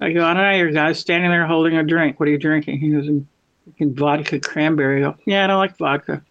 I 0.00 0.12
go, 0.12 0.24
I 0.24 0.34
don't 0.34 0.42
know. 0.42 0.50
Your 0.50 0.70
guy's 0.70 0.98
standing 0.98 1.30
there 1.30 1.46
holding 1.46 1.76
a 1.76 1.82
drink. 1.82 2.18
What 2.18 2.28
are 2.28 2.32
you 2.32 2.38
drinking? 2.38 2.80
He 2.80 2.90
goes, 2.90 3.08
vodka 3.80 4.40
cranberry. 4.40 5.04
I 5.04 5.10
go, 5.10 5.16
yeah, 5.24 5.44
I 5.44 5.46
don't 5.46 5.58
like 5.58 5.76
vodka. 5.78 6.22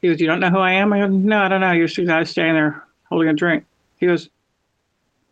He 0.00 0.08
goes, 0.08 0.20
you 0.20 0.26
don't 0.26 0.40
know 0.40 0.50
who 0.50 0.58
I 0.58 0.72
am? 0.72 0.92
I 0.92 0.98
go, 0.98 1.06
no, 1.06 1.38
I 1.38 1.48
don't 1.48 1.60
know. 1.60 1.72
You're 1.72 1.88
some 1.88 2.06
guy 2.06 2.24
standing 2.24 2.54
there 2.54 2.84
holding 3.08 3.28
a 3.28 3.34
drink. 3.34 3.64
He 3.96 4.06
goes, 4.06 4.28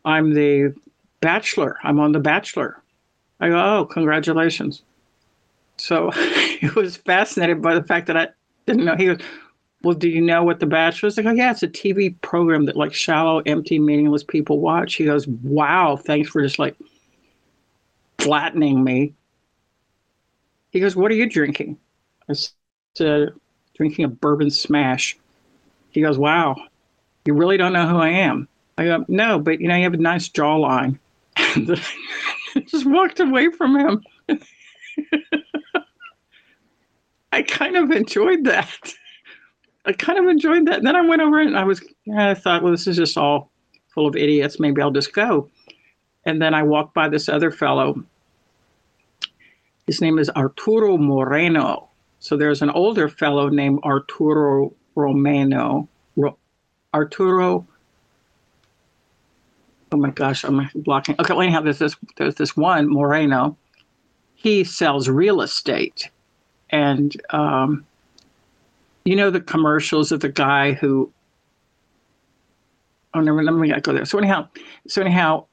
I'm 0.05 0.33
the 0.33 0.75
bachelor. 1.21 1.77
I'm 1.83 1.99
on 2.01 2.13
The 2.13 2.21
Bachelor. 2.21 2.83
I 3.41 3.49
go, 3.49 3.57
oh, 3.59 3.85
congratulations. 3.85 4.83
So 5.77 6.11
he 6.61 6.69
was 6.77 6.97
fascinated 6.97 7.61
by 7.61 7.75
the 7.75 7.83
fact 7.83 8.07
that 8.07 8.17
I 8.17 8.29
didn't 8.71 8.85
know. 8.85 8.97
He 8.97 9.07
goes, 9.07 9.19
well, 9.83 9.95
do 9.95 10.09
you 10.09 10.21
know 10.21 10.43
what 10.45 10.61
The 10.61 10.67
Bachelor 10.67 11.09
is? 11.09 11.19
I 11.19 11.23
go, 11.23 11.33
yeah, 11.33 11.51
it's 11.51 11.63
a 11.63 11.69
TV 11.69 12.11
program 12.21 12.67
that 12.67 12.77
like 12.77 12.95
shallow, 12.95 13.41
empty, 13.47 13.79
meaningless 13.79 14.25
people 14.25 14.61
watch. 14.61 14.95
He 14.95 15.05
goes, 15.05 15.27
wow, 15.27 15.97
thanks 15.97 16.29
for 16.31 16.43
just 16.43 16.59
like 16.59 16.77
flattening 18.19 18.85
me. 18.85 19.15
He 20.71 20.81
goes, 20.81 20.95
what 20.95 21.11
are 21.11 21.15
you 21.17 21.29
drinking? 21.29 21.79
I 22.29 22.35
said, 22.97 23.35
drinking 23.77 24.05
a 24.05 24.09
bourbon 24.09 24.51
smash. 24.51 25.17
He 25.91 26.03
goes, 26.03 26.19
wow, 26.19 26.57
you 27.25 27.35
really 27.35 27.57
don't 27.57 27.73
know 27.73 27.89
who 27.89 27.99
I 27.99 28.11
am. 28.11 28.49
I 28.79 28.85
go, 28.85 29.05
no, 29.09 29.39
but 29.39 29.61
you 29.61 29.69
know, 29.69 29.77
you 29.77 29.85
have 29.85 29.95
a 29.95 29.99
nice 29.99 30.29
jawline. 30.29 30.99
just 32.67 32.87
walked 32.87 33.21
away 33.21 33.51
from 33.51 33.77
him. 33.77 34.05
I 37.33 37.43
kind 37.43 37.77
of 37.77 37.91
enjoyed 37.91 38.45
that. 38.45 38.69
I 39.87 39.93
kind 39.93 40.19
of 40.19 40.27
enjoyed 40.27 40.67
that. 40.67 40.79
And 40.79 40.87
then 40.87 40.97
I 40.97 41.01
went 41.01 41.23
over 41.23 41.41
and 41.41 41.57
I 41.57 41.65
was, 41.65 41.83
I 42.17 42.35
thought, 42.35 42.63
well, 42.63 42.73
this 42.73 42.87
is 42.87 42.97
just 42.97 43.17
all 43.17 43.51
full 43.95 44.07
of 44.07 44.15
idiots. 44.17 44.61
Maybe 44.61 44.83
I'll 44.83 44.91
just 44.91 45.13
go. 45.13 45.49
And 46.27 46.41
then 46.41 46.55
I 46.55 46.63
walked 46.63 46.95
by 46.95 47.09
this 47.09 47.29
other 47.29 47.51
fellow. 47.51 48.03
His 49.87 50.01
name 50.01 50.19
is 50.19 50.31
Arturo 50.31 50.99
Moreno. 50.99 51.89
So 52.21 52.37
there's 52.37 52.61
an 52.63 52.71
older 52.71 53.09
fellow 53.09 53.49
named 53.49 53.81
Arturo 53.83 54.73
Romano. 54.95 55.89
Ro- 56.17 56.37
Arturo. 56.93 57.67
Oh 59.93 59.97
my 59.97 60.11
gosh, 60.11 60.45
I'm 60.45 60.69
blocking. 60.75 61.17
Okay, 61.19 61.33
well, 61.33 61.43
anyhow, 61.43 61.63
there's 61.63 61.79
this, 61.79 61.97
there's 62.17 62.35
this 62.35 62.57
one, 62.57 62.89
Moreno. 62.89 63.57
He 64.35 64.63
sells 64.63 65.09
real 65.09 65.41
estate. 65.41 66.11
And 66.71 67.21
um, 67.31 67.85
you 69.05 69.17
know 69.17 69.31
the 69.31 69.41
commercials 69.41 70.13
of 70.13 70.21
the 70.21 70.29
guy 70.29 70.73
who 70.73 71.13
oh 73.15 73.21
never 73.21 73.43
let 73.43 73.55
me 73.55 73.73
go 73.81 73.93
there. 73.93 74.05
So 74.05 74.19
anyhow, 74.19 74.49
so 74.87 75.01
anyhow, 75.01 75.47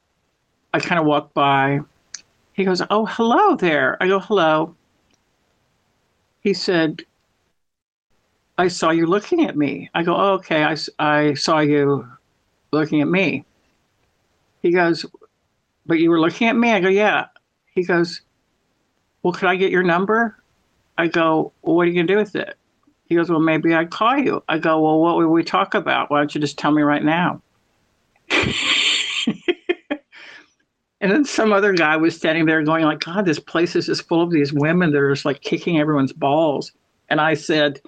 I 0.74 0.80
kind 0.80 1.00
of 1.00 1.06
walk 1.06 1.34
by. 1.34 1.80
He 2.52 2.64
goes, 2.64 2.82
"Oh, 2.90 3.06
hello 3.06 3.56
there." 3.56 4.00
I 4.02 4.08
go, 4.08 4.20
"Hello." 4.20 4.74
He 6.40 6.54
said, 6.54 7.04
"I 8.58 8.68
saw 8.68 8.90
you 8.90 9.06
looking 9.06 9.44
at 9.44 9.56
me." 9.56 9.90
I 9.94 10.02
go, 10.02 10.14
oh, 10.14 10.34
"Okay, 10.34 10.64
I 10.64 10.76
I 10.98 11.34
saw 11.34 11.60
you 11.60 12.06
looking 12.72 13.00
at 13.00 13.08
me." 13.08 13.44
He 14.62 14.72
goes, 14.72 15.06
"But 15.86 15.98
you 15.98 16.10
were 16.10 16.20
looking 16.20 16.48
at 16.48 16.56
me?" 16.56 16.72
I 16.72 16.80
go, 16.80 16.88
"Yeah." 16.88 17.26
He 17.74 17.84
goes, 17.84 18.22
"Well, 19.22 19.32
could 19.32 19.48
I 19.48 19.56
get 19.56 19.70
your 19.70 19.84
number?" 19.84 20.36
I 20.98 21.06
go, 21.08 21.52
"Well, 21.62 21.76
what 21.76 21.82
are 21.82 21.90
you 21.90 21.94
gonna 21.94 22.06
do 22.06 22.16
with 22.16 22.36
it?" 22.36 22.58
He 23.08 23.14
goes, 23.14 23.30
Well, 23.30 23.40
maybe 23.40 23.74
I'd 23.74 23.90
call 23.90 24.18
you. 24.18 24.44
I 24.48 24.58
go, 24.58 24.80
Well, 24.80 25.00
what 25.00 25.16
would 25.16 25.28
we 25.28 25.42
talk 25.42 25.74
about? 25.74 26.10
Why 26.10 26.18
don't 26.18 26.34
you 26.34 26.40
just 26.40 26.58
tell 26.58 26.72
me 26.72 26.82
right 26.82 27.02
now? 27.02 27.42
and 31.00 31.10
then 31.10 31.24
some 31.24 31.52
other 31.52 31.72
guy 31.72 31.96
was 31.96 32.14
standing 32.14 32.44
there 32.44 32.62
going, 32.62 32.84
like, 32.84 33.00
God, 33.00 33.24
this 33.24 33.38
place 33.40 33.74
is 33.74 33.86
just 33.86 34.06
full 34.06 34.20
of 34.20 34.30
these 34.30 34.52
women 34.52 34.92
that 34.92 34.98
are 34.98 35.14
just 35.14 35.24
like 35.24 35.40
kicking 35.40 35.80
everyone's 35.80 36.12
balls. 36.12 36.72
And 37.08 37.20
I 37.20 37.34
said, 37.34 37.80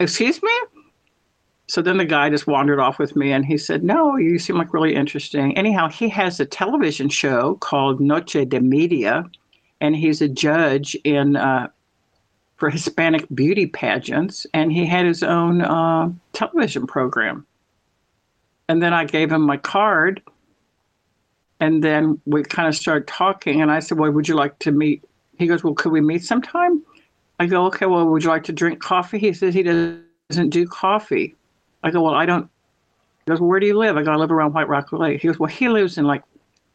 Excuse 0.00 0.42
me? 0.42 0.52
So 1.68 1.82
then 1.82 1.98
the 1.98 2.04
guy 2.04 2.30
just 2.30 2.46
wandered 2.46 2.80
off 2.80 2.98
with 2.98 3.14
me 3.14 3.30
and 3.30 3.44
he 3.44 3.58
said, 3.58 3.84
No, 3.84 4.16
you 4.16 4.40
seem 4.40 4.58
like 4.58 4.74
really 4.74 4.94
interesting. 4.94 5.56
Anyhow, 5.56 5.88
he 5.88 6.08
has 6.08 6.40
a 6.40 6.46
television 6.46 7.08
show 7.08 7.54
called 7.56 8.00
Noche 8.00 8.44
de 8.48 8.60
Media, 8.60 9.24
and 9.80 9.94
he's 9.94 10.20
a 10.20 10.28
judge 10.28 10.96
in 11.04 11.36
uh, 11.36 11.68
for 12.58 12.70
Hispanic 12.70 13.24
beauty 13.34 13.66
pageants, 13.66 14.44
and 14.52 14.70
he 14.72 14.84
had 14.84 15.06
his 15.06 15.22
own 15.22 15.62
uh, 15.62 16.10
television 16.32 16.86
program. 16.86 17.46
And 18.68 18.82
then 18.82 18.92
I 18.92 19.04
gave 19.04 19.32
him 19.32 19.42
my 19.42 19.56
card, 19.56 20.20
and 21.60 21.82
then 21.82 22.20
we 22.26 22.42
kind 22.42 22.68
of 22.68 22.74
started 22.74 23.06
talking. 23.06 23.62
And 23.62 23.70
I 23.70 23.78
said, 23.78 23.98
"Well, 23.98 24.10
would 24.10 24.28
you 24.28 24.34
like 24.34 24.58
to 24.58 24.72
meet?" 24.72 25.02
He 25.38 25.46
goes, 25.46 25.64
"Well, 25.64 25.74
could 25.74 25.92
we 25.92 26.00
meet 26.00 26.24
sometime?" 26.24 26.82
I 27.38 27.46
go, 27.46 27.64
"Okay. 27.66 27.86
Well, 27.86 28.04
would 28.06 28.24
you 28.24 28.28
like 28.28 28.44
to 28.44 28.52
drink 28.52 28.80
coffee?" 28.80 29.18
He 29.18 29.32
says 29.32 29.54
he 29.54 29.62
doesn't 29.62 30.50
do 30.50 30.66
coffee. 30.66 31.36
I 31.84 31.90
go, 31.90 32.02
"Well, 32.02 32.14
I 32.14 32.26
don't." 32.26 32.50
He 33.24 33.30
goes, 33.30 33.40
well, 33.40 33.48
"Where 33.48 33.60
do 33.60 33.66
you 33.66 33.78
live?" 33.78 33.96
I 33.96 34.02
go, 34.02 34.12
"I 34.12 34.16
live 34.16 34.32
around 34.32 34.52
White 34.52 34.68
Rock 34.68 34.92
Lake." 34.92 35.22
He 35.22 35.28
goes, 35.28 35.38
"Well, 35.38 35.48
he 35.48 35.68
lives 35.68 35.96
in 35.96 36.06
like 36.06 36.24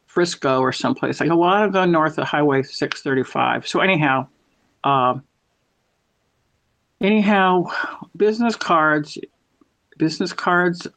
Frisco 0.08 0.62
or 0.62 0.72
someplace." 0.72 1.20
I 1.20 1.28
go, 1.28 1.36
"Well, 1.36 1.50
I 1.50 1.68
go 1.68 1.84
north 1.86 2.18
of 2.18 2.26
Highway 2.26 2.64
635." 2.64 3.68
So 3.68 3.82
anyhow. 3.82 4.28
Um, 4.86 5.24
anyhow, 7.04 7.66
business 8.18 8.56
cards, 8.56 9.18
business 9.98 10.34
cards 10.34 10.88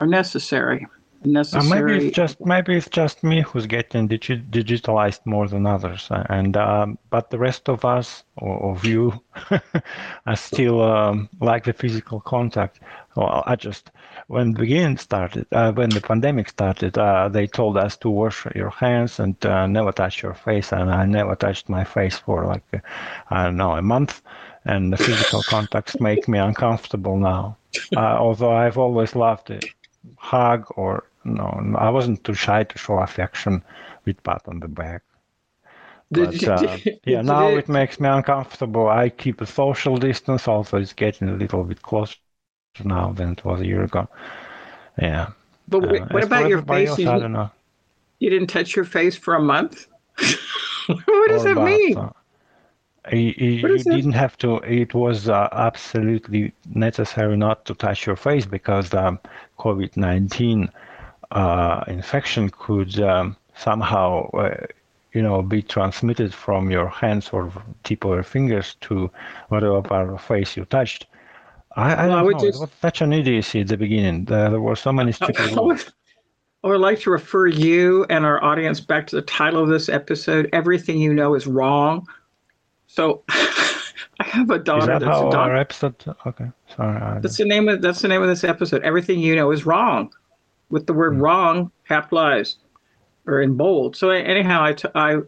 are 0.00 0.06
necessary. 0.06 0.86
Necessary. 1.24 1.66
Uh, 1.66 1.74
maybe 1.74 2.06
it's 2.06 2.16
just 2.16 2.40
maybe 2.46 2.76
it's 2.76 2.88
just 2.88 3.24
me 3.24 3.42
who's 3.42 3.66
getting 3.66 4.08
digi- 4.08 4.48
digitalized 4.50 5.18
more 5.24 5.48
than 5.48 5.66
others, 5.66 6.06
and 6.10 6.56
um, 6.56 6.96
but 7.10 7.30
the 7.30 7.38
rest 7.38 7.68
of 7.68 7.84
us 7.84 8.22
or 8.36 8.70
of 8.70 8.84
you 8.84 9.20
are 10.26 10.36
still 10.36 10.80
um, 10.80 11.28
like 11.40 11.64
the 11.64 11.72
physical 11.72 12.20
contact. 12.20 12.78
Well, 13.16 13.42
I 13.46 13.56
just 13.56 13.90
when 14.28 14.52
the 14.52 14.60
beginning 14.60 14.98
started, 14.98 15.44
uh, 15.50 15.72
when 15.72 15.90
the 15.90 16.00
pandemic 16.00 16.50
started, 16.50 16.96
uh, 16.96 17.28
they 17.28 17.48
told 17.48 17.76
us 17.78 17.96
to 17.96 18.10
wash 18.10 18.46
your 18.54 18.70
hands 18.70 19.18
and 19.18 19.44
uh, 19.44 19.66
never 19.66 19.90
touch 19.90 20.22
your 20.22 20.34
face, 20.34 20.70
and 20.72 20.88
I 20.88 21.04
never 21.04 21.34
touched 21.34 21.68
my 21.68 21.82
face 21.82 22.16
for 22.16 22.46
like 22.46 22.62
I 23.30 23.42
don't 23.46 23.56
know 23.56 23.72
a 23.72 23.82
month 23.82 24.22
and 24.68 24.92
the 24.92 24.98
physical 24.98 25.42
contacts 25.42 25.98
make 25.98 26.28
me 26.28 26.38
uncomfortable 26.38 27.16
now. 27.16 27.56
Uh, 27.96 28.00
although 28.00 28.52
I've 28.52 28.76
always 28.78 29.16
loved 29.16 29.50
it, 29.50 29.64
hug 30.16 30.66
or 30.76 31.04
no, 31.24 31.74
I 31.76 31.90
wasn't 31.90 32.22
too 32.22 32.34
shy 32.34 32.64
to 32.64 32.78
show 32.78 32.98
affection 32.98 33.64
with 34.04 34.22
pat 34.22 34.42
on 34.46 34.60
the 34.60 34.68
back. 34.68 35.02
But 36.10 36.42
uh, 36.46 36.76
yeah, 37.04 37.22
now 37.22 37.48
it 37.48 37.68
makes 37.68 37.98
me 37.98 38.08
uncomfortable. 38.08 38.88
I 38.88 39.08
keep 39.08 39.40
a 39.40 39.46
social 39.46 39.96
distance, 39.96 40.46
although 40.46 40.78
it's 40.78 40.92
getting 40.92 41.28
a 41.28 41.34
little 41.34 41.64
bit 41.64 41.82
closer 41.82 42.16
now 42.84 43.12
than 43.12 43.32
it 43.32 43.44
was 43.44 43.60
a 43.60 43.66
year 43.66 43.84
ago. 43.84 44.06
Yeah. 45.00 45.30
But 45.66 45.84
uh, 45.84 46.06
what 46.10 46.24
about 46.24 46.48
your 46.48 46.62
face? 46.62 46.90
Else, 46.90 46.98
you, 46.98 47.10
I 47.10 47.18
don't 47.18 47.32
know. 47.32 47.50
You 48.18 48.30
didn't 48.30 48.48
touch 48.48 48.76
your 48.76 48.84
face 48.84 49.16
for 49.16 49.34
a 49.34 49.42
month. 49.42 49.86
what 50.86 51.28
does 51.28 51.44
that 51.44 51.56
mean? 51.56 51.96
Uh, 51.96 52.10
you, 53.12 53.32
you 53.38 53.78
didn't 53.78 54.12
have 54.12 54.36
to. 54.38 54.56
It 54.58 54.94
was 54.94 55.28
uh, 55.28 55.48
absolutely 55.52 56.52
necessary 56.74 57.36
not 57.36 57.64
to 57.66 57.74
touch 57.74 58.06
your 58.06 58.16
face 58.16 58.46
because 58.46 58.92
um, 58.94 59.18
COVID 59.58 59.96
nineteen 59.96 60.70
uh, 61.30 61.84
infection 61.86 62.50
could 62.50 62.98
um, 63.00 63.36
somehow, 63.56 64.30
uh, 64.30 64.66
you 65.12 65.22
know, 65.22 65.42
be 65.42 65.62
transmitted 65.62 66.32
from 66.32 66.70
your 66.70 66.88
hands 66.88 67.30
or 67.30 67.52
tip 67.84 68.04
of 68.04 68.10
your 68.10 68.22
fingers 68.22 68.76
to 68.82 69.10
whatever 69.48 69.82
part 69.82 70.08
of 70.10 70.20
face 70.22 70.56
you 70.56 70.64
touched. 70.66 71.06
I, 71.76 72.04
I 72.04 72.08
don't 72.08 72.24
know. 72.24 72.32
Just... 72.32 72.56
It 72.56 72.60
was 72.60 72.70
such 72.80 73.00
an 73.02 73.12
idiocy 73.12 73.60
at 73.60 73.68
the 73.68 73.76
beginning. 73.76 74.24
There, 74.24 74.50
there 74.50 74.60
were 74.60 74.76
so 74.76 74.92
many 74.92 75.12
stupid 75.12 75.52
rules. 75.52 75.92
I 76.64 76.68
would 76.68 76.80
like 76.80 76.98
to 77.00 77.10
refer 77.10 77.46
you 77.46 78.04
and 78.10 78.24
our 78.24 78.42
audience 78.42 78.80
back 78.80 79.06
to 79.08 79.16
the 79.16 79.22
title 79.22 79.62
of 79.62 79.68
this 79.68 79.88
episode. 79.88 80.48
Everything 80.52 80.98
you 80.98 81.14
know 81.14 81.34
is 81.34 81.46
wrong 81.46 82.06
so 82.98 83.22
I 83.28 84.24
have 84.24 84.50
a 84.50 84.58
daughter. 84.58 84.80
Is 84.80 84.86
that 84.88 85.00
that's 85.02 85.20
how 85.20 85.30
our 85.30 85.56
episode? 85.56 85.94
Okay, 86.26 86.50
sorry. 86.74 87.20
That's 87.20 87.36
the 87.36 87.44
name 87.44 87.68
of 87.68 87.80
that's 87.80 88.02
the 88.02 88.08
name 88.08 88.22
of 88.22 88.28
this 88.28 88.42
episode. 88.42 88.82
Everything 88.82 89.20
you 89.20 89.36
know 89.36 89.52
is 89.52 89.64
wrong, 89.64 90.12
with 90.68 90.88
the 90.88 90.92
word 90.92 91.14
mm. 91.14 91.20
"wrong" 91.20 91.70
capitalized 91.86 92.58
or 93.24 93.40
in 93.40 93.54
bold. 93.54 93.94
So 93.94 94.10
anyhow, 94.10 94.64
I, 94.64 94.72
t- 94.72 94.88
I 94.96 95.18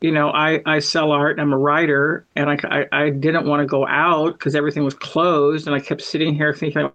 you 0.00 0.10
know, 0.10 0.30
I, 0.30 0.60
I 0.66 0.80
sell 0.80 1.12
art. 1.12 1.38
I'm 1.38 1.52
a 1.52 1.58
writer, 1.58 2.26
and 2.34 2.50
I, 2.50 2.58
I, 2.64 3.04
I 3.04 3.10
didn't 3.10 3.46
want 3.46 3.60
to 3.60 3.66
go 3.66 3.86
out 3.86 4.32
because 4.32 4.56
everything 4.56 4.82
was 4.82 4.94
closed, 4.94 5.68
and 5.68 5.76
I 5.76 5.78
kept 5.78 6.02
sitting 6.02 6.34
here 6.34 6.52
thinking, 6.52 6.90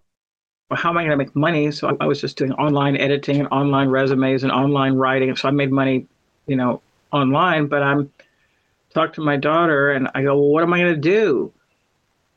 well, 0.70 0.80
how 0.80 0.90
am 0.90 0.98
I 0.98 1.04
going 1.04 1.12
to 1.12 1.18
make 1.18 1.34
money? 1.34 1.72
So 1.72 1.88
I, 1.88 1.94
I 2.02 2.08
was 2.08 2.20
just 2.20 2.36
doing 2.36 2.52
online 2.54 2.98
editing 2.98 3.40
and 3.40 3.48
online 3.52 3.88
resumes 3.88 4.44
and 4.44 4.52
online 4.52 4.96
writing. 4.96 5.34
So 5.38 5.48
I 5.48 5.52
made 5.52 5.72
money, 5.72 6.08
you 6.48 6.58
know, 6.58 6.82
online. 7.14 7.68
But 7.68 7.84
I'm 7.84 8.12
talk 8.94 9.14
to 9.14 9.22
my 9.22 9.38
daughter 9.38 9.92
and 9.92 10.10
I 10.16 10.24
go, 10.24 10.36
well, 10.36 10.50
what 10.50 10.64
am 10.64 10.74
I 10.74 10.80
going 10.80 10.96
to 10.96 11.00
do? 11.00 11.52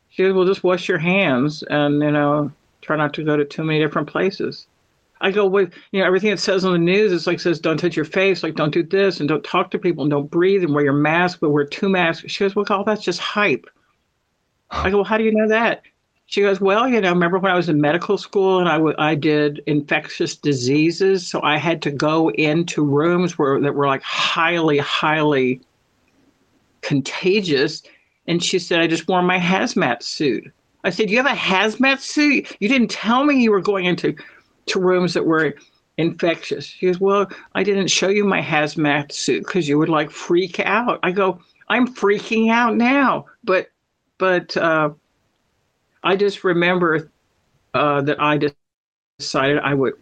She 0.09 0.22
goes, 0.22 0.34
well, 0.34 0.46
just 0.46 0.64
wash 0.64 0.88
your 0.88 0.98
hands 0.98 1.62
and, 1.64 2.02
you 2.02 2.11
know, 2.11 2.50
try 2.80 2.96
not 2.96 3.12
to 3.14 3.24
go 3.24 3.36
to 3.36 3.44
too 3.44 3.64
many 3.64 3.78
different 3.78 4.09
places. 4.09 4.66
I 5.20 5.30
go, 5.30 5.46
well, 5.46 5.66
you 5.92 6.00
know, 6.00 6.07
everything 6.07 6.30
it 6.30 6.40
says 6.40 6.64
on 6.64 6.72
the 6.72 6.78
news 6.78 7.12
is 7.12 7.26
like 7.26 7.40
says, 7.40 7.59
don't 7.59 7.78
touch 7.78 7.96
your 7.96 8.04
face, 8.04 8.42
like 8.42 8.54
don't 8.54 8.72
do 8.72 8.82
this, 8.82 9.18
and 9.18 9.28
don't 9.28 9.44
talk 9.44 9.70
to 9.70 9.78
people, 9.78 10.02
and 10.02 10.11
don't 10.11 10.30
breathe, 10.30 10.62
and 10.62 10.74
wear 10.74 10.84
your 10.84 10.92
mask, 10.92 11.38
but 11.40 11.50
wear 11.50 11.64
two 11.64 11.88
masks. 11.88 12.30
She 12.30 12.44
goes, 12.44 12.54
well, 12.54 12.66
all 12.68 12.84
that's 12.84 13.02
just 13.02 13.18
hype. 13.18 13.66
I 14.70 14.90
go, 14.90 14.98
well, 14.98 15.04
how 15.04 15.16
do 15.16 15.24
you 15.24 15.32
know 15.32 15.48
that? 15.48 15.82
She 16.26 16.42
goes, 16.42 16.61
well, 16.61 16.88
you 16.88 17.00
know, 17.00 17.11
remember 17.11 17.38
when 17.38 17.52
I 17.52 17.57
was 17.57 17.68
in 17.68 17.80
medical 17.80 18.18
school 18.18 18.59
and 18.59 18.68
I, 18.68 18.74
w- 18.74 18.96
I 18.98 19.14
did 19.14 19.62
infectious 19.66 20.36
diseases, 20.36 21.26
so 21.26 21.40
I 21.42 21.57
had 21.57 21.80
to 21.82 21.90
go 21.90 22.30
into 22.32 22.84
rooms 22.84 23.38
where 23.38 23.61
that 23.61 23.74
were 23.74 23.86
like 23.86 24.02
highly, 24.02 24.78
highly 24.78 25.61
contagious. 26.87 27.82
And 28.28 28.43
she 28.43 28.59
said, 28.59 28.80
I 28.80 28.87
just 28.87 29.09
wore 29.09 29.22
my 29.22 29.39
hazmat 29.39 30.03
suit. 30.03 30.53
I 30.84 30.91
said, 30.91 31.11
You 31.11 31.16
have 31.16 31.26
a 31.26 31.30
hazmat 31.30 31.99
suit? 31.99 32.57
You 32.61 32.68
didn't 32.68 32.91
tell 32.91 33.24
me 33.24 33.43
you 33.43 33.51
were 33.51 33.61
going 33.61 33.87
into 33.87 34.14
to 34.66 34.80
rooms 34.80 35.14
that 35.14 35.26
were 35.26 35.55
infectious. 35.99 36.64
She 36.64 36.87
goes, 36.87 37.01
Well, 37.01 37.28
I 37.55 37.64
didn't 37.64 37.89
show 37.89 38.09
you 38.09 38.24
my 38.24 38.41
hazmat 38.41 39.11
suit 39.11 39.45
because 39.45 39.68
you 39.68 39.78
would 39.78 39.89
like 39.89 40.11
freak 40.11 40.61
out. 40.61 41.01
I 41.03 41.11
go, 41.11 41.41
I'm 41.68 41.93
freaking 41.93 42.51
out 42.51 42.76
now. 42.76 43.26
But 43.43 43.68
but 44.18 44.57
uh, 44.57 44.91
I 46.05 46.16
just 46.16 46.45
remember 46.45 47.11
uh, 47.74 48.01
that 48.03 48.20
I 48.20 48.39
decided 49.18 49.59
I 49.59 49.74
would, 49.74 49.95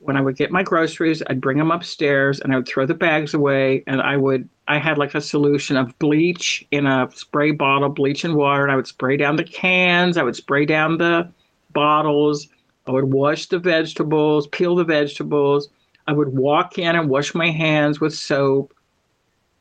when 0.00 0.16
I 0.16 0.20
would 0.20 0.36
get 0.36 0.50
my 0.50 0.62
groceries, 0.62 1.22
I'd 1.28 1.40
bring 1.40 1.58
them 1.58 1.70
upstairs 1.70 2.40
and 2.40 2.52
I 2.52 2.56
would 2.56 2.66
throw 2.66 2.86
the 2.86 2.94
bags 2.94 3.34
away 3.34 3.84
and 3.86 4.00
I 4.00 4.16
would, 4.16 4.48
I 4.66 4.78
had 4.78 4.98
like 4.98 5.14
a 5.14 5.20
solution 5.20 5.76
of 5.76 5.98
bleach 5.98 6.66
in 6.70 6.86
a 6.86 7.08
spray 7.14 7.50
bottle, 7.50 7.88
bleach 7.88 8.24
and 8.24 8.34
water, 8.34 8.62
and 8.62 8.72
I 8.72 8.76
would 8.76 8.86
spray 8.86 9.16
down 9.16 9.36
the 9.36 9.44
cans, 9.44 10.16
I 10.16 10.22
would 10.22 10.36
spray 10.36 10.64
down 10.64 10.98
the 10.98 11.30
bottles, 11.72 12.48
I 12.86 12.92
would 12.92 13.12
wash 13.12 13.46
the 13.46 13.58
vegetables, 13.58 14.48
peel 14.48 14.74
the 14.74 14.84
vegetables. 14.84 15.68
I 16.06 16.12
would 16.12 16.36
walk 16.36 16.78
in 16.78 16.96
and 16.96 17.08
wash 17.08 17.34
my 17.34 17.50
hands 17.50 18.00
with 18.00 18.14
soap. 18.14 18.74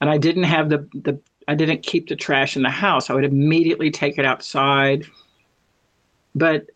And 0.02 0.10
I 0.10 0.18
didn't 0.18 0.46
have 0.46 0.70
the, 0.70 0.88
the 0.94 1.20
I 1.48 1.56
didn't 1.56 1.84
keep 1.84 2.10
the 2.10 2.16
trash 2.16 2.56
in 2.56 2.64
the 2.64 2.70
house. 2.70 3.10
I 3.10 3.14
would 3.14 3.26
immediately 3.26 3.92
take 3.92 4.18
it 4.18 4.26
outside. 4.26 5.06
But 6.34 6.68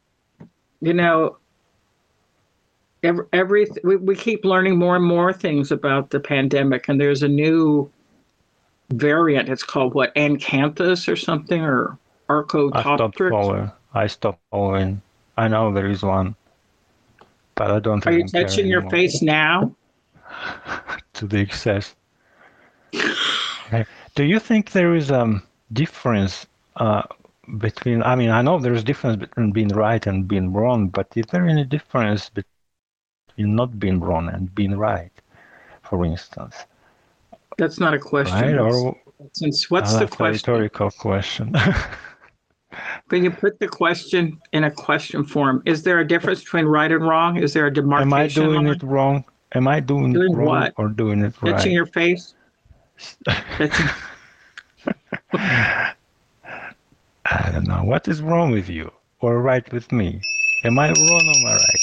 you 0.81 0.93
know, 0.93 1.37
every, 3.03 3.25
every 3.33 3.67
we, 3.83 3.97
we 3.97 4.15
keep 4.15 4.45
learning 4.45 4.77
more 4.77 4.95
and 4.95 5.05
more 5.05 5.33
things 5.33 5.71
about 5.71 6.09
the 6.09 6.19
pandemic, 6.19 6.87
and 6.87 6.99
there's 6.99 7.23
a 7.23 7.27
new 7.27 7.91
variant. 8.91 9.49
It's 9.49 9.63
called 9.63 9.93
what 9.93 10.13
Ancanthus 10.15 11.07
or 11.07 11.15
something 11.15 11.61
or 11.61 11.97
Archopteryx. 12.29 12.75
I 12.75 12.95
stopped 12.95 13.19
following. 13.29 13.71
I 13.93 14.07
stopped 14.07 14.39
following. 14.51 15.01
I 15.37 15.47
know 15.47 15.73
there 15.73 15.89
is 15.89 16.03
one, 16.03 16.35
but 17.55 17.71
I 17.71 17.79
don't. 17.79 18.05
Are 18.07 18.11
you 18.11 18.27
touching 18.27 18.67
your 18.67 18.89
face 18.89 19.21
now? 19.21 19.75
to 21.13 21.27
the 21.27 21.39
excess. 21.39 21.95
Do 24.15 24.23
you 24.23 24.39
think 24.39 24.71
there 24.71 24.95
is 24.95 25.09
a 25.09 25.21
um, 25.21 25.43
difference 25.73 26.45
uh, 26.75 27.03
between? 27.57 28.03
I 28.03 28.15
mean, 28.15 28.29
I 28.29 28.41
know 28.43 28.59
there's 28.59 28.83
difference 28.83 29.17
between 29.17 29.51
being 29.51 29.69
right 29.69 30.05
and 30.05 30.27
being 30.27 30.53
wrong, 30.53 30.89
but 30.89 31.07
is 31.15 31.25
there 31.31 31.47
any 31.47 31.63
difference 31.63 32.29
between 33.35 33.55
not 33.55 33.79
being 33.79 33.99
wrong 33.99 34.29
and 34.29 34.53
being 34.53 34.77
right, 34.77 35.11
for 35.81 36.05
instance? 36.05 36.55
That's 37.57 37.79
not 37.79 37.93
a 37.93 37.99
question. 37.99 38.35
Right? 38.35 38.57
Or, 38.57 38.97
Since 39.33 39.69
what's 39.69 39.93
the 39.93 40.07
question? 40.07 40.53
rhetorical 40.53 40.91
question. 40.91 41.55
Can 43.09 43.23
you 43.23 43.29
put 43.29 43.59
the 43.59 43.67
question 43.67 44.41
in 44.51 44.63
a 44.63 44.71
question 44.71 45.23
form? 45.23 45.61
Is 45.65 45.83
there 45.83 45.99
a 45.99 46.07
difference 46.07 46.43
between 46.43 46.65
right 46.65 46.91
and 46.91 47.07
wrong? 47.07 47.37
Is 47.37 47.53
there 47.53 47.67
a 47.67 47.73
demarcation? 47.73 48.07
Am 48.07 48.13
I 48.13 48.27
doing 48.27 48.65
it 48.67 48.81
wrong? 48.81 49.23
Am 49.53 49.67
I 49.67 49.79
doing, 49.79 50.13
doing 50.13 50.35
wrong 50.35 50.47
what? 50.47 50.73
or 50.77 50.89
doing 50.89 51.21
it 51.21 51.39
right? 51.43 51.51
Touching 51.51 51.73
your 51.73 51.85
face? 51.85 52.33
I 53.27 55.93
don't 57.51 57.67
know. 57.67 57.83
What 57.83 58.07
is 58.07 58.23
wrong 58.23 58.51
with 58.51 58.67
you 58.67 58.91
or 59.19 59.39
right 59.41 59.71
with 59.71 59.91
me? 59.91 60.19
Am 60.63 60.79
I 60.79 60.87
wrong 60.87 61.27
or 61.27 61.37
am 61.37 61.45
I 61.45 61.55
right? 61.55 61.82